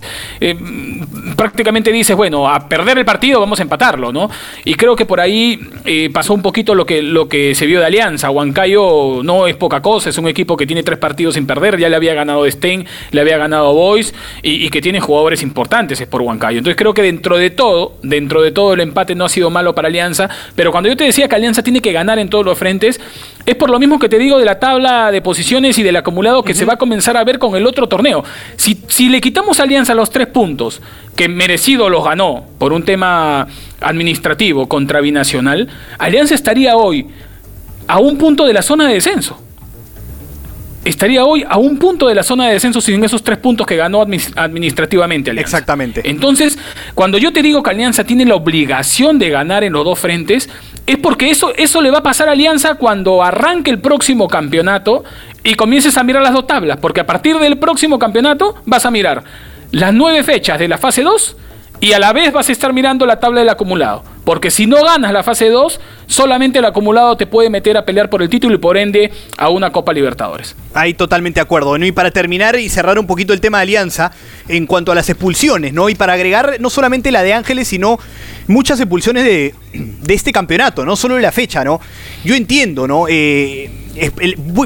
prácticamente 1.36 1.92
dices, 1.92 2.16
bueno, 2.16 2.50
a 2.50 2.68
perder 2.68 2.98
el 2.98 3.06
partido 3.06 3.40
vamos 3.40 3.60
a 3.60 3.64
empatarlo, 3.64 4.12
¿no? 4.12 4.28
Y 4.66 4.74
creo 4.74 4.96
que 4.96 5.06
por 5.06 5.20
ahí 5.20 5.60
pasó 6.12 6.34
un 6.34 6.42
poquito 6.42 6.74
lo 6.74 6.84
que, 6.84 7.04
lo 7.04 7.30
que 7.30 7.54
se 7.54 7.68
vio 7.68 7.80
de 7.80 7.86
Alianza. 7.86 8.32
Huancayo 8.32 9.22
no 9.24 9.46
es 9.46 9.56
poca 9.56 9.84
cosa, 9.84 10.10
es 10.10 10.18
un 10.18 10.28
equipo 10.28 10.58
que 10.58 10.66
tiene 10.66 10.82
tres 10.82 10.98
partidos 10.98 11.36
sin 11.36 11.46
perder, 11.46 11.78
ya 11.78 11.90
le 11.90 11.96
había 11.96 12.16
ganado 12.16 12.39
Sten, 12.46 12.86
le 13.12 13.22
había 13.22 13.38
ganado 13.38 13.74
Boys 13.74 14.14
y, 14.42 14.70
que 14.70 14.82
tiene 14.82 15.00
jugadores 15.00 15.42
importantes 15.42 16.02
es 16.02 16.08
por 16.08 16.22
Huancayo. 16.22 16.60
Entonces 16.60 16.78
creo 16.78 16.94
que 16.94 17.02
dentro 17.02 17.38
de 17.38 17.50
todo, 17.50 17.94
dentro 18.04 18.42
de 18.42 18.52
todo 18.52 18.74
el 18.74 18.82
empate 18.82 19.16
no 19.16 19.26
ha 19.26 19.30
sido 19.30 19.50
malo 19.50 19.74
para 19.74 19.88
Alianza, 19.88 20.30
pero 20.56 20.72
cuando 20.72 20.90
yo 20.90 20.98
te 20.98 21.04
decía 21.04 21.28
que 21.28 21.36
Alianza 21.36 21.64
tiene 21.64 21.82
que 21.82 21.92
ganar 21.92 22.20
en 22.20 22.30
todos 22.30 22.46
los 22.46 22.58
frentes, 22.58 23.00
es 23.46 23.56
por 23.56 23.70
lo 23.70 23.80
mismo 23.80 24.00
que 24.00 24.10
te 24.10 24.20
digo 24.20 24.38
de 24.38 24.46
la 24.46 24.60
tabla 24.60 25.12
de 25.12 25.22
posiciones 25.22 25.78
y 25.78 25.84
del 25.84 25.96
acumulado 25.96 26.44
que 26.44 26.54
se 26.54 26.66
va 26.66 26.74
a 26.74 26.78
comenzar 26.78 27.18
a 27.18 27.24
ver 27.24 27.40
con 27.40 27.56
el 27.56 27.66
otro 27.66 27.88
torneo. 27.88 28.24
Si, 28.56 28.82
si 28.88 29.10
le 29.10 29.22
quitamos 29.22 29.60
a 29.60 29.64
Alianza 29.64 29.94
los 29.94 30.10
tres 30.10 30.28
puntos, 30.28 30.82
que 31.16 31.28
merecido 31.28 31.90
los 31.90 32.04
ganó 32.04 32.46
por 32.58 32.74
un 32.74 32.84
tema 32.84 33.48
administrativo 33.82 34.68
contra 34.68 35.02
Binacional, 35.02 35.68
Alianza 35.98 36.36
estaría 36.36 36.76
hoy 36.76 37.08
a 37.88 38.00
un 38.00 38.18
punto 38.18 38.46
de 38.46 38.54
la 38.54 38.62
zona 38.62 38.88
de 38.88 38.94
descenso. 38.94 39.42
Estaría 40.86 41.26
hoy 41.26 41.46
a 41.48 41.58
un 41.58 41.78
punto 41.78 42.08
de 42.08 42.16
la 42.16 42.24
zona 42.24 42.48
de 42.48 42.54
descenso 42.54 42.80
sin 42.80 43.04
esos 43.04 43.22
tres 43.22 43.38
puntos 43.38 43.68
que 43.68 43.76
ganó 43.76 44.02
administrativamente 44.02 45.30
Alianza. 45.30 45.58
Exactamente. 45.58 46.02
Entonces, 46.06 46.58
cuando 46.96 47.18
yo 47.18 47.34
te 47.34 47.42
digo 47.42 47.62
que 47.62 47.70
Alianza 47.70 48.06
tiene 48.06 48.26
la 48.26 48.36
obligación 48.36 49.20
de 49.20 49.30
ganar 49.30 49.64
en 49.64 49.74
los 49.74 49.84
dos 49.84 50.00
frentes, 50.00 50.50
es 50.88 50.98
porque 50.98 51.30
eso, 51.30 51.54
eso 51.56 51.82
le 51.82 51.92
va 51.92 52.00
a 52.00 52.04
pasar 52.04 52.30
a 52.30 52.32
Alianza 52.32 52.76
cuando 52.76 53.22
arranque 53.22 53.72
el 53.72 53.80
próximo 53.80 54.28
campeonato 54.28 55.04
y 55.44 55.56
comiences 55.56 55.98
a 55.98 56.04
mirar 56.04 56.24
las 56.24 56.34
dos 56.34 56.48
tablas, 56.48 56.78
porque 56.78 57.02
a 57.02 57.06
partir 57.06 57.38
del 57.40 57.58
próximo 57.58 58.00
campeonato 58.00 58.56
vas 58.66 58.86
a 58.86 58.92
mirar 58.92 59.24
las 59.72 59.94
nueve 59.94 60.24
fechas 60.24 60.58
de 60.60 60.68
la 60.68 60.78
fase 60.78 61.04
2 61.04 61.36
y 61.82 61.94
a 61.94 62.00
la 62.00 62.14
vez 62.14 62.34
vas 62.34 62.50
a 62.50 62.52
estar 62.52 62.74
mirando 62.74 63.06
la 63.06 63.20
tabla 63.20 63.40
del 63.40 63.50
acumulado. 63.50 64.04
Porque 64.26 64.52
si 64.52 64.68
no 64.68 64.84
ganas 64.84 65.12
la 65.12 65.24
fase 65.24 65.50
2, 65.50 65.80
solamente 66.06 66.60
el 66.60 66.66
acumulado 66.66 67.18
te 67.18 67.26
puede 67.26 67.50
meter 67.50 67.78
a 67.78 67.86
pelear 67.86 68.10
por 68.10 68.22
el 68.22 68.30
título 68.30 68.54
y 68.54 68.58
por 68.58 68.78
ende 68.78 69.12
a 69.38 69.50
una 69.50 69.72
Copa 69.72 69.92
Libertadores. 69.92 70.56
Ahí 70.74 70.94
totalmente 70.94 71.40
de 71.40 71.44
acuerdo. 71.44 71.78
¿no? 71.78 71.86
Y 71.86 71.92
para 71.92 72.12
terminar 72.12 72.56
y 72.58 72.70
cerrar 72.70 73.00
un 73.00 73.08
poquito 73.08 73.34
el 73.34 73.42
tema 73.42 73.58
de 73.58 73.64
Alianza, 73.64 74.12
en 74.48 74.68
cuanto 74.68 74.92
a 74.92 74.96
las 74.96 75.10
expulsiones, 75.10 75.74
¿no? 75.74 75.90
Y 75.90 75.96
para 75.96 76.14
agregar 76.14 76.58
no 76.60 76.70
solamente 76.70 77.12
la 77.12 77.24
de 77.24 77.34
Ángeles, 77.34 77.70
sino 77.70 77.98
muchas 78.48 78.80
expulsiones 78.80 79.24
de, 79.24 79.56
este 80.08 80.32
campeonato, 80.32 80.86
no 80.86 80.96
solo 80.96 81.16
de 81.16 81.22
la 81.22 81.32
fecha, 81.32 81.64
¿no? 81.64 81.80
Yo 82.24 82.36
entiendo, 82.36 82.88
¿no? 82.88 83.06
Eh, 83.08 83.70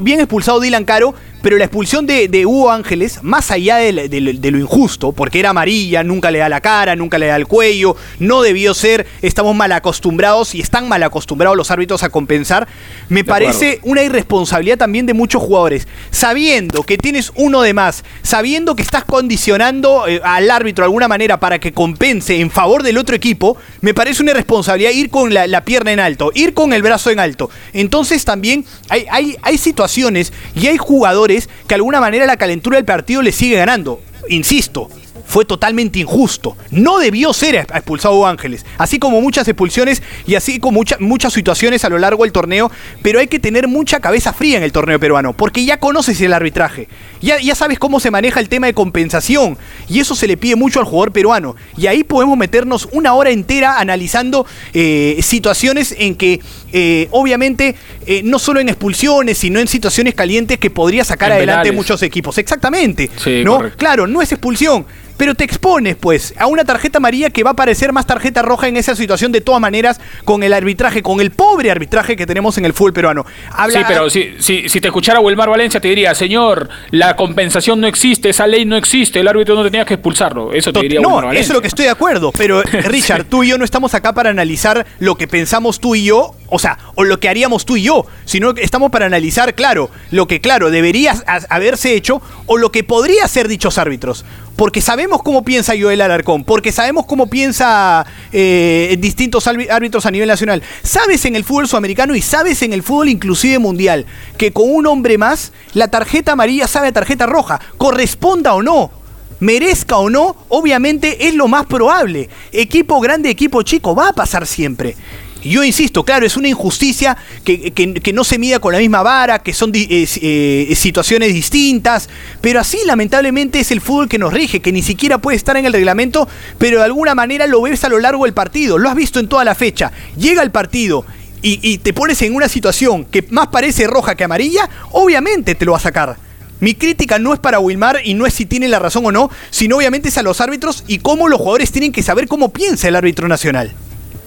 bien 0.02 0.20
expulsado 0.20 0.60
Dylan 0.60 0.86
Caro, 0.86 1.14
pero 1.44 1.58
la 1.58 1.66
expulsión 1.66 2.08
de, 2.08 2.46
Hugo 2.46 2.72
Ángeles, 2.72 3.22
más 3.22 3.52
allá 3.52 3.76
de, 3.76 3.92
lo 3.92 4.58
injusto, 4.58 5.12
porque 5.12 5.40
era 5.40 5.50
amarilla, 5.50 6.02
nunca 6.02 6.32
le 6.32 6.40
da 6.40 6.48
la 6.48 6.62
cara, 6.62 6.96
nunca 6.96 7.18
le 7.18 7.28
da 7.28 7.36
el 7.36 7.48
cuello, 7.48 7.98
no 8.20 8.42
debió 8.42 8.74
ser, 8.74 9.06
estamos 9.22 9.54
mal 9.54 9.74
acostumbrados 9.74 10.56
y 10.56 10.62
están 10.62 10.88
mal 10.88 11.04
acostumbrados 11.04 11.58
los 11.58 11.70
árbitros 11.70 12.02
a 12.04 12.10
compensar, 12.10 12.70
me 13.10 13.26
parece 13.26 13.80
una 13.84 14.04
irresponsabilidad 14.04 14.78
también 14.78 15.06
de 15.06 15.14
muchos 15.14 15.44
jugadores. 15.44 15.86
Sabiendo 16.12 16.84
que 16.84 16.98
tienes 16.98 17.34
uno 17.36 17.62
de 17.62 17.74
más, 17.74 18.06
sabiendo 18.22 18.78
que 18.78 18.82
estás 18.82 19.04
condicionando 19.04 20.08
eh, 20.08 20.22
al 20.24 20.50
árbitro 20.50 20.84
de 20.84 20.88
alguna 20.88 21.10
manera 21.10 21.42
para 21.42 21.60
que 21.60 21.74
compense 21.74 22.40
en 22.40 22.52
favor 22.52 22.84
del 22.84 22.98
otro 22.98 23.18
equipo, 23.18 23.58
me 23.82 23.94
parece 23.94 24.24
una 24.24 24.32
irresponsabilidad 24.32 24.92
ir 24.92 25.10
con 25.10 25.34
la, 25.34 25.66
pierna 25.66 25.92
en 25.92 26.00
alto, 26.00 26.32
ir 26.34 26.54
con 26.54 26.72
el 26.72 26.82
brazo 26.82 27.10
en 27.10 27.20
alto. 27.20 27.50
Entonces 27.74 28.24
también 28.24 28.64
hay, 28.88 29.06
hay, 29.12 29.23
hay 29.42 29.58
situaciones 29.58 30.34
y 30.56 30.68
hay 30.68 30.78
jugadores 30.78 31.48
que 31.48 31.70
de 31.70 31.76
alguna 31.76 32.00
manera 32.00 32.26
la 32.26 32.38
calentura 32.38 32.78
del 32.78 32.86
partido 32.86 33.22
le 33.22 33.32
sigue 33.32 33.58
ganando. 33.58 34.02
Insisto, 34.30 34.90
fue 35.26 35.46
totalmente 35.46 36.00
injusto. 36.00 36.56
No 36.72 37.00
debió 37.00 37.34
ser 37.34 37.56
expulsado 37.56 38.26
Ángeles, 38.28 38.66
así 38.78 39.00
como 39.00 39.22
muchas 39.22 39.48
expulsiones 39.48 40.02
y 40.26 40.36
así 40.36 40.60
como 40.60 40.82
muchas 41.00 41.34
situaciones 41.34 41.86
a 41.86 41.90
lo 41.90 41.98
largo 41.98 42.24
del 42.24 42.32
torneo, 42.32 42.72
pero 43.02 43.20
hay 43.20 43.28
que 43.28 43.40
tener 43.40 43.68
mucha 43.68 44.00
cabeza 44.00 44.34
fría 44.34 44.58
en 44.58 44.64
el 44.64 44.72
torneo 44.72 45.00
peruano, 45.00 45.34
porque 45.34 45.66
ya 45.66 45.78
conoces 45.78 46.20
el 46.22 46.34
arbitraje, 46.34 46.88
ya, 47.22 47.40
ya 47.40 47.56
sabes 47.56 47.80
cómo 47.80 48.00
se 48.00 48.12
maneja 48.12 48.40
el 48.40 48.50
tema 48.50 48.68
de 48.68 48.74
compensación, 48.74 49.58
y 49.90 50.00
eso 50.00 50.16
se 50.16 50.28
le 50.28 50.38
pide 50.38 50.56
mucho 50.56 50.80
al 50.80 50.86
jugador 50.86 51.12
peruano, 51.12 51.56
y 51.78 51.88
ahí 51.88 52.04
podemos 52.04 52.38
meternos 52.38 52.88
una 52.92 53.14
hora 53.14 53.30
entera 53.30 53.80
analizando 53.80 54.46
eh, 54.74 55.20
situaciones 55.22 55.96
en 55.98 56.16
que 56.16 56.42
eh, 56.72 57.08
obviamente 57.12 57.76
eh, 58.06 58.22
no 58.24 58.40
solo 58.40 58.60
en 58.60 58.70
expulsiones, 58.70 59.38
sino 59.38 59.60
en 59.60 59.68
situaciones 59.68 60.16
calientes 60.16 60.58
que 60.60 60.70
podría 60.70 61.04
sacar 61.04 61.32
adelante 61.32 61.72
muchos 61.72 62.02
equipos. 62.04 62.38
Exactamente. 62.38 63.10
¿no? 63.44 63.72
Claro, 63.78 64.08
no 64.08 64.22
es 64.22 64.32
expulsión, 64.32 64.86
pero 65.24 65.36
te 65.36 65.46
expones, 65.46 65.96
pues, 65.96 66.34
a 66.38 66.48
una 66.48 66.66
tarjeta 66.66 66.98
amarilla 66.98 67.30
que 67.30 67.44
va 67.44 67.52
a 67.52 67.56
parecer 67.56 67.94
más 67.94 68.06
tarjeta 68.06 68.42
roja 68.42 68.68
en 68.68 68.76
esa 68.76 68.94
situación 68.94 69.32
de 69.32 69.40
todas 69.40 69.62
maneras 69.62 70.02
con 70.26 70.44
el 70.44 70.52
arbitraje, 70.52 71.02
con 71.02 71.22
el 71.22 71.32
pobre 71.32 71.72
arbitraje 71.72 72.18
que 72.18 72.26
tenemos 72.26 72.58
en 72.58 72.66
el 72.66 72.74
fútbol 72.74 72.92
peruano. 72.92 73.26
Sí, 73.72 73.80
pero 73.88 74.10
si, 74.10 74.34
si, 74.40 74.68
si 74.68 74.82
te 74.82 74.90
escuchara 74.90 75.22
Wilmar 75.22 75.48
Valencia 75.48 75.80
te 75.80 75.88
diría, 75.88 76.14
señor, 76.14 76.68
la 76.92 77.16
compensación 77.16 77.80
no 77.80 77.88
existe, 77.88 78.28
esa 78.28 78.48
ley 78.48 78.66
no 78.66 78.76
existe, 78.76 79.22
el 79.22 79.28
árbitro 79.30 79.56
no 79.56 79.64
tenía 79.64 79.86
que 79.86 79.94
expulsarlo. 79.94 80.52
Eso 80.52 80.74
te 80.74 80.82
diría 80.82 81.00
No, 81.00 81.32
eso 81.32 81.40
es 81.40 81.50
lo 81.54 81.62
que 81.62 81.70
estoy 81.70 81.86
de 81.86 81.92
acuerdo, 81.92 82.34
pero 82.34 82.62
Richard, 82.84 83.24
tú 83.24 83.46
y 83.46 83.48
yo 83.48 83.58
no 83.58 83.64
estamos 83.64 83.94
acá 83.94 84.12
para 84.12 84.30
analizar 84.30 84.86
lo 85.00 85.16
que 85.16 85.30
pensamos 85.30 85.80
tú 85.80 85.96
y 85.96 86.04
yo, 86.04 86.36
o 86.50 86.60
sea, 86.60 86.78
o 86.96 87.06
lo 87.06 87.22
que 87.22 87.30
haríamos 87.30 87.64
tú 87.64 87.78
y 87.78 87.84
yo, 87.84 88.08
sino 88.26 88.54
que 88.54 88.62
estamos 88.62 88.92
para 88.92 89.06
analizar, 89.06 89.56
claro, 89.56 89.90
lo 90.12 90.28
que, 90.28 90.42
claro, 90.42 90.70
debería 90.70 91.14
haberse 91.48 91.96
hecho 91.96 92.22
o 92.46 92.58
lo 92.58 92.74
que 92.74 92.84
podría 92.84 93.26
ser 93.30 93.48
dichos 93.48 93.78
árbitros 93.78 94.26
porque 94.56 94.82
sabemos 94.82 95.24
cómo 95.24 95.44
piensa 95.44 95.74
Joel 95.80 96.02
Alarcón, 96.02 96.44
porque 96.44 96.72
sabemos 96.72 97.06
cómo 97.06 97.28
piensa 97.28 98.06
eh, 98.32 98.96
distintos 99.00 99.48
árbitros 99.48 100.06
a 100.06 100.12
nivel 100.12 100.28
nacional. 100.28 100.62
Sabes 100.84 101.26
en 101.26 101.36
el 101.36 101.44
fútbol 101.44 101.68
sudamericano 101.68 102.16
y 102.16 102.22
sabes 102.22 102.62
en 102.62 102.74
el 102.74 102.84
fútbol 102.84 103.10
inclusive 103.10 103.60
mundial 103.60 104.06
que 104.38 104.52
con 104.52 104.70
un 104.70 104.86
hombre 104.88 105.18
más 105.18 105.52
la 105.74 105.90
tarjeta 105.90 106.34
amarilla 106.34 106.68
sabe 106.68 106.90
a 106.90 106.92
tarjeta 106.94 107.26
roja, 107.26 107.60
corresponda 107.78 108.54
o 108.54 108.62
no. 108.62 108.92
Merezca 109.40 109.98
o 109.98 110.10
no, 110.10 110.38
obviamente 110.48 111.28
es 111.28 111.36
lo 111.36 111.50
más 111.50 111.66
probable. 111.66 112.30
Equipo 112.54 113.02
grande, 113.02 113.30
equipo 113.30 113.62
chico, 113.64 113.94
va 113.94 114.10
a 114.10 114.14
pasar 114.14 114.48
siempre. 114.48 114.96
Yo 115.44 115.64
insisto, 115.64 116.04
claro, 116.04 116.26
es 116.26 116.38
una 116.38 116.48
injusticia 116.48 117.18
que, 117.44 118.12
no 118.14 118.24
se 118.24 118.38
mida 118.38 118.60
con 118.60 118.74
la 118.74 118.80
misma 118.80 119.02
vara, 119.04 119.40
que 119.40 119.54
son 119.54 119.72
eh, 119.76 119.88
eh, 119.90 120.74
situaciones 120.76 121.34
distintas, 121.34 122.10
pero 122.42 122.60
así 122.60 122.80
lamentablemente 122.86 123.60
es 123.60 123.72
el 123.72 123.82
fútbol 123.82 124.08
que 124.08 124.18
nos 124.18 124.32
rige, 124.32 124.62
que 124.62 124.72
ni 124.72 124.82
siquiera 124.82 125.18
puede 125.18 125.38
estar 125.38 125.58
en 125.58 125.66
el 125.66 125.74
reglamento, 125.74 126.28
pero 126.58 126.80
de 126.80 126.86
alguna 126.86 127.14
manera 127.16 127.48
lo 127.48 127.62
ves 127.62 127.84
a 127.84 127.90
lo 127.90 128.00
largo 128.00 128.26
del 128.26 128.34
partido, 128.34 128.78
lo 128.78 128.90
has 128.90 128.96
visto 128.96 129.20
en 129.20 129.28
toda 129.28 129.44
la 129.44 129.56
fecha. 129.56 129.92
Llega 130.18 130.42
el 130.44 130.52
partido 130.52 131.06
y, 131.42 131.60
y 131.62 131.80
te 131.80 131.94
pones 131.94 132.22
en 132.22 132.36
una 132.36 132.48
situación 132.48 133.06
que 133.06 133.26
más 133.30 133.48
parece 133.48 133.88
roja 133.88 134.16
que 134.16 134.24
amarilla, 134.24 134.70
obviamente 134.92 135.56
te 135.56 135.66
lo 135.66 135.74
va 135.74 135.78
a 135.78 135.82
sacar. 135.82 136.18
Mi 136.62 136.76
crítica 136.76 137.20
no 137.20 137.34
es 137.34 137.42
para 137.42 137.60
Wilmar 137.60 138.00
y 138.06 138.14
no 138.14 138.26
es 138.26 138.34
si 138.34 138.46
tiene 138.46 138.70
la 138.70 138.80
razón 138.80 139.06
o 139.06 139.12
no, 139.12 139.30
sino 139.50 139.76
obviamente 139.76 140.08
es 140.08 140.18
a 140.18 140.24
los 140.24 140.40
árbitros 140.40 140.86
y 140.88 141.00
cómo 141.00 141.28
los 141.28 141.40
jugadores 141.40 141.74
tienen 141.74 141.92
que 141.92 142.02
saber 142.02 142.30
cómo 142.30 142.54
piensa 142.54 142.88
el 142.88 142.96
árbitro 142.96 143.28
nacional. 143.28 143.74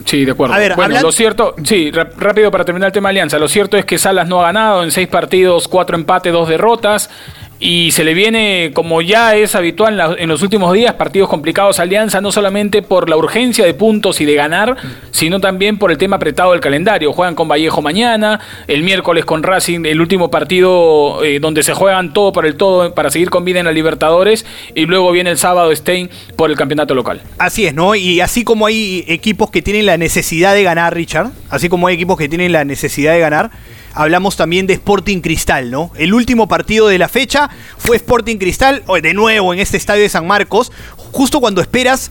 Sí, 0.06 0.24
de 0.24 0.30
acuerdo. 0.30 0.54
A 0.54 0.58
ver, 0.58 0.74
bueno, 0.76 1.00
lo 1.00 1.12
cierto, 1.12 1.54
sí, 1.64 1.90
rápido 1.90 2.50
para 2.50 2.64
terminar 2.64 2.86
el 2.86 2.92
tema 2.92 3.08
Alianza. 3.08 3.38
Lo 3.38 3.48
cierto 3.48 3.76
es 3.76 3.84
que 3.84 3.98
Salas 3.98 4.28
no 4.28 4.40
ha 4.40 4.44
ganado 4.44 4.84
en 4.84 4.92
seis 4.92 5.08
partidos, 5.08 5.66
cuatro 5.66 5.96
empates, 5.96 6.32
dos 6.32 6.48
derrotas 6.48 7.10
y 7.58 7.90
se 7.92 8.04
le 8.04 8.12
viene, 8.12 8.70
como 8.74 9.00
ya 9.00 9.34
es 9.34 9.54
habitual 9.54 10.16
en, 10.18 10.28
los 10.28 10.42
últimos 10.42 10.72
días, 10.74 10.94
partidos 10.94 11.28
complicados 11.28 11.80
Alianza, 11.80 12.20
no 12.20 12.30
solamente 12.30 12.82
por 12.82 13.08
la 13.08 13.16
urgencia 13.16 13.64
de 13.64 13.72
puntos 13.72 14.20
y 14.20 14.26
de 14.26 14.34
ganar, 14.34 14.76
sino 15.10 15.40
también 15.40 15.78
por 15.78 15.90
el 15.90 15.96
tema 15.96 16.16
apretado 16.16 16.52
del 16.52 16.60
calendario. 16.60 17.12
Juegan 17.12 17.34
con 17.34 17.48
Vallejo 17.48 17.80
mañana, 17.80 18.40
el 18.68 18.82
miércoles 18.82 19.24
con 19.24 19.42
Racing, 19.42 19.86
el 19.86 20.00
último 20.00 20.30
partido 20.30 21.24
eh, 21.24 21.40
donde 21.40 21.62
se 21.62 21.72
juegan 21.72 22.12
todo 22.12 22.32
por 22.32 22.44
el 22.44 22.56
todo 22.56 22.94
para 22.94 23.10
seguir 23.10 23.30
con 23.30 23.44
vida 23.44 23.60
en 23.60 23.66
la 23.66 23.72
Libertadores, 23.72 24.44
y 24.74 24.84
luego 24.84 25.10
viene 25.12 25.30
el 25.30 25.38
sábado 25.38 25.74
Stein 25.74 26.10
por 26.36 26.50
el 26.50 26.56
campeonato 26.56 26.94
local. 26.94 27.22
Así 27.38 27.66
es, 27.66 27.74
¿no? 27.74 27.94
Y 27.94 28.20
así 28.20 28.44
como 28.44 28.66
hay 28.66 29.04
equipos 29.08 29.50
que 29.50 29.62
tienen 29.62 29.86
la 29.86 29.96
necesidad 29.96 30.54
de 30.54 30.62
ganar, 30.62 30.94
Richard, 30.94 31.30
así 31.48 31.68
como 31.70 31.86
hay 31.86 31.94
equipos 31.94 32.18
que 32.18 32.28
tienen 32.28 32.52
la 32.52 32.64
necesidad 32.64 33.14
de 33.14 33.20
ganar, 33.20 33.50
hablamos 33.96 34.36
también 34.36 34.66
de 34.66 34.74
Sporting 34.74 35.20
Cristal, 35.20 35.70
¿no? 35.70 35.90
El 35.96 36.14
último 36.14 36.46
partido 36.46 36.86
de 36.86 36.98
la 36.98 37.08
fecha 37.08 37.50
fue 37.78 37.96
Sporting 37.96 38.36
Cristal, 38.36 38.84
de 39.02 39.14
nuevo 39.14 39.52
en 39.52 39.58
este 39.58 39.76
estadio 39.76 40.02
de 40.02 40.08
San 40.08 40.26
Marcos, 40.26 40.70
justo 41.12 41.40
cuando 41.40 41.60
esperas 41.62 42.10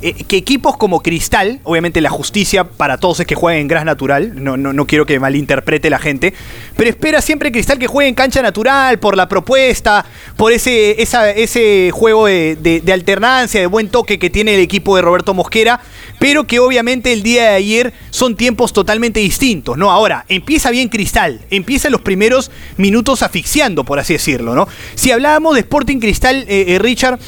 que 0.00 0.36
equipos 0.36 0.76
como 0.76 1.02
Cristal, 1.02 1.60
obviamente 1.62 2.00
la 2.00 2.10
justicia 2.10 2.64
para 2.64 2.98
todos 2.98 3.20
es 3.20 3.26
que 3.26 3.34
jueguen 3.34 3.62
en 3.62 3.68
gras 3.68 3.84
natural, 3.84 4.32
no, 4.42 4.56
no, 4.56 4.72
no 4.72 4.86
quiero 4.86 5.06
que 5.06 5.18
malinterprete 5.18 5.90
la 5.90 5.98
gente, 5.98 6.34
pero 6.76 6.90
espera 6.90 7.20
siempre 7.20 7.52
Cristal 7.52 7.78
que 7.78 7.86
juegue 7.86 8.08
en 8.08 8.14
cancha 8.14 8.42
natural 8.42 8.98
por 8.98 9.16
la 9.16 9.28
propuesta, 9.28 10.04
por 10.36 10.52
ese, 10.52 11.00
ese 11.00 11.90
juego 11.92 12.26
de, 12.26 12.82
alternancia, 12.92 13.60
de 13.60 13.66
buen 13.66 13.88
toque 13.88 14.18
que 14.18 14.30
tiene 14.30 14.54
el 14.54 14.60
equipo 14.60 14.96
de 14.96 15.02
Roberto 15.02 15.34
Mosquera, 15.34 15.80
pero 16.18 16.44
que 16.44 16.58
obviamente 16.58 17.12
el 17.12 17.22
día 17.22 17.50
de 17.50 17.56
ayer 17.56 17.92
son 18.10 18.36
tiempos 18.36 18.72
totalmente 18.72 19.20
distintos, 19.20 19.76
¿no? 19.76 19.90
Ahora, 19.90 20.24
empieza 20.28 20.70
bien 20.70 20.88
Cristal, 20.88 21.40
empieza 21.50 21.90
los 21.90 22.00
primeros 22.00 22.50
minutos 22.76 23.22
asfixiando, 23.22 23.84
por 23.84 23.98
así 23.98 24.14
decirlo, 24.14 24.54
¿no? 24.54 24.68
Si 24.94 25.10
hablábamos 25.10 25.54
de 25.54 25.60
Sporting 25.60 25.98
Cristal, 25.98 26.44
eh, 26.48 26.64
eh, 26.68 26.78
Richard, 26.78 27.18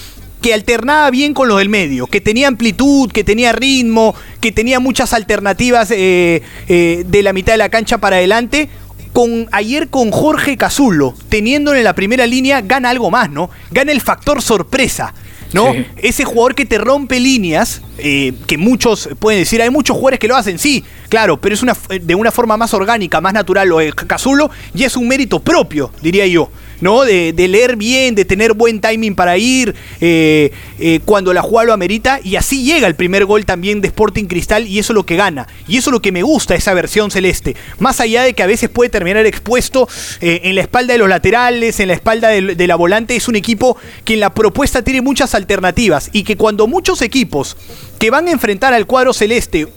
que 0.47 0.55
alternaba 0.55 1.11
bien 1.11 1.35
con 1.35 1.49
los 1.49 1.59
del 1.59 1.69
medio, 1.69 2.07
que 2.07 2.21
tenía 2.21 2.47
amplitud, 2.47 3.11
que 3.11 3.25
tenía 3.25 3.51
ritmo, 3.51 4.15
que 4.41 4.53
tenía 4.53 4.79
muchas 4.79 5.13
alternativas 5.13 5.91
eh, 5.91 6.41
eh, 6.69 7.03
de 7.05 7.23
la 7.25 7.33
mitad 7.33 7.55
de 7.55 7.57
la 7.57 7.69
cancha 7.69 7.99
para 7.99 8.15
adelante. 8.15 8.69
Con, 9.13 9.49
ayer 9.51 9.89
con 9.89 10.13
Jorge 10.13 10.57
Cazulo, 10.57 11.15
teniéndolo 11.29 11.77
en 11.77 11.83
la 11.83 11.97
primera 11.97 12.29
línea, 12.29 12.61
gana 12.61 12.91
algo 12.91 13.11
más, 13.11 13.29
¿no? 13.29 13.51
Gana 13.73 13.91
el 13.91 14.01
factor 14.01 14.41
sorpresa. 14.41 15.15
¿no? 15.53 15.73
Ese 15.97 16.25
jugador 16.25 16.55
que 16.55 16.65
te 16.65 16.79
rompe 16.79 17.19
líneas, 17.19 17.83
eh, 17.99 18.33
que 18.47 18.57
muchos 18.57 19.09
pueden 19.19 19.41
decir, 19.41 19.61
hay 19.61 19.71
muchos 19.71 19.97
jugadores 19.97 20.21
que 20.21 20.29
lo 20.29 20.37
hacen, 20.37 20.61
sí, 20.61 20.85
claro, 21.09 21.41
pero 21.41 21.57
es 21.57 21.63
una, 21.63 21.77
de 22.01 22.15
una 22.15 22.31
forma 22.31 22.57
más 22.57 22.73
orgánica, 22.73 23.21
más 23.21 23.33
natural 23.33 23.69
lo 23.69 23.79
de 23.79 23.93
Cazulo, 23.93 24.49
y 24.75 24.85
es 24.85 24.97
un 24.97 25.09
mérito 25.09 25.41
propio, 25.41 25.91
diría 26.03 26.27
yo. 26.27 26.51
¿No? 26.81 27.05
De, 27.05 27.33
leer 27.37 27.77
bien, 27.77 28.15
de 28.15 28.25
tener 28.25 28.55
buen 28.55 28.81
timing 28.81 29.15
para 29.15 29.39
ir 29.39 29.75
eh, 30.01 30.51
eh, 30.79 31.01
cuando 31.05 31.33
la 31.33 31.43
jugada 31.43 31.67
lo 31.67 31.73
amerita. 31.73 32.21
Y 32.23 32.37
así 32.37 32.65
llega 32.65 32.87
el 32.87 32.95
primer 32.95 33.25
gol 33.25 33.45
también 33.45 33.81
de 33.81 33.89
Sporting 33.89 34.25
Cristal 34.25 34.67
y 34.67 34.79
eso 34.79 34.93
es 34.93 34.95
lo 34.95 35.07
que 35.07 35.17
gana. 35.17 35.47
Y 35.69 35.77
eso 35.77 35.91
es 35.91 35.93
lo 35.93 36.03
que 36.03 36.13
me 36.13 36.23
gusta 36.23 36.55
esa 36.55 36.75
versión 36.75 37.11
celeste. 37.11 37.57
Más 37.79 38.01
allá 38.01 38.23
de 38.23 38.35
que 38.35 38.43
a 38.43 38.47
veces 38.47 38.69
puede 38.69 38.91
terminar 38.91 39.27
expuesto 39.27 39.89
eh, 40.21 40.41
en 40.45 40.55
la 40.55 40.63
espalda 40.63 40.93
de 40.93 40.99
los 40.99 41.09
laterales, 41.09 41.81
en 41.81 41.89
la 41.89 41.95
espalda 41.95 42.29
de, 42.29 42.67
la 42.67 42.77
volante, 42.77 43.17
es 43.17 43.29
un 43.29 43.37
equipo 43.37 43.77
que 44.05 44.15
en 44.15 44.21
la 44.21 44.35
propuesta 44.35 44.83
tiene 44.83 45.01
muchas 45.01 45.35
alternativas 45.35 46.11
y 46.13 46.25
que 46.25 46.37
cuando 46.37 46.67
muchos 46.67 47.03
equipos 47.03 47.57
que 47.99 48.11
van 48.11 48.29
a 48.29 48.33
enfrentar 48.33 48.75
al 48.75 48.87
cuadro 48.87 49.13
celeste 49.13 49.69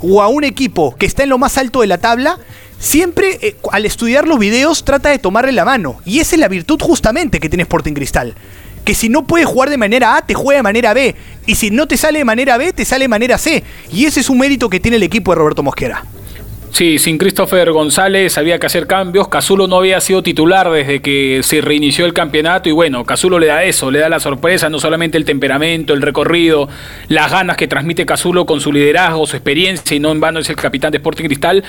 o 0.00 0.22
a 0.22 0.28
un 0.28 0.44
equipo 0.44 0.96
que 0.96 1.06
está 1.06 1.24
en 1.24 1.28
lo 1.28 1.38
más 1.38 1.58
alto 1.58 1.82
de 1.82 1.86
la 1.88 1.98
tabla, 1.98 2.38
siempre 2.78 3.38
eh, 3.40 3.56
al 3.72 3.86
estudiar 3.86 4.26
los 4.26 4.38
videos 4.38 4.84
trata 4.84 5.10
de 5.10 5.18
tomarle 5.18 5.52
la 5.52 5.64
mano. 5.64 6.00
Y 6.04 6.20
esa 6.20 6.36
es 6.36 6.40
la 6.40 6.48
virtud 6.48 6.80
justamente 6.80 7.40
que 7.40 7.48
tiene 7.48 7.62
Sporting 7.62 7.94
Cristal. 7.94 8.34
Que 8.84 8.94
si 8.94 9.08
no 9.08 9.26
puedes 9.26 9.46
jugar 9.46 9.68
de 9.70 9.76
manera 9.76 10.16
A, 10.16 10.22
te 10.22 10.34
juega 10.34 10.58
de 10.58 10.62
manera 10.62 10.94
B. 10.94 11.14
Y 11.46 11.54
si 11.56 11.70
no 11.70 11.86
te 11.86 11.96
sale 11.96 12.20
de 12.20 12.24
manera 12.24 12.56
B, 12.56 12.72
te 12.72 12.84
sale 12.84 13.04
de 13.04 13.08
manera 13.08 13.36
C. 13.36 13.62
Y 13.92 14.06
ese 14.06 14.20
es 14.20 14.30
un 14.30 14.38
mérito 14.38 14.70
que 14.70 14.80
tiene 14.80 14.96
el 14.96 15.02
equipo 15.02 15.32
de 15.32 15.36
Roberto 15.36 15.62
Mosquera. 15.62 16.04
Sí, 16.70 16.98
sin 16.98 17.18
Christopher 17.18 17.72
González 17.72 18.36
había 18.38 18.58
que 18.58 18.66
hacer 18.66 18.86
cambios. 18.86 19.28
Casulo 19.28 19.66
no 19.66 19.76
había 19.78 20.00
sido 20.00 20.22
titular 20.22 20.70
desde 20.70 21.00
que 21.00 21.40
se 21.42 21.60
reinició 21.60 22.04
el 22.04 22.12
campeonato 22.12 22.68
y 22.68 22.72
bueno, 22.72 23.04
Casulo 23.04 23.38
le 23.38 23.46
da 23.46 23.64
eso, 23.64 23.90
le 23.90 23.98
da 23.98 24.08
la 24.08 24.20
sorpresa, 24.20 24.68
no 24.68 24.78
solamente 24.78 25.16
el 25.16 25.24
temperamento, 25.24 25.94
el 25.94 26.02
recorrido, 26.02 26.68
las 27.08 27.32
ganas 27.32 27.56
que 27.56 27.66
transmite 27.66 28.06
Casulo 28.06 28.46
con 28.46 28.60
su 28.60 28.72
liderazgo, 28.72 29.26
su 29.26 29.36
experiencia 29.36 29.96
y 29.96 30.00
no 30.00 30.12
en 30.12 30.20
vano 30.20 30.40
es 30.40 30.50
el 30.50 30.56
capitán 30.56 30.92
de 30.92 30.98
Sporting 30.98 31.24
Cristal. 31.24 31.64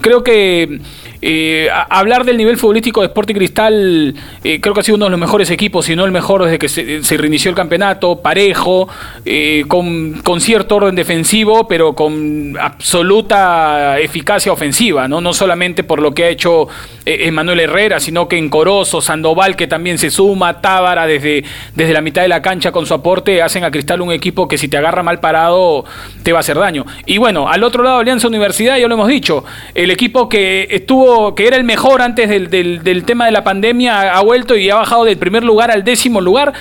Creo 0.00 0.22
que 0.22 0.80
eh, 1.22 1.68
hablar 1.88 2.24
del 2.24 2.36
nivel 2.36 2.56
futbolístico 2.56 3.00
de 3.00 3.06
Sporting 3.06 3.34
Cristal, 3.34 4.14
eh, 4.42 4.60
creo 4.60 4.74
que 4.74 4.80
ha 4.80 4.82
sido 4.82 4.96
uno 4.96 5.06
de 5.06 5.10
los 5.12 5.20
mejores 5.20 5.50
equipos, 5.50 5.86
si 5.86 5.96
no 5.96 6.04
el 6.04 6.12
mejor 6.12 6.44
desde 6.44 6.58
que 6.58 6.68
se, 6.68 7.16
reinició 7.16 7.50
el 7.50 7.56
campeonato, 7.56 8.20
parejo, 8.20 8.88
eh, 9.24 9.64
con, 9.68 10.20
con, 10.22 10.40
cierto 10.40 10.76
orden 10.76 10.94
defensivo, 10.94 11.68
pero 11.68 11.94
con 11.94 12.56
absoluta 12.58 13.98
eficacia 14.00 14.39
ofensiva, 14.48 15.08
¿no? 15.08 15.20
no 15.20 15.34
solamente 15.34 15.84
por 15.84 16.00
lo 16.00 16.12
que 16.12 16.24
ha 16.24 16.28
hecho 16.28 16.68
Emanuel 17.04 17.60
Herrera, 17.60 18.00
sino 18.00 18.28
que 18.28 18.38
en 18.38 18.48
Corozo, 18.48 19.00
Sandoval, 19.00 19.56
que 19.56 19.66
también 19.66 19.98
se 19.98 20.10
suma, 20.10 20.60
Tábara 20.60 21.06
desde, 21.06 21.44
desde 21.74 21.92
la 21.92 22.00
mitad 22.00 22.22
de 22.22 22.28
la 22.28 22.40
cancha 22.40 22.72
con 22.72 22.86
su 22.86 22.94
aporte, 22.94 23.42
hacen 23.42 23.64
a 23.64 23.70
Cristal 23.70 24.00
un 24.00 24.12
equipo 24.12 24.48
que 24.48 24.56
si 24.56 24.68
te 24.68 24.76
agarra 24.76 25.02
mal 25.02 25.20
parado 25.20 25.84
te 26.22 26.32
va 26.32 26.38
a 26.38 26.40
hacer 26.40 26.58
daño. 26.58 26.86
Y 27.06 27.18
bueno, 27.18 27.48
al 27.48 27.62
otro 27.64 27.82
lado, 27.82 27.98
Alianza 27.98 28.28
Universidad, 28.28 28.78
ya 28.78 28.88
lo 28.88 28.94
hemos 28.94 29.08
dicho, 29.08 29.44
el 29.74 29.90
equipo 29.90 30.28
que 30.28 30.68
estuvo 30.70 31.34
que 31.34 31.46
era 31.46 31.56
el 31.56 31.64
mejor 31.64 32.02
antes 32.02 32.28
del, 32.28 33.04
tema 33.04 33.26
de 33.26 33.32
la 33.32 33.44
pandemia, 33.44 34.14
ha, 34.14 34.20
vuelto 34.22 34.56
y 34.56 34.70
ha 34.70 34.76
bajado 34.76 35.04
del 35.04 35.18
primer 35.18 35.44
lugar 35.44 35.70
al 35.70 35.84
décimo 35.84 36.20
lugar. 36.20 36.52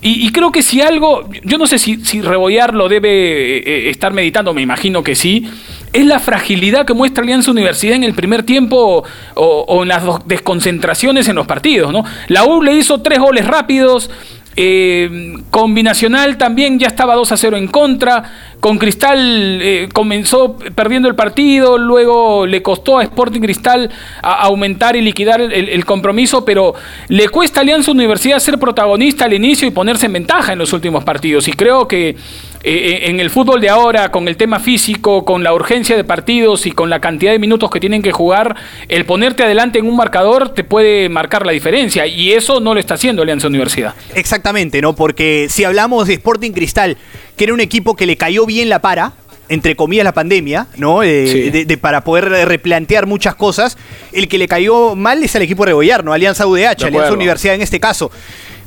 Y, 0.00 0.30
creo 0.32 0.52
que 0.52 0.62
si 0.62 0.82
algo, 0.82 1.28
yo 1.44 1.56
no 1.56 1.66
sé 1.66 1.78
si, 1.78 2.04
si 2.04 2.20
Rebollar 2.20 2.74
lo 2.74 2.88
debe 2.88 3.08
eh, 3.08 3.62
eh, 3.64 3.90
estar 3.90 4.12
meditando, 4.12 4.52
me 4.52 4.60
imagino 4.60 5.02
que 5.02 5.14
sí, 5.14 5.48
es 5.94 6.04
la 6.04 6.18
fragilidad 6.18 6.84
que 6.84 6.92
muestra 6.92 7.22
Alianza 7.22 7.52
Universidad 7.52 7.94
en 7.94 8.02
el 8.02 8.14
primer 8.14 8.42
tiempo 8.42 9.04
o, 9.34 9.82
en 9.82 9.88
las 9.88 10.02
desconcentraciones 10.26 11.28
en 11.28 11.36
los 11.36 11.46
partidos. 11.46 11.92
¿no? 11.92 12.04
La 12.28 12.44
U 12.44 12.62
le 12.62 12.74
hizo 12.74 13.00
tres 13.00 13.20
goles 13.20 13.46
rápidos. 13.46 14.10
Eh, 14.56 15.34
combinacional 15.50 16.36
también 16.36 16.78
ya 16.78 16.86
estaba 16.86 17.14
2 17.14 17.32
a 17.32 17.36
0 17.36 17.56
en 17.56 17.68
contra. 17.68 18.24
Con 18.64 18.78
Cristal 18.78 19.60
eh, 19.60 19.90
comenzó 19.92 20.56
perdiendo 20.74 21.06
el 21.06 21.14
partido, 21.14 21.76
luego 21.76 22.46
le 22.46 22.62
costó 22.62 22.98
a 22.98 23.02
Sporting 23.02 23.42
Cristal 23.42 23.90
aumentar 24.22 24.96
y 24.96 25.02
liquidar 25.02 25.42
el, 25.42 25.84
compromiso, 25.84 26.46
pero 26.46 26.72
le 27.08 27.28
cuesta 27.28 27.60
a 27.60 27.62
Alianza 27.62 27.90
Universidad 27.90 28.38
ser 28.38 28.58
protagonista 28.58 29.26
al 29.26 29.34
inicio 29.34 29.68
y 29.68 29.70
ponerse 29.70 30.06
en 30.06 30.14
ventaja 30.14 30.54
en 30.54 30.58
los 30.60 30.72
últimos 30.72 31.04
partidos. 31.04 31.46
Y 31.46 31.52
creo 31.52 31.86
que 31.86 32.08
eh, 32.08 32.16
eh, 32.64 33.10
en 33.10 33.20
el 33.20 33.28
fútbol 33.28 33.60
de 33.60 33.68
ahora, 33.68 34.10
con 34.10 34.26
el 34.28 34.38
tema 34.38 34.58
físico, 34.58 35.26
con 35.26 35.44
la 35.44 35.52
urgencia 35.52 35.94
de 35.94 36.02
partidos 36.02 36.64
y 36.64 36.72
con 36.72 36.88
la 36.88 36.98
cantidad 37.00 37.32
de 37.32 37.38
minutos 37.38 37.70
que 37.70 37.80
tienen 37.80 38.00
que 38.00 38.12
jugar, 38.12 38.56
el 38.88 39.04
ponerte 39.04 39.42
adelante 39.42 39.78
en 39.78 39.86
un 39.86 39.96
marcador 39.96 40.54
te 40.54 40.64
puede 40.64 41.10
marcar 41.10 41.44
la 41.44 41.52
diferencia. 41.52 42.06
Y 42.06 42.32
eso 42.32 42.60
no 42.60 42.72
lo 42.72 42.80
está 42.80 42.94
haciendo 42.94 43.20
Alianza 43.20 43.48
Universidad. 43.48 43.94
Exactamente, 44.14 44.80
¿no? 44.80 44.96
Porque 44.96 45.48
si 45.50 45.64
hablamos 45.64 46.06
de 46.06 46.14
Sporting 46.14 46.52
Cristal, 46.52 46.96
que 47.36 47.44
era 47.44 47.54
un 47.54 47.60
equipo 47.60 47.96
que 47.96 48.06
le 48.06 48.16
cayó 48.16 48.46
bien 48.46 48.68
la 48.68 48.80
para, 48.80 49.12
entre 49.48 49.76
comillas, 49.76 50.04
la 50.04 50.12
pandemia, 50.12 50.68
¿no? 50.76 51.00
de, 51.00 51.78
para 51.80 52.02
poder 52.02 52.28
replantear 52.48 53.06
muchas 53.06 53.34
cosas. 53.34 53.76
El 54.12 54.28
que 54.28 54.38
le 54.38 54.48
cayó 54.48 54.94
mal 54.94 55.22
es 55.22 55.34
al 55.36 55.42
equipo 55.42 55.66
de 55.66 55.72
¿no? 56.02 56.12
Alianza 56.12 56.46
UDH, 56.46 56.84
Alianza 56.84 57.12
Universidad 57.12 57.54
en 57.54 57.62
este 57.62 57.80
caso. 57.80 58.10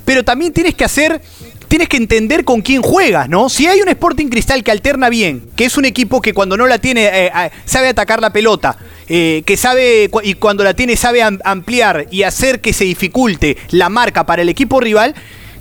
Pero 0.05 0.23
también 0.23 0.53
tienes 0.53 0.73
que 0.73 0.85
hacer, 0.85 1.21
tienes 1.67 1.89
que 1.89 1.97
entender 1.97 2.45
con 2.45 2.61
quién 2.61 2.81
juegas, 2.81 3.27
¿no? 3.27 3.49
Si 3.49 3.67
hay 3.67 3.81
un 3.81 3.89
Sporting 3.89 4.27
Cristal 4.27 4.63
que 4.63 4.71
alterna 4.71 5.09
bien, 5.09 5.49
que 5.55 5.65
es 5.65 5.77
un 5.77 5.83
equipo 5.83 6.21
que 6.21 6.33
cuando 6.33 6.55
no 6.55 6.65
la 6.65 6.77
tiene 6.77 7.05
eh, 7.05 7.25
eh, 7.25 7.49
sabe 7.65 7.89
atacar 7.89 8.21
la 8.21 8.31
pelota, 8.31 8.77
eh, 9.09 9.43
que 9.45 9.57
sabe 9.57 10.09
y 10.23 10.33
cuando 10.35 10.63
la 10.63 10.73
tiene 10.73 10.95
sabe 10.95 11.21
ampliar 11.21 12.07
y 12.09 12.23
hacer 12.23 12.61
que 12.61 12.71
se 12.71 12.85
dificulte 12.85 13.57
la 13.71 13.89
marca 13.89 14.25
para 14.25 14.43
el 14.43 14.49
equipo 14.49 14.79
rival, 14.79 15.13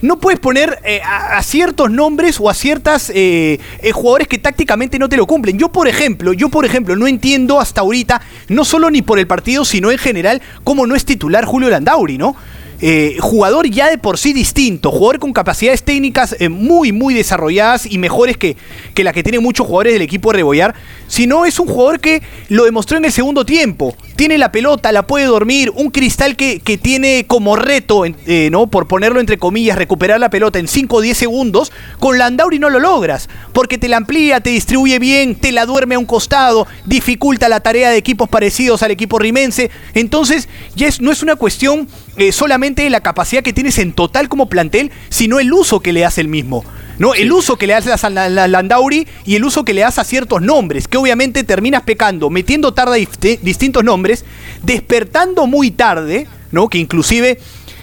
no 0.03 0.19
puedes 0.19 0.41
poner 0.41 0.79
eh, 0.85 1.01
a, 1.05 1.43
ciertos 1.43 1.91
nombres 1.91 2.39
o 2.41 2.51
a 2.51 2.55
ciertas 2.55 3.11
eh, 3.11 3.61
eh, 3.81 3.93
jugadores 3.93 4.29
que 4.29 4.39
tácticamente 4.39 4.99
no 4.99 5.09
te 5.09 5.17
lo 5.17 5.27
cumplen. 5.27 5.59
Yo, 5.59 5.71
por 5.71 5.89
ejemplo, 5.89 6.33
yo, 6.33 6.49
por 6.49 6.65
ejemplo, 6.65 6.97
no 6.97 7.07
entiendo 7.07 7.61
hasta 7.61 7.81
ahorita, 7.81 8.21
no 8.49 8.65
solo 8.65 8.91
ni 8.91 9.03
por 9.03 9.19
el 9.19 9.27
partido, 9.27 9.65
sino 9.65 9.91
en 9.91 9.99
general, 9.99 10.43
cómo 10.65 10.87
no 10.87 10.95
es 10.95 11.05
titular 11.05 11.45
Julio 11.45 11.71
Landauri, 11.71 12.19
¿no? 12.19 12.37
Eh, 12.81 13.17
jugador 13.21 13.67
ya 13.71 13.89
de 13.89 13.97
por 13.97 14.19
sí 14.19 14.35
distinto, 14.35 14.91
jugador 14.91 15.19
con 15.19 15.33
capacidades 15.33 15.83
técnicas 15.83 16.37
eh, 16.39 16.51
muy, 16.51 16.93
muy 16.93 17.15
desarrolladas 17.15 17.87
y 17.87 17.97
mejores 17.97 18.37
que, 18.37 18.57
que 18.93 19.03
la 19.03 19.15
que 19.15 19.23
tienen 19.23 19.43
muchos 19.43 19.67
jugadores 19.67 19.95
del 19.95 20.03
equipo 20.03 20.31
de 20.31 20.37
Rebollar, 20.37 20.75
sino 21.09 21.47
es 21.47 21.59
un 21.59 21.69
jugador 21.69 22.01
que 22.01 22.23
lo 22.49 22.65
demostró 22.65 22.99
en 22.99 23.07
el 23.07 23.13
segundo 23.13 23.47
tiempo. 23.47 23.97
Tiene 24.15 24.37
la 24.37 24.53
pelota, 24.53 24.93
la 24.93 25.07
puede 25.07 25.25
dormir, 25.25 25.73
un 25.75 25.91
cristal 25.91 26.37
que, 26.37 26.61
que 26.61 26.77
tiene 26.77 27.25
como 27.27 27.57
reto, 27.57 28.05
eh, 28.05 28.49
¿no? 28.51 28.67
Por 28.67 28.89
ponerlo 28.89 29.21
entre 29.21 29.39
comillas, 29.39 29.79
recuperar 29.79 30.21
la 30.21 30.31
pelota 30.31 30.59
en 30.59 30.69
5 30.69 30.97
o 30.97 31.01
10 31.01 31.17
segundos, 31.17 31.73
con 31.99 32.19
Landauri 32.19 32.59
no 32.59 32.69
lo 32.69 32.79
logras, 32.79 33.29
porque 33.53 33.79
te 33.79 33.89
la 33.89 33.97
amplía, 33.97 34.41
te 34.41 34.51
distribuye 34.51 34.99
bien, 34.99 35.35
te 35.35 35.53
la 35.53 35.65
duerme 35.65 35.95
a 35.95 35.99
un 35.99 36.07
costado, 36.07 36.67
dificulta 36.85 37.49
la 37.49 37.61
tarea 37.61 37.91
de 37.91 37.97
equipos 37.97 38.29
parecidos 38.29 38.83
al 38.83 38.91
equipo 38.91 39.19
rimense. 39.19 39.71
Entonces, 39.95 40.49
ya 40.75 40.89
es, 40.89 41.01
no 41.01 41.11
es 41.11 41.23
una 41.23 41.37
cuestión 41.37 41.89
solamente 42.33 42.89
la 42.91 43.01
capacidad 43.01 43.43
que 43.43 43.53
tienes 43.53 43.79
en 43.79 43.93
total 43.93 44.29
como 44.29 44.49
plantel, 44.49 44.91
sino 45.09 45.39
el 45.39 45.53
uso 45.53 45.81
que 45.81 45.93
le 45.93 46.05
hace 46.05 46.21
el 46.21 46.29
mismo. 46.29 46.65
¿no? 46.99 47.15
El 47.15 47.31
uso 47.33 47.57
que 47.57 47.67
le 47.67 47.75
haces 47.75 48.05
a 48.05 48.11
la, 48.11 48.49
Landauri 48.49 49.07
y 49.25 49.37
el 49.37 49.45
uso 49.45 49.65
que 49.65 49.75
le 49.75 49.83
das 49.83 49.99
a 49.99 50.05
ciertos 50.05 50.43
nombres, 50.43 50.89
que 50.89 50.97
obviamente 50.97 51.45
terminas 51.45 51.83
pecando, 51.83 52.31
metiendo 52.31 52.73
tarde 52.73 53.07
distintos 53.43 53.85
nombres, 53.85 54.25
despertando 54.63 55.47
muy 55.47 55.71
tarde, 55.71 56.27
¿no? 56.53 56.69
Que 56.69 56.79
inclusive, 56.79 57.39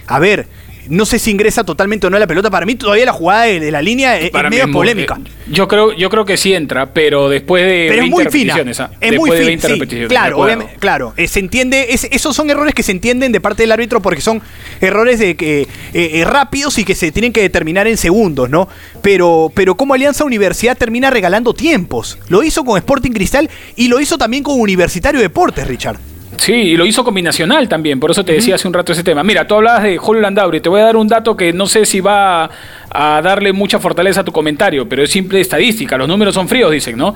a 0.06 0.18
ver, 0.18 0.48
no 0.88 1.06
sé 1.06 1.18
si 1.18 1.30
ingresa 1.30 1.64
totalmente 1.64 2.06
o 2.06 2.10
no 2.10 2.18
la 2.18 2.26
pelota. 2.26 2.50
Para 2.50 2.66
mí 2.66 2.74
todavía 2.74 3.04
la 3.04 3.12
jugada 3.12 3.44
de, 3.44 3.70
la 3.70 3.82
línea 3.82 4.18
es, 4.18 4.32
medio 4.32 4.70
polémica. 4.70 5.18
Eh, 5.18 5.30
yo 5.50 5.68
creo, 5.68 5.92
yo 5.92 6.10
creo 6.10 6.24
que 6.24 6.36
sí 6.36 6.54
entra, 6.54 6.92
pero 6.92 7.28
después 7.28 7.64
de 7.64 7.86
pero 7.88 8.04
es 8.04 8.10
muy 8.10 8.24
fina. 8.26 8.56
¿ah? 8.56 8.90
Es 9.00 9.16
muy 9.16 9.30
fina. 9.30 10.08
claro, 10.08 10.38
obviamente, 10.38 10.76
claro. 10.78 11.14
Eh, 11.16 11.28
se 11.28 11.40
entiende, 11.40 11.88
esos 11.90 12.34
son 12.34 12.50
errores 12.50 12.74
que 12.74 12.82
se 12.82 12.92
entienden 12.92 13.32
de 13.32 13.40
parte 13.40 13.62
del 13.62 13.72
árbitro 13.72 14.00
porque 14.00 14.20
son 14.20 14.42
errores 14.80 15.18
de 15.18 15.36
que 15.36 15.66
eh, 15.92 16.24
rápidos 16.26 16.78
y 16.78 16.84
que 16.84 16.94
se 16.94 17.12
tienen 17.12 17.32
que 17.32 17.42
determinar 17.42 17.86
en 17.86 17.96
segundos, 17.96 18.50
¿no? 18.50 18.68
Pero, 19.02 19.52
pero 19.54 19.76
como 19.76 19.94
Alianza 19.94 20.24
Universidad 20.24 20.76
termina 20.76 21.10
regalando 21.10 21.54
tiempos. 21.54 22.18
Lo 22.28 22.42
hizo 22.42 22.64
con 22.64 22.78
Sporting 22.78 23.12
Cristal 23.12 23.50
y 23.76 23.88
lo 23.88 24.00
hizo 24.00 24.18
también 24.18 24.42
con 24.42 24.60
Universitario 24.60 25.20
Deportes, 25.20 25.66
Richard. 25.66 25.98
Sí, 26.36 26.52
y 26.52 26.76
lo 26.76 26.84
hizo 26.86 27.04
combinacional 27.04 27.68
también, 27.68 28.00
por 28.00 28.10
eso 28.10 28.24
te 28.24 28.32
decía 28.32 28.56
hace 28.56 28.66
un 28.66 28.74
rato 28.74 28.92
ese 28.92 29.02
tema. 29.02 29.22
Mira, 29.22 29.46
tú 29.46 29.54
hablabas 29.54 29.82
de 29.82 29.98
Julio 29.98 30.22
Landauri, 30.22 30.60
te 30.60 30.68
voy 30.68 30.80
a 30.80 30.84
dar 30.84 30.96
un 30.96 31.08
dato 31.08 31.36
que 31.36 31.52
no 31.52 31.66
sé 31.66 31.86
si 31.86 32.00
va 32.00 32.50
a, 32.90 33.20
darle 33.22 33.52
mucha 33.52 33.78
fortaleza 33.78 34.20
a 34.20 34.24
tu 34.24 34.32
comentario, 34.32 34.88
pero 34.88 35.02
es 35.02 35.10
simple 35.10 35.40
estadística, 35.40 35.96
los 35.96 36.08
números 36.08 36.34
son 36.34 36.48
fríos, 36.48 36.70
dicen, 36.70 36.96
¿no? 36.96 37.14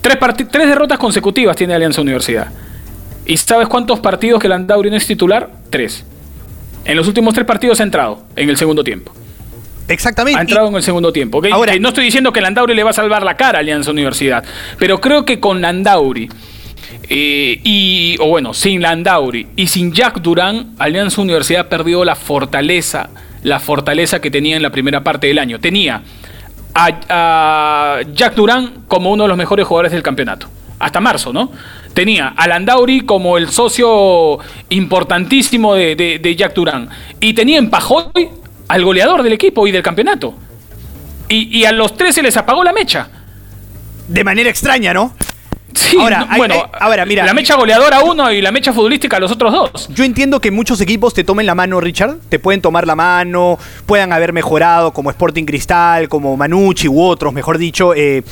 Tres, 0.00 0.18
tres 0.50 0.68
derrotas 0.68 0.98
consecutivas 0.98 1.56
tiene 1.56 1.74
Alianza 1.74 2.00
Universidad. 2.00 2.48
¿Y 3.26 3.36
sabes 3.36 3.68
cuántos 3.68 4.00
partidos 4.00 4.40
que 4.40 4.48
Landauri 4.48 4.90
no 4.90 4.96
es 4.96 5.06
titular? 5.06 5.50
Tres. 5.70 6.04
En 6.84 6.96
los 6.96 7.06
últimos 7.06 7.34
tres 7.34 7.46
partidos 7.46 7.80
ha 7.80 7.82
entrado 7.82 8.24
en 8.36 8.48
el 8.48 8.56
segundo 8.56 8.82
tiempo. 8.82 9.12
Exactamente. 9.88 10.38
Ha 10.38 10.42
entrado 10.42 10.68
en 10.68 10.74
el 10.76 10.82
segundo 10.82 11.12
tiempo. 11.12 11.42
Ahora, 11.52 11.76
no 11.78 11.88
estoy 11.88 12.04
diciendo 12.04 12.32
que 12.32 12.40
Landauri 12.40 12.74
le 12.74 12.84
va 12.84 12.90
a 12.90 12.94
salvar 12.94 13.22
la 13.22 13.36
cara 13.36 13.58
a 13.58 13.60
Alianza 13.60 13.90
Universidad, 13.90 14.44
pero 14.78 15.00
creo 15.00 15.24
que 15.24 15.40
con 15.40 15.60
Landauri 15.60 16.28
eh, 17.08 17.60
y, 17.64 18.16
o 18.20 18.28
bueno, 18.28 18.54
sin 18.54 18.82
Landauri 18.82 19.48
y 19.56 19.66
sin 19.66 19.92
Jack 19.92 20.20
Durán, 20.20 20.74
Alianza 20.78 21.20
Universidad 21.20 21.68
perdió 21.68 22.04
la 22.04 22.14
fortaleza, 22.14 23.10
la 23.42 23.58
fortaleza 23.58 24.20
que 24.20 24.30
tenía 24.30 24.56
en 24.56 24.62
la 24.62 24.70
primera 24.70 25.02
parte 25.02 25.26
del 25.26 25.38
año. 25.38 25.58
Tenía 25.58 26.02
a, 26.74 28.00
Jack 28.12 28.34
Durán 28.34 28.84
como 28.86 29.10
uno 29.10 29.24
de 29.24 29.28
los 29.28 29.38
mejores 29.38 29.66
jugadores 29.66 29.92
del 29.92 30.02
campeonato. 30.02 30.48
Hasta 30.78 31.00
marzo, 31.00 31.32
¿no? 31.32 31.52
Tenía 31.92 32.28
a 32.28 32.46
Landauri 32.46 33.00
como 33.00 33.36
el 33.36 33.50
socio 33.50 34.38
importantísimo 34.70 35.74
de, 35.74 36.34
Jack 36.36 36.54
Durán. 36.54 36.88
Y 37.18 37.34
tenía 37.34 37.58
en 37.58 37.68
Pajoy 37.70 38.28
al 38.68 38.84
goleador 38.84 39.22
del 39.22 39.32
equipo 39.32 39.66
y 39.66 39.72
del 39.72 39.82
campeonato. 39.82 40.34
Y, 41.28 41.58
y 41.58 41.64
a 41.64 41.72
los 41.72 41.96
tres 41.96 42.14
se 42.14 42.22
les 42.22 42.36
apagó 42.36 42.64
la 42.64 42.72
mecha. 42.72 43.08
De 44.08 44.24
manera 44.24 44.48
extraña, 44.48 44.94
¿no? 44.94 45.14
Sí, 45.74 45.96
ahora, 45.98 46.28
bueno, 46.36 46.70
ahora, 46.78 47.06
mira. 47.06 47.24
La 47.24 47.34
mecha 47.34 47.56
goleadora 47.56 48.02
uno 48.02 48.30
y 48.32 48.40
la 48.40 48.50
mecha 48.50 48.72
futbolística 48.72 49.18
los 49.18 49.30
otros 49.32 49.52
dos. 49.52 49.88
Yo 49.94 50.04
entiendo 50.04 50.40
que 50.40 50.50
muchos 50.50 50.80
equipos 50.80 51.14
te 51.14 51.24
tomen 51.24 51.46
la 51.46 51.54
mano, 51.54 51.80
Richard. 51.80 52.16
Te 52.28 52.38
pueden 52.38 52.60
tomar 52.60 52.86
la 52.86 52.96
mano, 52.96 53.58
puedan 53.86 54.12
haber 54.12 54.32
mejorado, 54.32 54.92
como 54.92 55.10
Sporting 55.10 55.44
Cristal, 55.44 56.08
como 56.08 56.36
Manucci 56.36 56.88
u 56.88 57.02
otros, 57.02 57.32
mejor 57.32 57.58
dicho. 57.58 57.94
Eh, 57.94 58.22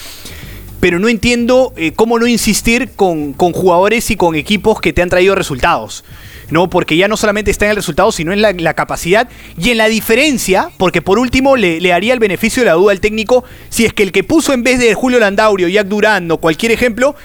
pero 0.81 0.99
no 0.99 1.09
entiendo 1.09 1.73
eh, 1.77 1.93
cómo 1.95 2.19
no 2.19 2.27
insistir 2.27 2.91
con, 2.95 3.33
con 3.33 3.53
jugadores 3.53 4.11
y 4.11 4.17
con 4.17 4.35
equipos 4.37 4.81
que 4.81 4.93
te 4.93 5.03
han 5.03 5.09
traído 5.09 5.35
resultados. 5.35 6.05
¿No? 6.51 6.71
Porque 6.71 6.97
ya 6.97 7.09
no 7.09 7.17
solamente 7.17 7.51
está 7.51 7.67
en 7.67 7.71
el 7.71 7.77
resultado, 7.77 8.13
sino 8.13 8.33
en 8.33 8.43
la, 8.43 8.75
capacidad 8.75 9.29
y 9.57 9.71
en 9.71 9.79
la 9.79 9.89
diferencia, 9.89 10.71
porque 10.77 11.03
por 11.03 11.19
último 11.19 11.57
le, 11.57 11.81
le, 11.81 11.93
haría 11.93 12.13
el 12.13 12.21
beneficio 12.21 12.63
de 12.63 12.67
la 12.67 12.75
duda 12.75 12.93
al 12.93 13.01
técnico 13.01 13.45
si 13.69 13.85
es 13.85 13.93
que 13.93 14.03
el 14.03 14.13
que 14.13 14.25
puso 14.25 14.53
en 14.53 14.63
vez 14.63 14.79
de 14.79 14.95
Julio 14.95 15.19
Landaurio, 15.19 15.69
Jack 15.69 15.87
Durán 15.89 16.31
o 16.31 16.39
cualquier 16.39 16.73
ejemplo, 16.73 17.17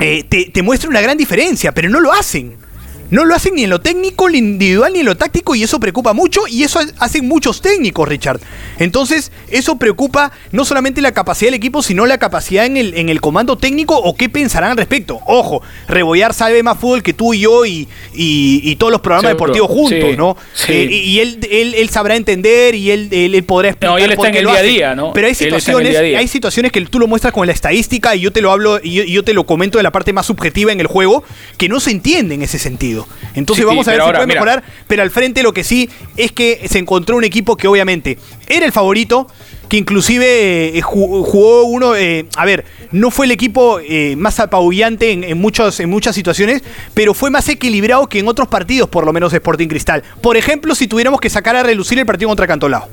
eh, 0.00 0.24
te, 0.28 0.50
te 0.52 0.62
muestra 0.62 0.88
una 0.88 1.00
gran 1.00 1.16
diferencia, 1.16 1.72
pero 1.72 1.88
no 1.88 2.00
lo 2.00 2.12
hacen. 2.12 2.67
No 3.10 3.24
lo 3.24 3.34
hacen 3.34 3.54
ni 3.54 3.64
en 3.64 3.70
lo 3.70 3.80
técnico, 3.80 4.28
ni 4.28 4.38
individual, 4.38 4.92
ni 4.92 5.00
en 5.00 5.06
lo 5.06 5.16
táctico, 5.16 5.54
y 5.54 5.62
eso 5.62 5.80
preocupa 5.80 6.12
mucho, 6.12 6.42
y 6.48 6.62
eso 6.62 6.80
hacen 6.98 7.26
muchos 7.26 7.62
técnicos, 7.62 8.06
Richard. 8.06 8.40
Entonces, 8.78 9.32
eso 9.48 9.76
preocupa 9.76 10.32
no 10.52 10.64
solamente 10.64 11.00
la 11.00 11.12
capacidad 11.12 11.48
del 11.48 11.54
equipo, 11.54 11.82
sino 11.82 12.04
la 12.06 12.18
capacidad 12.18 12.66
en 12.66 12.76
el, 12.76 12.94
en 12.94 13.08
el 13.08 13.20
comando 13.20 13.56
técnico 13.56 13.96
o 13.96 14.14
qué 14.14 14.28
pensarán 14.28 14.72
al 14.72 14.76
respecto. 14.76 15.20
Ojo, 15.26 15.62
Rebollar 15.88 16.34
sabe 16.34 16.62
más 16.62 16.78
fútbol 16.78 17.02
que 17.02 17.14
tú 17.14 17.32
y 17.32 17.40
yo 17.40 17.64
y, 17.64 17.88
y, 18.12 18.76
todos 18.76 18.92
los 18.92 19.00
programas 19.00 19.32
deportivos 19.32 19.70
juntos, 19.70 20.16
¿no? 20.16 20.36
Eh, 20.68 20.84
y 20.84 21.18
él, 21.20 21.40
él, 21.50 21.88
sabrá 21.88 22.14
entender 22.14 22.74
y 22.74 22.90
él, 22.90 23.08
él, 23.10 23.42
podrá 23.44 23.70
explicar. 23.70 23.98
No, 23.98 24.04
él 24.04 24.12
está 24.12 24.28
en 24.28 24.36
el 24.36 24.46
día 24.46 24.54
a 24.54 24.62
día, 24.62 24.94
¿no? 24.94 25.12
Pero 25.12 25.26
hay 25.26 25.34
situaciones, 25.34 25.96
hay 25.96 26.28
situaciones 26.28 26.72
que 26.72 26.80
tú 26.82 26.98
lo 26.98 27.06
muestras 27.06 27.32
con 27.32 27.46
la 27.46 27.52
estadística 27.52 28.14
y 28.14 28.20
yo 28.20 28.32
te 28.32 28.40
lo 28.40 28.52
hablo 28.52 28.80
y 28.82 29.10
yo 29.10 29.24
te 29.24 29.34
lo 29.34 29.46
comento 29.46 29.78
de 29.78 29.82
la 29.82 29.90
parte 29.90 30.12
más 30.12 30.26
subjetiva 30.26 30.72
en 30.72 30.80
el 30.80 30.86
juego, 30.86 31.24
que 31.56 31.68
no 31.68 31.80
se 31.80 31.90
entiende 31.90 32.34
en 32.34 32.42
ese 32.42 32.58
sentido. 32.58 32.97
Entonces 33.34 33.64
vamos 33.64 33.86
a 33.88 33.92
ver 33.92 34.02
si 34.02 34.10
puede 34.10 34.26
mejorar. 34.26 34.64
Pero 34.86 35.02
al 35.02 35.10
frente 35.10 35.42
lo 35.42 35.52
que 35.52 35.64
sí 35.64 35.88
es 36.16 36.32
que 36.32 36.66
se 36.68 36.78
encontró 36.78 37.16
un 37.16 37.24
equipo 37.24 37.56
que 37.56 37.68
obviamente 37.68 38.18
era 38.48 38.64
el 38.64 38.72
favorito, 38.72 39.28
que 39.68 39.76
inclusive 39.76 40.78
eh, 40.78 40.82
jugó 40.82 41.64
uno, 41.64 41.94
eh, 41.94 42.26
a 42.36 42.44
ver, 42.44 42.64
no 42.90 43.10
fue 43.10 43.26
el 43.26 43.32
equipo 43.32 43.80
eh, 43.80 44.16
más 44.16 44.40
apabullante 44.40 45.12
en, 45.12 45.24
en 45.24 45.38
muchas 45.38 45.74
situaciones, 46.14 46.62
pero 46.94 47.12
fue 47.14 47.30
más 47.30 47.48
equilibrado 47.48 48.06
que 48.06 48.18
en 48.18 48.28
otros 48.28 48.48
partidos, 48.48 48.88
por 48.88 49.04
lo 49.04 49.12
menos 49.12 49.32
de 49.32 49.38
Sporting 49.38 49.68
Cristal. 49.68 50.02
Por 50.22 50.36
ejemplo, 50.36 50.74
si 50.74 50.88
tuviéramos 50.88 51.20
que 51.20 51.28
sacar 51.28 51.56
a 51.56 51.62
relucir 51.62 51.98
el 51.98 52.06
partido 52.06 52.28
contra 52.28 52.46
Cantolao. 52.46 52.88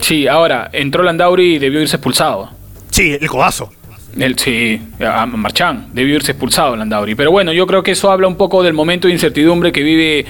Sí, 0.00 0.26
ahora, 0.26 0.70
entró 0.72 1.02
Landauri 1.02 1.56
y 1.56 1.58
debió 1.58 1.80
irse 1.80 1.96
expulsado. 1.96 2.50
Sí, 2.90 3.16
el 3.20 3.28
codazo. 3.28 3.72
El, 4.18 4.38
sí, 4.38 4.80
a 5.00 5.24
Marchán, 5.26 5.86
debió 5.92 6.16
irse 6.16 6.32
expulsado 6.32 6.76
Landauri. 6.76 7.14
Pero 7.14 7.30
bueno, 7.30 7.52
yo 7.52 7.66
creo 7.66 7.82
que 7.82 7.92
eso 7.92 8.10
habla 8.10 8.26
un 8.26 8.36
poco 8.36 8.62
del 8.62 8.74
momento 8.74 9.08
de 9.08 9.14
incertidumbre 9.14 9.72
que 9.72 9.82
vive 9.82 10.26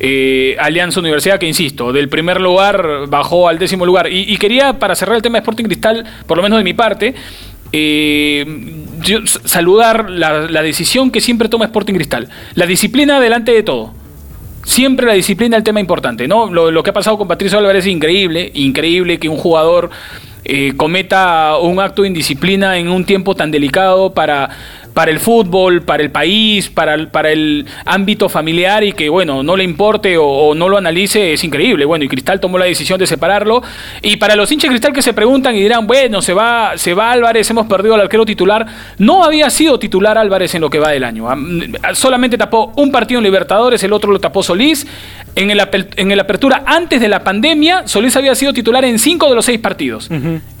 eh, 0.00 0.56
Alianza 0.58 0.98
Universidad, 0.98 1.38
que 1.38 1.46
insisto, 1.46 1.92
del 1.92 2.08
primer 2.08 2.40
lugar 2.40 3.06
bajó 3.08 3.48
al 3.48 3.58
décimo 3.58 3.86
lugar. 3.86 4.08
Y, 4.10 4.36
quería, 4.38 4.78
para 4.78 4.94
cerrar 4.94 5.16
el 5.16 5.22
tema 5.22 5.36
de 5.38 5.40
Sporting 5.40 5.64
Cristal, 5.64 6.04
por 6.26 6.38
lo 6.38 6.42
menos 6.42 6.58
de 6.58 6.64
mi 6.64 6.72
parte, 6.72 7.14
eh, 7.70 8.84
saludar 9.44 10.10
la, 10.10 10.62
decisión 10.62 11.10
que 11.10 11.20
siempre 11.20 11.48
toma 11.48 11.66
Sporting 11.66 11.94
Cristal. 11.94 12.28
La 12.54 12.66
disciplina 12.66 13.20
delante 13.20 13.52
de 13.52 13.62
todo. 13.62 13.92
Siempre 14.64 15.06
la 15.06 15.14
disciplina 15.14 15.56
es 15.56 15.60
el 15.60 15.64
tema 15.64 15.80
importante, 15.80 16.26
¿no? 16.26 16.50
Lo, 16.50 16.70
lo 16.70 16.82
que 16.82 16.90
ha 16.90 16.92
pasado 16.92 17.16
con 17.16 17.28
Patricio 17.28 17.58
Álvarez 17.58 17.84
es 17.84 17.92
increíble, 17.92 18.50
increíble 18.54 19.18
que 19.18 19.28
un 19.28 19.36
jugador 19.36 19.90
eh, 20.44 20.72
cometa 20.76 21.58
un 21.58 21.80
acto 21.80 22.02
de 22.02 22.08
indisciplina 22.08 22.78
en 22.78 22.88
un 22.88 23.04
tiempo 23.04 23.34
tan 23.34 23.50
delicado 23.50 24.14
para 24.14 24.50
para 24.94 25.10
el 25.10 25.20
fútbol, 25.20 25.82
para 25.82 26.02
el 26.02 26.10
país, 26.10 26.68
para 26.68 26.94
el, 26.94 27.08
para 27.08 27.30
el 27.30 27.66
ámbito 27.84 28.28
familiar 28.28 28.82
y 28.84 28.92
que, 28.92 29.08
bueno, 29.08 29.42
no 29.42 29.56
le 29.56 29.64
importe 29.64 30.16
o, 30.18 30.54
no 30.54 30.68
lo 30.68 30.76
analice, 30.76 31.32
es 31.32 31.44
increíble. 31.44 31.84
Bueno, 31.84 32.04
y 32.04 32.08
Cristal 32.08 32.40
tomó 32.40 32.58
la 32.58 32.64
decisión 32.64 32.98
de 32.98 33.06
separarlo. 33.06 33.62
Y 34.02 34.16
para 34.16 34.36
los 34.36 34.50
hinchas 34.50 34.70
Cristal 34.70 34.92
que 34.92 35.02
se 35.02 35.12
preguntan 35.12 35.54
y 35.54 35.60
dirán, 35.60 35.86
bueno, 35.86 36.22
se 36.22 36.32
va, 36.32 36.72
se 36.76 36.94
va 36.94 37.12
Álvarez, 37.12 37.48
hemos 37.50 37.66
perdido 37.66 37.94
al 37.94 38.02
arquero 38.02 38.24
titular, 38.24 38.66
no 38.98 39.24
había 39.24 39.48
sido 39.50 39.78
titular 39.78 40.18
Álvarez 40.18 40.54
en 40.54 40.60
lo 40.60 40.70
que 40.70 40.78
va 40.78 40.90
del 40.90 41.04
año. 41.04 41.26
Solamente 41.94 42.36
tapó 42.36 42.72
un 42.76 42.90
partido 42.90 43.18
en 43.18 43.24
Libertadores, 43.24 43.82
el 43.82 43.92
otro 43.92 44.10
lo 44.12 44.18
tapó 44.18 44.42
Solís. 44.42 44.86
En 45.36 45.48
el, 45.50 45.60
en 45.96 46.10
el 46.10 46.18
apertura 46.18 46.64
antes 46.66 47.00
de 47.00 47.08
la 47.08 47.22
pandemia, 47.22 47.86
Solís 47.86 48.16
había 48.16 48.34
sido 48.34 48.52
titular 48.52 48.84
en 48.84 48.98
cinco 48.98 49.28
de 49.28 49.36
los 49.36 49.44
seis 49.44 49.60
partidos. 49.60 50.10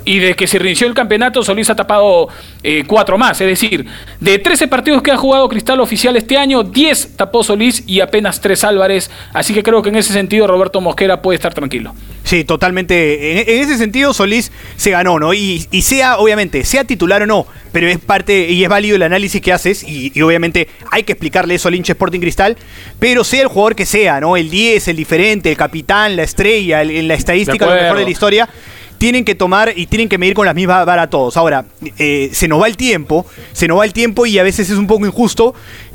Y 0.04 0.18
de 0.18 0.34
que 0.34 0.46
se 0.46 0.58
reinició 0.58 0.86
el 0.86 0.94
campeonato, 0.94 1.42
Solís 1.42 1.68
ha 1.70 1.76
tapado 1.76 2.28
eh, 2.62 2.84
cuatro 2.86 3.18
más. 3.18 3.40
Es 3.40 3.46
decir, 3.46 3.86
de 4.18 4.38
13 4.38 4.68
partidos 4.68 5.02
que 5.02 5.10
ha 5.10 5.16
jugado 5.16 5.48
Cristal 5.48 5.80
oficial 5.80 6.16
este 6.16 6.36
año, 6.36 6.62
10 6.62 7.16
tapó 7.16 7.42
Solís 7.42 7.84
y 7.86 8.00
apenas 8.00 8.40
3 8.40 8.64
Álvarez. 8.64 9.10
Así 9.32 9.54
que 9.54 9.62
creo 9.62 9.82
que 9.82 9.90
en 9.90 9.96
ese 9.96 10.12
sentido 10.12 10.46
Roberto 10.46 10.80
Mosquera 10.80 11.22
puede 11.22 11.36
estar 11.36 11.54
tranquilo. 11.54 11.94
Sí, 12.24 12.44
totalmente. 12.44 13.42
En, 13.42 13.62
ese 13.62 13.76
sentido, 13.76 14.12
Solís 14.14 14.52
se 14.76 14.90
ganó, 14.90 15.18
¿no? 15.18 15.34
Y, 15.34 15.60
sea, 15.82 16.18
obviamente, 16.18 16.64
sea 16.64 16.84
titular 16.84 17.22
o 17.22 17.26
no, 17.26 17.46
pero 17.72 17.88
es 17.88 17.98
parte 17.98 18.50
y 18.50 18.62
es 18.62 18.68
válido 18.68 18.96
el 18.96 19.02
análisis 19.02 19.40
que 19.40 19.52
haces. 19.52 19.82
Y, 19.82 20.20
obviamente 20.22 20.68
hay 20.90 21.02
que 21.02 21.12
explicarle 21.12 21.54
eso 21.54 21.68
al 21.68 21.74
hincha 21.74 21.92
Sporting 21.92 22.20
Cristal. 22.20 22.56
Pero 22.98 23.24
sea 23.24 23.42
el 23.42 23.48
jugador 23.48 23.74
que 23.74 23.86
sea, 23.86 24.20
¿no? 24.20 24.36
El 24.36 24.50
10, 24.50 24.88
el 24.88 24.96
diferente, 24.96 25.50
el 25.50 25.56
capitán, 25.56 26.16
la 26.16 26.22
estrella, 26.22 26.82
en 26.82 27.08
la 27.08 27.14
estadística, 27.14 27.66
lo 27.66 27.74
mejor 27.74 27.98
de 27.98 28.04
la 28.04 28.10
historia 28.10 28.48
tienen 29.00 29.24
que 29.24 29.34
tomar 29.34 29.72
y 29.74 29.86
tienen 29.86 30.10
que 30.10 30.18
medir 30.18 30.34
con 30.34 30.44
las 30.44 30.54
mismas 30.54 30.84
varas 30.84 31.08
todos. 31.08 31.38
Ahora, 31.38 31.64
eh, 31.96 32.28
se 32.34 32.48
nos 32.48 32.60
va 32.60 32.68
el 32.68 32.76
tiempo, 32.76 33.24
se 33.54 33.66
nos 33.66 33.78
va 33.78 33.86
el 33.86 33.94
tiempo 33.94 34.26
y 34.26 34.38
a 34.38 34.42
veces 34.42 34.68
es 34.68 34.76
un 34.76 34.86
poco 34.86 35.06
injusto. 35.06 35.54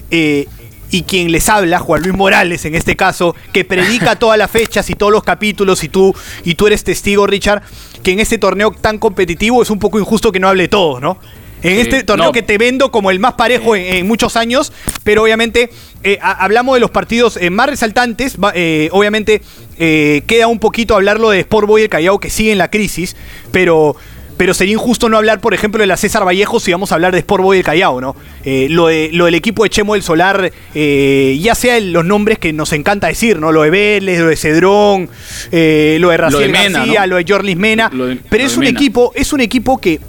Eh, 0.09 0.47
y 0.89 1.03
quien 1.03 1.31
les 1.31 1.47
habla, 1.47 1.77
Juan 1.77 2.01
Luis 2.01 2.15
Morales 2.15 2.65
en 2.65 2.73
este 2.73 2.95
caso, 2.95 3.35
que 3.53 3.63
predica 3.63 4.15
todas 4.19 4.39
las 4.39 4.49
fechas 4.49 4.89
y 4.89 4.95
todos 4.95 5.11
los 5.11 5.23
capítulos 5.23 5.83
y 5.83 5.89
tú, 5.89 6.15
y 6.43 6.55
tú 6.55 6.65
eres 6.65 6.83
testigo, 6.83 7.27
Richard, 7.27 7.61
que 8.01 8.11
en 8.11 8.19
este 8.19 8.39
torneo 8.39 8.71
tan 8.71 8.97
competitivo 8.97 9.61
es 9.61 9.69
un 9.69 9.77
poco 9.77 9.99
injusto 9.99 10.31
que 10.31 10.39
no 10.39 10.47
hable 10.47 10.67
todo, 10.67 10.99
¿no? 10.99 11.19
En 11.65 11.79
este 11.79 12.03
torneo 12.03 12.31
que 12.31 12.43
te 12.43 12.57
vendo 12.57 12.91
como 12.91 13.09
el 13.09 13.19
más 13.19 13.33
parejo 13.33 13.75
en, 13.75 14.05
muchos 14.07 14.35
años, 14.35 14.71
pero 15.03 15.23
obviamente 15.23 15.71
eh, 16.03 16.19
hablamos 16.21 16.75
de 16.75 16.79
los 16.79 16.91
partidos 16.91 17.37
eh, 17.37 17.49
más 17.49 17.67
resaltantes. 17.67 18.37
Eh, 18.53 18.89
obviamente 18.91 19.41
queda 19.77 20.47
un 20.47 20.59
poquito 20.59 20.95
hablarlo 20.95 21.31
de 21.31 21.39
Sport 21.41 21.67
Boy 21.67 21.81
el 21.81 21.89
Callao 21.89 22.19
que 22.19 22.29
sigue 22.29 22.51
en 22.51 22.59
la 22.59 22.69
crisis, 22.69 23.15
pero 23.51 23.95
pero 24.37 24.53
sería 24.53 24.73
injusto 24.73 25.07
no 25.07 25.15
hablar, 25.15 25.39
por 25.39 25.53
ejemplo, 25.53 25.79
de 25.79 25.87
la 25.87 25.95
César 25.95 26.25
Vallejo 26.25 26.59
si 26.59 26.69
vamos 26.69 26.91
a 26.91 26.95
hablar 26.95 27.13
de 27.13 27.19
Sport 27.19 27.41
Boy 27.41 27.57
del 27.57 27.65
Callao, 27.65 28.01
¿no? 28.01 28.17
lo, 28.43 28.87
de, 28.87 29.09
lo 29.13 29.25
del 29.25 29.35
equipo 29.35 29.63
de 29.63 29.69
Chemo 29.69 29.93
del 29.93 30.03
Solar, 30.03 30.51
ya 30.73 31.55
sea 31.55 31.79
los 31.79 32.03
nombres 32.03 32.37
que 32.37 32.51
nos 32.51 32.73
encanta 32.73 33.07
decir, 33.07 33.39
¿no? 33.39 33.53
Lo 33.53 33.61
de 33.61 33.69
Vélez, 33.69 34.19
lo 34.19 34.27
de 34.27 34.35
Cedrón, 34.35 35.09
lo 35.51 36.09
de 36.09 36.17
Raciel 36.17 36.51
García, 36.51 37.07
lo 37.07 37.15
de 37.15 37.25
Jorlis 37.25 37.55
Mena. 37.55 37.89
pero 38.29 38.43
es 38.43 38.57
un 38.57 38.65
equipo, 38.65 39.13
es 39.15 39.31
un 39.31 39.39
equipo 39.39 39.79
que 39.79 40.01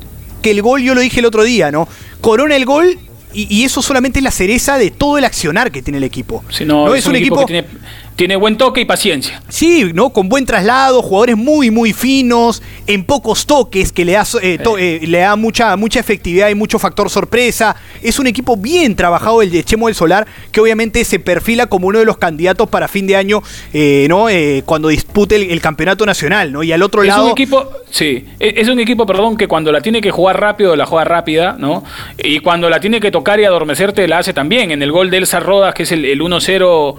el 0.50 0.62
gol, 0.62 0.82
yo 0.82 0.94
lo 0.94 1.00
dije 1.00 1.20
el 1.20 1.26
otro 1.26 1.44
día, 1.44 1.70
¿no? 1.70 1.88
Corona 2.20 2.56
el 2.56 2.64
gol 2.64 2.98
y, 3.32 3.64
eso 3.64 3.82
solamente 3.82 4.20
es 4.20 4.22
la 4.22 4.30
cereza 4.30 4.78
de 4.78 4.90
todo 4.90 5.18
el 5.18 5.24
accionar 5.24 5.70
que 5.70 5.82
tiene 5.82 5.98
el 5.98 6.04
equipo. 6.04 6.42
no, 6.64 6.94
es, 6.94 7.06
un, 7.06 7.16
equipo, 7.16 7.40
que 7.40 7.46
tiene 7.46 7.68
tiene 8.16 8.34
buen 8.36 8.56
toque 8.56 8.80
y 8.80 8.84
paciencia. 8.86 9.42
Sí, 9.48 9.90
¿no? 9.92 10.10
Con 10.10 10.28
buen 10.28 10.46
traslado, 10.46 11.02
jugadores 11.02 11.36
muy, 11.36 11.70
muy 11.70 11.92
finos, 11.92 12.62
en 12.86 13.04
pocos 13.04 13.46
toques, 13.46 13.92
que 13.92 14.06
le 14.06 14.12
da, 14.12 14.24
eh, 14.42 14.58
eh, 14.78 15.00
le 15.06 15.18
da 15.18 15.36
mucha, 15.36 15.76
mucha 15.76 16.00
efectividad 16.00 16.48
y 16.48 16.54
mucho 16.54 16.78
factor 16.78 17.10
sorpresa. 17.10 17.76
Es 18.02 18.18
un 18.18 18.26
equipo 18.26 18.56
bien 18.56 18.96
trabajado 18.96 19.42
el 19.42 19.50
de 19.50 19.62
Chemo 19.62 19.86
del 19.86 19.94
Solar, 19.94 20.26
que 20.50 20.60
obviamente 20.60 21.04
se 21.04 21.18
perfila 21.18 21.66
como 21.66 21.88
uno 21.88 21.98
de 21.98 22.06
los 22.06 22.16
candidatos 22.16 22.68
para 22.70 22.88
fin 22.88 23.06
de 23.06 23.16
año, 23.16 23.42
eh, 23.74 24.06
¿no? 24.08 24.26
cuando 24.64 24.88
dispute 24.88 25.36
el, 25.36 25.60
campeonato 25.60 26.06
nacional, 26.06 26.52
¿no? 26.52 26.62
Y 26.62 26.72
al 26.72 26.82
otro 26.82 27.02
lado. 27.02 27.22
Es 27.22 27.26
un 27.26 27.32
equipo, 27.32 27.68
sí, 27.90 28.24
e, 28.38 28.54
es 28.56 28.68
un 28.68 28.78
equipo, 28.78 29.04
perdón, 29.04 29.36
que 29.36 29.46
cuando 29.48 29.70
la 29.72 29.80
tiene 29.80 30.00
que 30.00 30.10
jugar 30.10 30.40
rápido, 30.40 30.74
la 30.74 30.86
juega 30.86 31.04
rápida, 31.04 31.56
¿no? 31.58 31.84
Y 32.18 32.38
cuando 32.38 32.70
la 32.70 32.80
tiene 32.80 33.00
que 33.00 33.10
tocar 33.10 33.40
y 33.40 33.44
adormecerte, 33.44 34.06
la 34.08 34.18
hace 34.18 34.32
también. 34.32 34.70
En 34.70 34.82
el 34.82 34.90
gol 34.92 35.10
de 35.10 35.18
Elsa 35.18 35.40
Rodas, 35.40 35.74
que 35.74 35.82
es 35.82 35.92
el, 35.92 36.04
el 36.04 36.20
1-0 36.20 36.96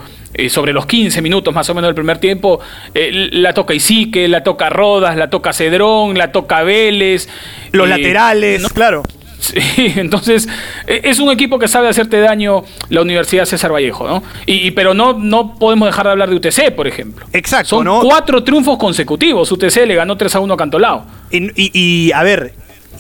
sobre 0.50 0.74
los 0.74 0.86
15 0.86 1.08
15 1.08 1.22
minutos 1.22 1.54
más 1.54 1.70
o 1.70 1.74
menos 1.74 1.88
del 1.88 1.96
primer 1.96 2.18
tiempo, 2.18 2.60
eh, 2.94 3.30
la 3.32 3.54
toca 3.54 3.74
Isique, 3.74 4.28
la 4.28 4.44
toca 4.44 4.70
Rodas, 4.70 5.16
la 5.16 5.30
toca 5.30 5.54
Cedrón, 5.54 6.18
la 6.18 6.32
toca 6.32 6.64
Vélez. 6.64 7.30
Los 7.72 7.88
eh, 7.88 7.90
laterales, 7.90 8.68
claro. 8.74 9.04
Sí, 9.40 9.60
entonces 9.96 10.50
es 10.88 11.20
un 11.20 11.30
equipo 11.30 11.60
que 11.60 11.68
sabe 11.68 11.88
hacerte 11.88 12.20
daño 12.20 12.64
la 12.90 13.02
Universidad 13.02 13.46
César 13.46 13.72
Vallejo, 13.72 14.08
¿no? 14.08 14.24
Y, 14.48 14.72
pero 14.72 14.94
no, 14.94 15.14
no 15.14 15.56
podemos 15.56 15.88
dejar 15.88 16.08
de 16.08 16.12
hablar 16.12 16.30
de 16.30 16.36
UTC, 16.36 16.72
por 16.76 16.88
ejemplo. 16.88 17.26
Exacto. 17.32 17.70
Son 17.70 17.88
cuatro 18.02 18.44
triunfos 18.44 18.78
consecutivos. 18.78 19.52
UTC 19.52 19.86
le 19.86 19.96
ganó 19.96 20.18
3 20.18 20.36
a 20.36 20.40
1 20.40 20.54
a 20.54 20.58
Cantolao. 20.58 21.06
Y, 21.30 21.52
y, 21.56 22.12
a 22.12 22.24
ver, 22.24 22.54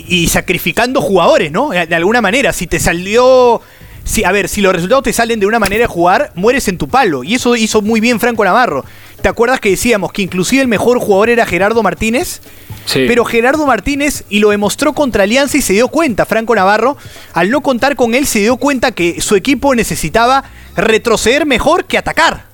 y 0.07 0.27
sacrificando 0.27 1.01
jugadores, 1.01 1.51
¿no? 1.51 1.71
De 1.71 1.95
alguna 1.95 2.21
manera, 2.21 2.53
si 2.53 2.67
te 2.67 2.79
salió 2.79 3.61
si, 4.07 4.23
a 4.23 4.31
ver, 4.31 4.47
si 4.47 4.61
los 4.61 4.73
resultados 4.73 5.03
te 5.03 5.13
salen 5.13 5.39
de 5.39 5.45
una 5.45 5.59
manera 5.59 5.81
de 5.81 5.87
jugar, 5.87 6.31
mueres 6.33 6.67
en 6.69 6.77
tu 6.77 6.87
palo. 6.87 7.23
Y 7.23 7.35
eso 7.35 7.55
hizo 7.55 7.81
muy 7.81 7.99
bien 7.99 8.19
Franco 8.19 8.45
Navarro. 8.45 8.85
¿Te 9.21 9.27
acuerdas 9.27 9.59
que 9.59 9.69
decíamos 9.69 10.13
que 10.13 10.21
inclusive 10.21 10.61
el 10.61 10.67
mejor 10.67 10.99
jugador 10.99 11.29
era 11.29 11.45
Gerardo 11.45 11.83
Martínez? 11.83 12.41
Sí. 12.85 13.03
Pero 13.05 13.25
Gerardo 13.25 13.67
Martínez, 13.67 14.23
y 14.29 14.39
lo 14.39 14.51
demostró 14.51 14.93
contra 14.93 15.23
Alianza 15.23 15.57
y 15.57 15.61
se 15.61 15.73
dio 15.73 15.89
cuenta, 15.89 16.25
Franco 16.25 16.55
Navarro, 16.55 16.95
al 17.33 17.49
no 17.49 17.61
contar 17.61 17.97
con 17.97 18.15
él, 18.15 18.25
se 18.25 18.39
dio 18.39 18.55
cuenta 18.55 18.93
que 18.93 19.19
su 19.19 19.35
equipo 19.35 19.75
necesitaba 19.75 20.45
retroceder 20.77 21.45
mejor 21.45 21.83
que 21.83 21.97
atacar 21.97 22.46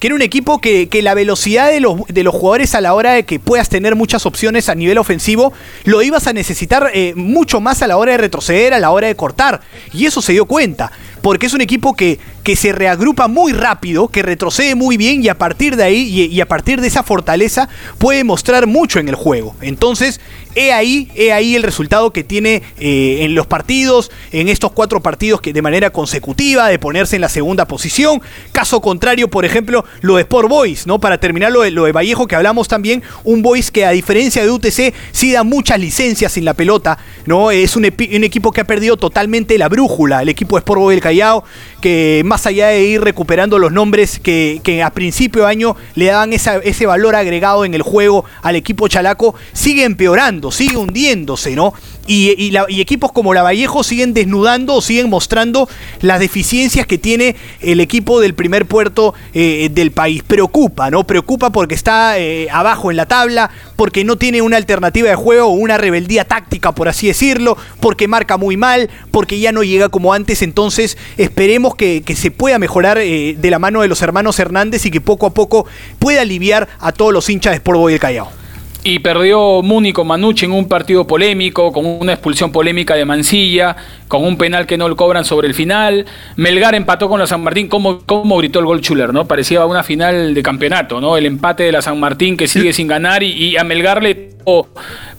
que 0.00 0.06
era 0.06 0.16
un 0.16 0.22
equipo 0.22 0.60
que, 0.60 0.88
la 1.02 1.14
velocidad 1.14 1.70
de 1.70 1.78
los, 1.78 2.06
de 2.08 2.24
los, 2.24 2.34
jugadores 2.34 2.74
a 2.74 2.80
la 2.80 2.94
hora 2.94 3.12
de 3.12 3.24
que 3.24 3.38
puedas 3.38 3.68
tener 3.68 3.94
muchas 3.96 4.24
opciones 4.24 4.70
a 4.70 4.74
nivel 4.74 4.96
ofensivo, 4.96 5.52
lo 5.84 6.02
ibas 6.02 6.26
a 6.26 6.32
necesitar 6.32 6.90
eh, 6.94 7.12
mucho 7.14 7.60
más 7.60 7.82
a 7.82 7.86
la 7.86 7.98
hora 7.98 8.12
de 8.12 8.18
retroceder, 8.18 8.72
a 8.72 8.78
la 8.78 8.90
hora 8.90 9.08
de 9.08 9.14
cortar. 9.14 9.60
Y 9.92 10.06
eso 10.06 10.22
se 10.22 10.32
dio 10.32 10.46
cuenta, 10.46 10.90
porque 11.20 11.46
es 11.46 11.52
un 11.52 11.60
equipo 11.60 11.94
que, 11.94 12.18
que 12.42 12.56
se 12.56 12.72
reagrupa 12.72 13.28
muy 13.28 13.52
rápido, 13.52 14.08
que 14.08 14.22
retrocede 14.22 14.74
muy 14.74 14.96
bien 14.96 15.22
y 15.22 15.28
a 15.28 15.36
partir 15.36 15.76
de 15.76 15.84
ahí 15.84 16.28
y, 16.30 16.40
a 16.40 16.48
partir 16.48 16.80
de 16.80 16.88
esa 16.88 17.02
fortaleza 17.02 17.68
puede 17.98 18.24
mostrar 18.24 18.66
mucho 18.66 18.98
en 18.98 19.08
el 19.08 19.14
juego. 19.14 19.54
Entonces, 19.60 20.20
he 20.54 20.72
ahí, 20.72 21.10
he 21.14 21.32
ahí 21.32 21.54
el 21.54 21.62
resultado 21.62 22.12
que 22.12 22.24
tiene 22.24 22.62
eh, 22.78 23.18
en 23.20 23.34
los 23.34 23.46
partidos, 23.46 24.10
en 24.32 24.48
estos 24.48 24.72
cuatro 24.72 25.00
partidos 25.00 25.40
que 25.40 25.52
de 25.52 25.62
manera 25.62 25.90
consecutiva, 25.90 26.68
de 26.68 26.78
ponerse 26.78 27.16
en 27.16 27.22
la 27.22 27.28
segunda 27.28 27.66
posición. 27.66 28.22
Caso 28.52 28.80
contrario, 28.80 29.28
por 29.28 29.44
ejemplo, 29.44 29.84
lo 30.00 30.16
de 30.16 30.22
Sport 30.22 30.48
Boys, 30.48 30.86
¿no? 30.86 30.98
Para 30.98 31.18
terminar 31.18 31.52
lo 31.52 31.62
de, 31.62 31.92
Vallejo 31.92 32.26
que 32.26 32.36
hablamos 32.36 32.68
también, 32.68 33.02
un 33.24 33.42
Boys 33.42 33.70
que 33.70 33.84
a 33.84 33.90
diferencia 33.90 34.42
de 34.42 34.50
UTC 34.50 34.94
sí 35.12 35.32
da 35.32 35.44
muchas 35.44 35.78
licencias 35.78 36.32
sin 36.32 36.44
la 36.44 36.54
pelota, 36.54 36.98
¿no? 37.26 37.50
Es 37.50 37.76
un, 37.76 37.84
equipo 37.84 38.52
que 38.52 38.60
ha 38.60 38.64
perdido 38.64 38.96
totalmente 38.96 39.58
la 39.58 39.68
brújula, 39.68 40.22
el 40.22 40.28
equipo 40.28 40.56
de 40.56 40.60
Sport 40.60 40.80
Boys 40.80 40.96
del 40.96 41.02
Callao, 41.02 41.44
que 41.80 42.22
más 42.24 42.46
allá 42.46 42.68
de 42.68 42.82
ir 42.84 43.00
recuperando 43.00 43.58
los 43.58 43.72
nombres 43.72 44.18
que, 44.18 44.82
a 44.84 44.90
principio 44.90 45.42
de 45.42 45.48
año 45.48 45.76
le 45.94 46.06
daban 46.06 46.32
ese 46.32 46.86
valor 46.86 47.14
agregado 47.16 47.64
en 47.64 47.74
el 47.74 47.82
juego 47.82 48.24
al 48.42 48.56
equipo 48.56 48.88
chalaco, 48.88 49.34
sigue 49.52 49.84
empeorando, 49.84 50.50
sigue 50.50 50.76
hundiéndose, 50.76 51.54
¿no? 51.56 51.74
Y, 52.06 52.56
equipos 52.80 53.12
como 53.12 53.34
la 53.34 53.42
Vallejo 53.42 53.84
siguen 53.84 54.14
desnudando 54.14 54.74
o 54.74 54.80
siguen 54.80 55.08
mostrando 55.08 55.68
las 56.00 56.18
deficiencias 56.18 56.86
que 56.86 56.98
tiene 56.98 57.36
el 57.60 57.80
equipo 57.80 58.20
del 58.20 58.34
primer 58.34 58.66
puerto 58.66 59.14
eh, 59.32 59.68
del 59.72 59.92
país. 59.92 60.22
Preocupa, 60.22 60.90
¿no? 60.90 61.04
Preocupa 61.04 61.50
porque 61.50 61.74
está 61.74 62.18
eh, 62.18 62.48
abajo 62.50 62.90
en 62.90 62.96
la 62.96 63.06
tabla, 63.06 63.50
porque 63.76 64.04
no 64.04 64.16
tiene 64.16 64.42
una 64.42 64.56
alternativa 64.56 65.08
de 65.08 65.14
juego 65.14 65.46
o 65.46 65.50
una 65.50 65.78
rebeldía 65.78 66.24
táctica, 66.24 66.72
por 66.72 66.88
así 66.88 67.06
decirlo, 67.06 67.56
porque 67.80 68.08
marca 68.08 68.36
muy 68.36 68.56
mal, 68.56 68.90
porque 69.10 69.38
ya 69.38 69.52
no 69.52 69.62
llega 69.62 69.88
como 69.88 70.12
antes. 70.12 70.42
Entonces 70.42 70.96
esperemos 71.16 71.74
que, 71.76 72.02
se 72.10 72.30
pueda 72.30 72.58
mejorar 72.58 72.98
eh, 72.98 73.36
de 73.38 73.50
la 73.50 73.58
mano 73.58 73.82
de 73.82 73.88
los 73.88 74.02
hermanos 74.02 74.38
Hernández 74.38 74.84
y 74.84 74.90
que 74.90 75.00
poco 75.00 75.26
a 75.26 75.34
poco 75.34 75.66
pueda 75.98 76.22
aliviar 76.22 76.68
a 76.80 76.92
todos 76.92 77.12
los 77.12 77.30
hinchas 77.30 77.52
de 77.52 77.56
Sport 77.56 77.78
Boy 77.78 77.92
del 77.92 78.00
Callao 78.00 78.39
y 78.82 78.98
perdió 79.00 79.62
Muni 79.62 79.92
con 79.92 80.06
Manucci 80.06 80.46
en 80.46 80.52
un 80.52 80.66
partido 80.66 81.06
polémico, 81.06 81.72
con 81.72 81.84
una 81.84 82.12
expulsión 82.12 82.50
polémica 82.50 82.94
de 82.94 83.04
Mancilla, 83.04 83.76
con 84.08 84.24
un 84.24 84.38
penal 84.38 84.66
que 84.66 84.78
no 84.78 84.88
lo 84.88 84.96
cobran 84.96 85.24
sobre 85.24 85.48
el 85.48 85.54
final. 85.54 86.06
Melgar 86.36 86.74
empató 86.74 87.08
con 87.08 87.20
la 87.20 87.26
San 87.26 87.42
Martín, 87.42 87.68
como, 87.68 88.00
como 88.00 88.38
gritó 88.38 88.58
el 88.58 88.64
gol 88.64 88.80
Chuler, 88.80 89.12
¿no? 89.12 89.26
Parecía 89.26 89.66
una 89.66 89.82
final 89.82 90.34
de 90.34 90.42
campeonato, 90.42 91.00
¿no? 91.00 91.16
El 91.16 91.26
empate 91.26 91.64
de 91.64 91.72
la 91.72 91.82
San 91.82 92.00
Martín 92.00 92.36
que 92.36 92.48
sigue 92.48 92.72
sin 92.72 92.86
ganar 92.86 93.22
y, 93.22 93.56
a 93.56 93.64
Melgar 93.64 94.02
le 94.02 94.30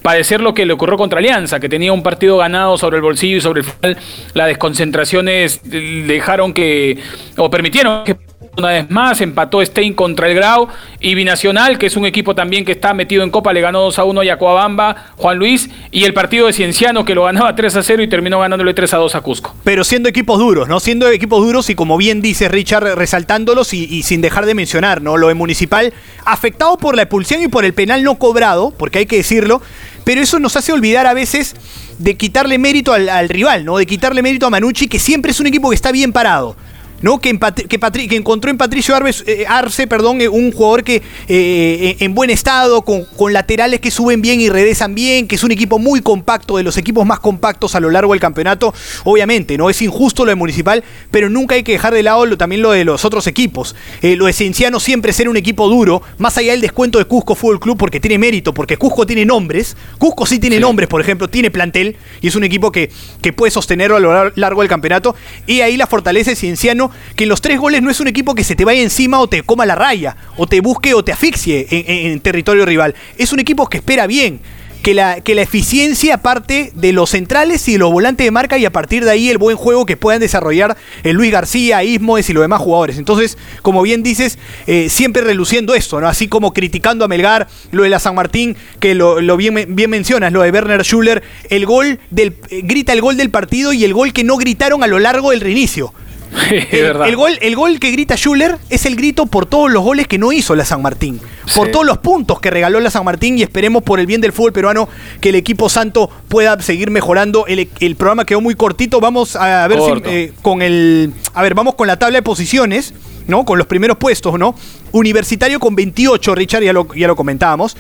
padecer 0.02 0.42
lo 0.42 0.54
que 0.54 0.66
le 0.66 0.74
ocurrió 0.74 0.98
contra 0.98 1.20
Alianza, 1.20 1.60
que 1.60 1.70
tenía 1.70 1.94
un 1.94 2.04
partido 2.04 2.38
ganado 2.38 2.78
sobre 2.78 2.98
el 2.98 3.04
bolsillo 3.04 3.38
y 3.38 3.42
sobre 3.42 3.62
el 3.62 3.68
final. 3.68 3.98
Las 4.34 4.48
desconcentraciones 4.48 5.62
dejaron 5.64 6.54
que, 6.54 6.98
o 7.38 7.50
permitieron 7.50 8.04
que 8.04 8.18
una 8.58 8.70
vez 8.70 8.90
más, 8.90 9.22
empató 9.22 9.64
Stein 9.64 9.94
contra 9.94 10.28
el 10.28 10.36
Grau 10.36 10.68
y 11.00 11.16
Binacional, 11.16 11.78
que 11.78 11.86
es 11.86 11.96
un 11.96 12.06
equipo 12.06 12.36
también 12.36 12.66
que 12.66 12.74
está 12.74 12.94
metido 12.94 13.24
en 13.24 13.30
Copa, 13.30 13.54
le 13.54 13.62
ganó 13.62 13.82
2 13.82 14.00
a 14.00 14.04
1 14.04 14.22
a 14.22 14.26
Yacuabamba, 14.26 15.12
Juan 15.16 15.38
Luis, 15.38 15.70
y 15.90 16.04
el 16.04 16.14
partido 16.14 16.48
de 16.48 16.54
Cienciano 16.54 17.06
que 17.06 17.16
lo 17.16 17.24
ganaba 17.24 17.56
3 17.56 17.78
a 17.78 17.84
0 17.84 18.04
y 18.04 18.10
terminó 18.10 18.40
ganándole 18.40 18.74
3 18.74 18.94
a 18.94 18.98
2 18.98 19.16
a 19.16 19.22
Cusco. 19.22 19.56
Pero 19.64 19.86
siendo 19.86 20.10
equipos 20.10 20.38
duros, 20.38 20.68
¿no? 20.68 20.82
Siendo 20.82 21.10
equipos 21.10 21.42
duros 21.42 21.70
y 21.70 21.76
como 21.76 21.96
bien 21.98 22.22
dice 22.22 22.50
Richard, 22.50 22.96
resaltándolos 22.96 23.74
y, 23.74 24.04
sin 24.04 24.20
dejar 24.22 24.46
de 24.46 24.54
mencionar, 24.54 25.02
¿no? 25.02 25.16
Lo 25.16 25.30
de 25.30 25.34
Municipal, 25.34 25.94
afectado 26.26 26.78
por 26.78 26.96
la 26.96 27.04
expulsión 27.04 27.42
y 27.42 27.48
por 27.48 27.64
el 27.64 27.74
penal 27.74 28.04
no 28.04 28.16
cobrado, 28.16 28.72
porque 28.78 29.00
hay 29.00 29.06
que 29.06 29.18
decirlo, 29.18 29.62
pero 30.04 30.20
eso 30.20 30.40
nos 30.40 30.58
hace 30.58 30.74
olvidar 30.74 31.08
a 31.08 31.14
veces 31.14 31.56
de 32.00 32.18
quitarle 32.18 32.58
mérito 32.58 32.92
al, 32.92 33.08
al 33.08 33.30
rival, 33.30 33.64
¿no? 33.64 33.78
De 33.78 33.86
quitarle 33.86 34.22
mérito 34.22 34.46
a 34.46 34.50
Manucci, 34.50 34.88
que 34.88 35.00
siempre 35.00 35.32
es 35.32 35.40
un 35.40 35.48
equipo 35.48 35.70
que 35.70 35.76
está 35.76 35.94
bien 35.94 36.12
parado 36.12 36.58
¿no? 37.02 37.20
Que, 37.20 37.38
que, 37.38 38.16
encontró 38.16 38.52
en 38.52 38.58
Patricio 38.58 38.96
eh, 39.26 39.46
Arce 39.48 39.88
perdón, 39.88 40.22
eh, 40.22 40.30
un 40.30 40.52
jugador 40.52 40.84
que 40.84 41.02
eh, 41.28 41.98
en 42.00 42.14
buen 42.14 42.30
estado, 42.30 42.82
con, 42.84 43.06
con, 43.06 43.34
laterales 43.34 43.80
que 43.80 43.92
suben 43.92 44.22
bien 44.22 44.42
y 44.42 44.50
regresan 44.50 44.96
bien, 44.96 45.28
que 45.28 45.36
es 45.36 45.44
un 45.44 45.52
equipo 45.52 45.80
muy 45.80 46.02
compacto, 46.02 46.58
de 46.58 46.64
los 46.64 46.78
equipos 46.78 47.06
más 47.06 47.20
compactos 47.20 47.76
a 47.76 47.80
lo 47.80 47.90
largo 47.90 48.14
del 48.14 48.20
campeonato. 48.20 48.74
Obviamente, 49.04 49.58
no 49.58 49.70
es 49.70 49.82
injusto 49.82 50.26
lo 50.26 50.30
de 50.30 50.36
Municipal, 50.36 50.84
pero 51.10 51.30
nunca 51.30 51.56
hay 51.56 51.64
que 51.64 51.74
dejar 51.74 51.94
de 51.94 52.04
lado 52.04 52.22
también 52.38 52.62
lo 52.62 52.72
de 52.72 52.86
los 52.86 53.06
otros 53.06 53.26
equipos. 53.28 53.76
lo 54.02 54.26
de 54.26 54.34
Cienciano 54.34 54.80
siempre 54.80 55.14
ser 55.14 55.30
un 55.30 55.38
equipo 55.38 55.68
duro, 55.68 56.02
más 56.18 56.38
allá 56.38 56.52
del 56.52 56.62
descuento 56.62 57.00
de 57.00 57.06
Cusco 57.06 57.36
Fútbol 57.36 57.60
Club, 57.60 57.78
porque 57.78 58.00
tiene 58.00 58.18
mérito, 58.18 58.54
porque 58.54 58.78
Cusco 58.78 59.06
tiene 59.06 59.26
nombres. 59.26 59.76
Cusco 59.98 60.26
sí 60.26 60.40
tiene 60.40 60.60
nombres, 60.60 60.88
por 60.88 61.02
ejemplo, 61.02 61.28
tiene 61.28 61.52
plantel 61.52 61.96
y 62.22 62.28
es 62.28 62.36
un 62.36 62.44
equipo 62.44 62.72
que, 62.72 62.92
que 63.22 63.34
puede 63.34 63.52
sostenerlo 63.52 63.96
a 63.96 64.00
lo 64.00 64.32
largo 64.36 64.62
del 64.62 64.70
campeonato. 64.70 65.16
Y 65.48 65.62
ahí 65.62 65.78
la 65.78 65.88
fortaleza 65.88 66.32
de 66.32 66.36
Cienciano, 66.36 66.91
que 67.16 67.24
en 67.24 67.30
los 67.30 67.42
tres 67.42 67.60
goles 67.60 67.82
no 67.82 67.90
es 67.90 68.00
un 68.00 68.08
equipo 68.08 68.36
que 68.36 68.44
se 68.44 68.56
te 68.56 68.66
vaya 68.66 68.82
encima 68.82 69.20
o 69.20 69.28
te 69.28 69.44
coma 69.44 69.66
la 69.66 69.76
raya, 69.76 70.16
o 70.38 70.48
te 70.48 70.62
busque 70.62 70.94
o 70.94 71.04
te 71.04 71.12
asfixie 71.12 71.68
en, 71.70 72.20
territorio 72.20 72.66
rival. 72.66 72.96
Es 73.18 73.34
un 73.34 73.40
equipo 73.40 73.68
que 73.68 73.78
espera 73.78 74.08
bien 74.08 74.40
que 74.82 74.94
la, 74.94 75.22
que 75.22 75.36
la 75.36 75.44
eficiencia 75.44 76.18
parte 76.18 76.72
de 76.74 76.92
los 76.92 77.12
centrales 77.12 77.68
y 77.68 77.74
de 77.74 77.78
los 77.78 77.92
volantes 77.92 78.26
de 78.26 78.32
marca 78.32 78.58
y 78.58 78.66
a 78.66 78.72
partir 78.72 79.06
de 79.06 79.12
ahí 79.12 79.30
el 79.30 79.38
buen 79.38 79.56
juego 79.56 79.86
que 79.86 79.98
puedan 79.98 80.20
desarrollar 80.20 80.76
el 81.04 81.16
Luis 81.16 81.32
García, 81.32 81.84
Ismoes 81.84 82.30
y 82.30 82.34
los 82.34 82.42
demás 82.42 82.62
jugadores. 82.62 82.98
Entonces, 82.98 83.38
como 83.62 83.82
bien 83.82 84.04
dices, 84.04 84.40
eh, 84.68 84.90
siempre 84.90 85.22
reluciendo 85.22 85.76
esto, 85.76 86.02
¿no? 86.02 86.08
Así 86.08 86.28
como 86.28 86.54
criticando 86.54 87.06
a 87.06 87.08
Melgar, 87.08 87.48
lo 87.72 87.84
de 87.84 87.90
la 87.90 88.00
San 88.00 88.16
Martín, 88.16 88.56
que 88.80 88.96
lo, 88.96 89.22
lo 89.22 89.38
bien, 89.38 89.76
bien, 89.76 89.90
mencionas, 89.90 90.34
lo 90.34 90.42
de 90.42 90.52
Werner 90.52 90.84
Schuller, 90.84 91.22
el 91.50 91.66
gol 91.66 92.00
del, 92.10 92.36
eh, 92.50 92.62
grita 92.64 92.94
el 92.94 93.02
gol 93.02 93.18
del 93.18 93.30
partido 93.30 93.74
y 93.74 93.84
el 93.84 93.94
gol 93.94 94.14
que 94.14 94.24
no 94.24 94.38
gritaron 94.38 94.84
a 94.84 94.88
lo 94.88 95.00
largo 95.00 95.32
del 95.32 95.42
reinicio. 95.42 95.94
el, 96.50 97.16
gol, 97.16 97.38
el 97.42 97.56
gol 97.56 97.80
que 97.80 97.92
grita 97.92 98.16
Schuller 98.16 98.58
es 98.70 98.86
el 98.86 98.96
grito 98.96 99.26
por 99.26 99.46
todos 99.46 99.70
los 99.70 99.84
goles 99.84 100.08
que 100.08 100.18
no 100.18 100.32
hizo 100.32 100.56
la 100.56 100.64
San 100.64 100.82
Martín, 100.82 101.20
por 101.56 101.72
todos 101.72 101.86
los 101.86 101.98
puntos 101.98 102.40
que 102.40 102.50
regaló 102.50 102.80
la 102.80 102.90
San 102.90 103.04
Martín 103.04 103.38
y 103.38 103.44
esperemos 103.44 103.84
por 103.84 104.00
el 104.00 104.06
bien 104.06 104.22
del 104.22 104.32
fútbol 104.32 104.54
peruano 104.54 104.88
que 105.20 105.30
el 105.30 105.36
equipo 105.36 105.70
santo 105.70 106.10
pueda 106.30 106.60
seguir 106.62 106.90
mejorando. 106.90 107.46
El, 107.48 107.96
programa 107.96 108.26
quedó 108.26 108.40
muy 108.40 108.56
cortito, 108.56 109.00
vamos 109.02 109.36
a 109.36 109.68
ver 109.68 109.80
si, 109.80 110.10
eh, 110.10 110.34
con 110.42 110.62
el... 110.62 111.14
A 111.34 111.42
ver, 111.42 111.54
vamos 111.54 111.76
con 111.76 111.88
la 111.88 111.98
tabla 111.98 112.20
de 112.20 112.24
posiciones. 112.24 112.94
¿no? 113.28 113.46
Con 113.46 113.58
los 113.58 113.68
primeros 113.68 113.98
puestos, 113.98 114.38
¿no? 114.38 114.56
Universitario 114.92 115.60
con 115.60 115.76
28, 115.76 116.36
Richard, 116.36 116.64
ya 116.64 116.74
lo, 116.74 116.94
ya 116.94 117.08
lo 117.08 117.16
comentábamos. 117.16 117.78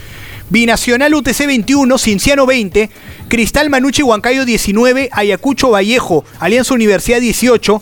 Binacional 0.49 1.14
UTC 1.14 1.45
21, 1.47 1.97
Cinciano 1.97 2.45
20, 2.45 2.89
Cristal 3.28 3.70
Manucci 3.70 4.04
Huancayo 4.04 4.45
19, 4.45 5.10
Ayacucho 5.12 5.72
Vallejo, 5.72 6.24
Alianza 6.39 6.74
Universidad 6.74 7.20
18, 7.20 7.82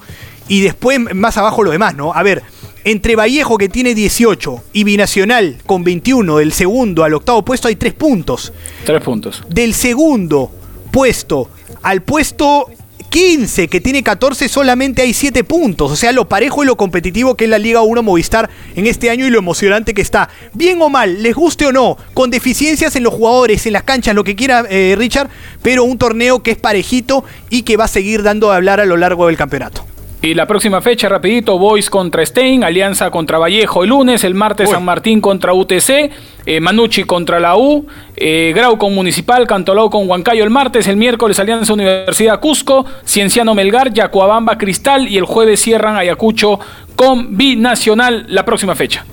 y 0.49 0.61
después 0.61 0.99
más 1.15 1.37
abajo 1.37 1.63
lo 1.63 1.71
demás, 1.71 1.95
¿no? 1.95 2.11
A 2.13 2.21
ver, 2.23 2.43
entre 2.83 3.15
Vallejo 3.15 3.57
que 3.57 3.69
tiene 3.69 3.95
18 3.95 4.63
y 4.73 4.83
Binacional 4.83 5.57
con 5.65 5.85
21, 5.85 6.37
del 6.37 6.51
segundo 6.51 7.05
al 7.05 7.13
octavo 7.13 7.45
puesto 7.45 7.69
hay 7.69 7.77
tres 7.77 7.93
puntos. 7.93 8.51
Tres 8.85 9.01
puntos. 9.01 9.43
Del 9.47 9.73
segundo 9.73 10.51
puesto 10.91 11.49
al 11.83 12.01
puesto 12.01 12.67
15, 13.09 13.67
que 13.67 13.81
tiene 13.81 14.03
14, 14.03 14.47
solamente 14.47 15.01
hay 15.01 15.13
7 15.13 15.43
puntos. 15.43 15.91
O 15.91 15.95
sea, 15.95 16.11
lo 16.11 16.29
parejo 16.29 16.63
y 16.63 16.67
lo 16.67 16.77
competitivo 16.77 17.35
que 17.35 17.45
es 17.45 17.49
la 17.49 17.57
Liga 17.57 17.81
1 17.81 18.03
Movistar 18.03 18.49
en 18.75 18.85
este 18.85 19.09
año 19.09 19.25
y 19.25 19.29
lo 19.29 19.39
emocionante 19.39 19.93
que 19.93 20.01
está. 20.01 20.29
Bien 20.53 20.81
o 20.81 20.89
mal, 20.89 21.23
les 21.23 21.35
guste 21.35 21.65
o 21.65 21.71
no, 21.71 21.97
con 22.13 22.29
deficiencias 22.29 22.95
en 22.95 23.03
los 23.03 23.13
jugadores, 23.13 23.65
en 23.65 23.73
las 23.73 23.83
canchas, 23.83 24.15
lo 24.15 24.23
que 24.23 24.35
quiera 24.35 24.63
eh, 24.69 24.95
Richard, 24.97 25.29
pero 25.61 25.83
un 25.83 25.97
torneo 25.97 26.43
que 26.43 26.51
es 26.51 26.57
parejito 26.57 27.23
y 27.49 27.63
que 27.63 27.77
va 27.77 27.85
a 27.85 27.87
seguir 27.87 28.21
dando 28.21 28.49
de 28.49 28.57
hablar 28.57 28.79
a 28.79 28.85
lo 28.85 28.97
largo 28.97 29.27
del 29.27 29.37
campeonato. 29.37 29.85
Y 30.21 30.33
la 30.33 30.45
próxima 30.45 30.81
fecha, 30.81 31.07
rapidito, 31.07 31.57
Boys 31.57 31.89
contra 31.89 32.25
Stein, 32.25 32.65
Alianza 32.65 33.09
contra 33.09 33.37
Vallejo 33.37 33.83
el 33.83 33.89
lunes, 33.89 34.25
el 34.25 34.35
martes 34.35 34.69
San 34.69 34.83
Martín 34.83 35.21
contra 35.21 35.53
UTC, 35.53 36.11
eh, 36.45 36.59
Manucci 36.59 37.05
contra 37.05 37.39
la 37.39 37.55
U, 37.55 37.87
eh, 38.17 38.51
Grau 38.53 38.77
con 38.77 38.93
Municipal, 38.93 39.47
Cantolao 39.47 39.89
con 39.89 40.09
Huancayo 40.09 40.43
el 40.43 40.49
martes, 40.49 40.89
el 40.89 40.97
miércoles 40.97 41.39
Alianza 41.39 41.71
Universidad 41.71 42.41
Cusco, 42.41 42.85
Cienciano 43.07 43.55
Melgar, 43.55 43.93
Yacuabamba 43.93 44.57
Cristal 44.57 45.07
y 45.07 45.17
el 45.17 45.23
jueves 45.23 45.61
cierran 45.61 45.95
Ayacucho 45.95 46.59
con 46.97 47.37
Binacional 47.37 48.25
la 48.27 48.43
próxima 48.43 48.75
fecha. 48.75 49.05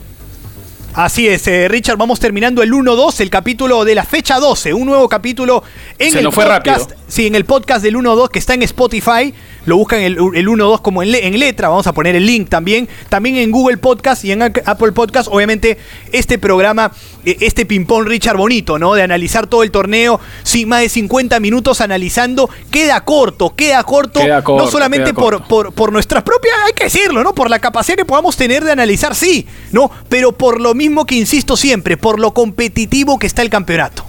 Así 0.96 1.28
es, 1.28 1.46
eh, 1.46 1.68
Richard, 1.68 1.98
vamos 1.98 2.18
terminando 2.18 2.62
el 2.62 2.72
1-2, 2.72 3.20
el 3.20 3.28
capítulo 3.28 3.84
de 3.84 3.94
la 3.94 4.02
fecha 4.02 4.40
12, 4.40 4.72
un 4.72 4.86
nuevo 4.86 5.09
capítulo 5.11 5.62
en 5.98 6.16
el 6.16 6.30
podcast. 6.30 6.92
Sí, 7.07 7.26
en 7.26 7.34
el 7.34 7.44
podcast 7.44 7.82
del 7.82 7.96
1-2 7.96 8.30
que 8.30 8.38
está 8.38 8.54
en 8.54 8.62
Spotify 8.62 9.34
lo 9.66 9.76
buscan 9.76 10.00
el, 10.00 10.14
el 10.14 10.48
1-2 10.48 10.80
como 10.80 11.02
en, 11.02 11.14
en, 11.14 11.38
letra, 11.38 11.68
vamos 11.68 11.86
a 11.86 11.92
poner 11.92 12.16
el 12.16 12.24
link 12.24 12.48
también, 12.48 12.88
también 13.08 13.36
en 13.36 13.50
Google 13.50 13.76
Podcast 13.76 14.24
y 14.24 14.32
en 14.32 14.42
Apple 14.42 14.92
Podcast, 14.92 15.28
obviamente 15.30 15.76
este 16.12 16.38
programa, 16.38 16.92
e, 17.24 17.36
este 17.40 17.66
ping-pong 17.66 18.06
Richard 18.06 18.36
bonito, 18.36 18.78
¿no? 18.78 18.94
De 18.94 19.02
analizar 19.02 19.46
todo 19.46 19.62
el 19.62 19.70
torneo, 19.70 20.20
sin 20.42 20.68
más 20.68 20.80
de 20.80 20.88
50 20.88 21.38
minutos 21.40 21.80
analizando, 21.80 22.48
queda 22.70 23.04
corto, 23.04 23.54
queda 23.54 23.82
corto, 23.82 24.20
no 24.24 24.66
solamente 24.68 25.12
por, 25.12 25.46
por, 25.46 25.74
por 25.74 25.92
nuestras 25.92 26.22
propias, 26.22 26.54
hay 26.64 26.72
que 26.72 26.84
decirlo, 26.84 27.22
¿no? 27.22 27.34
Por 27.34 27.50
la 27.50 27.58
capacidad 27.58 27.96
que 27.96 28.04
podamos 28.04 28.36
tener 28.36 28.64
de 28.64 28.72
analizar, 28.72 29.14
sí, 29.14 29.46
¿no? 29.72 29.90
Pero 30.08 30.32
por 30.32 30.60
lo 30.60 30.74
mismo 30.74 31.04
que 31.04 31.16
insisto 31.16 31.56
siempre, 31.56 31.96
por 31.96 32.20
lo 32.20 32.32
competitivo 32.32 33.18
que 33.18 33.26
está 33.26 33.42
el 33.42 33.50
campeonato. 33.50 34.05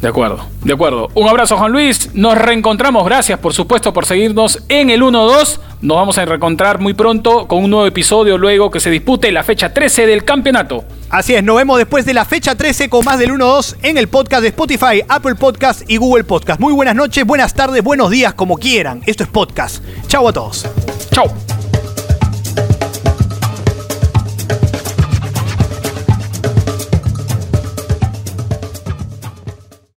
De 0.00 0.08
acuerdo, 0.08 0.46
de 0.64 0.72
acuerdo. 0.72 1.08
Un 1.14 1.28
abrazo, 1.28 1.58
Juan 1.58 1.72
Luis. 1.72 2.10
Nos 2.14 2.36
reencontramos. 2.36 3.04
Gracias, 3.04 3.38
por 3.38 3.52
supuesto, 3.52 3.92
por 3.92 4.06
seguirnos 4.06 4.62
en 4.68 4.88
el 4.88 5.02
1-2. 5.02 5.58
Nos 5.82 5.96
vamos 5.96 6.16
a 6.16 6.24
reencontrar 6.24 6.78
muy 6.78 6.94
pronto 6.94 7.46
con 7.46 7.64
un 7.64 7.70
nuevo 7.70 7.86
episodio 7.86 8.38
luego 8.38 8.70
que 8.70 8.80
se 8.80 8.90
dispute 8.90 9.30
la 9.30 9.42
fecha 9.42 9.74
13 9.74 10.06
del 10.06 10.24
campeonato. 10.24 10.84
Así 11.10 11.34
es, 11.34 11.42
nos 11.42 11.56
vemos 11.56 11.76
después 11.76 12.06
de 12.06 12.14
la 12.14 12.24
fecha 12.24 12.54
13 12.54 12.88
con 12.88 13.04
más 13.04 13.18
del 13.18 13.32
1-2 13.32 13.76
en 13.82 13.98
el 13.98 14.08
podcast 14.08 14.42
de 14.42 14.48
Spotify, 14.48 15.02
Apple 15.08 15.34
Podcast 15.34 15.82
y 15.88 15.96
Google 15.96 16.24
Podcast. 16.24 16.60
Muy 16.60 16.72
buenas 16.72 16.94
noches, 16.94 17.26
buenas 17.26 17.52
tardes, 17.54 17.82
buenos 17.82 18.10
días, 18.10 18.32
como 18.34 18.56
quieran. 18.56 19.02
Esto 19.06 19.24
es 19.24 19.28
podcast. 19.28 19.84
Chau 20.06 20.28
a 20.28 20.32
todos. 20.32 20.66
Chau. 21.10 21.59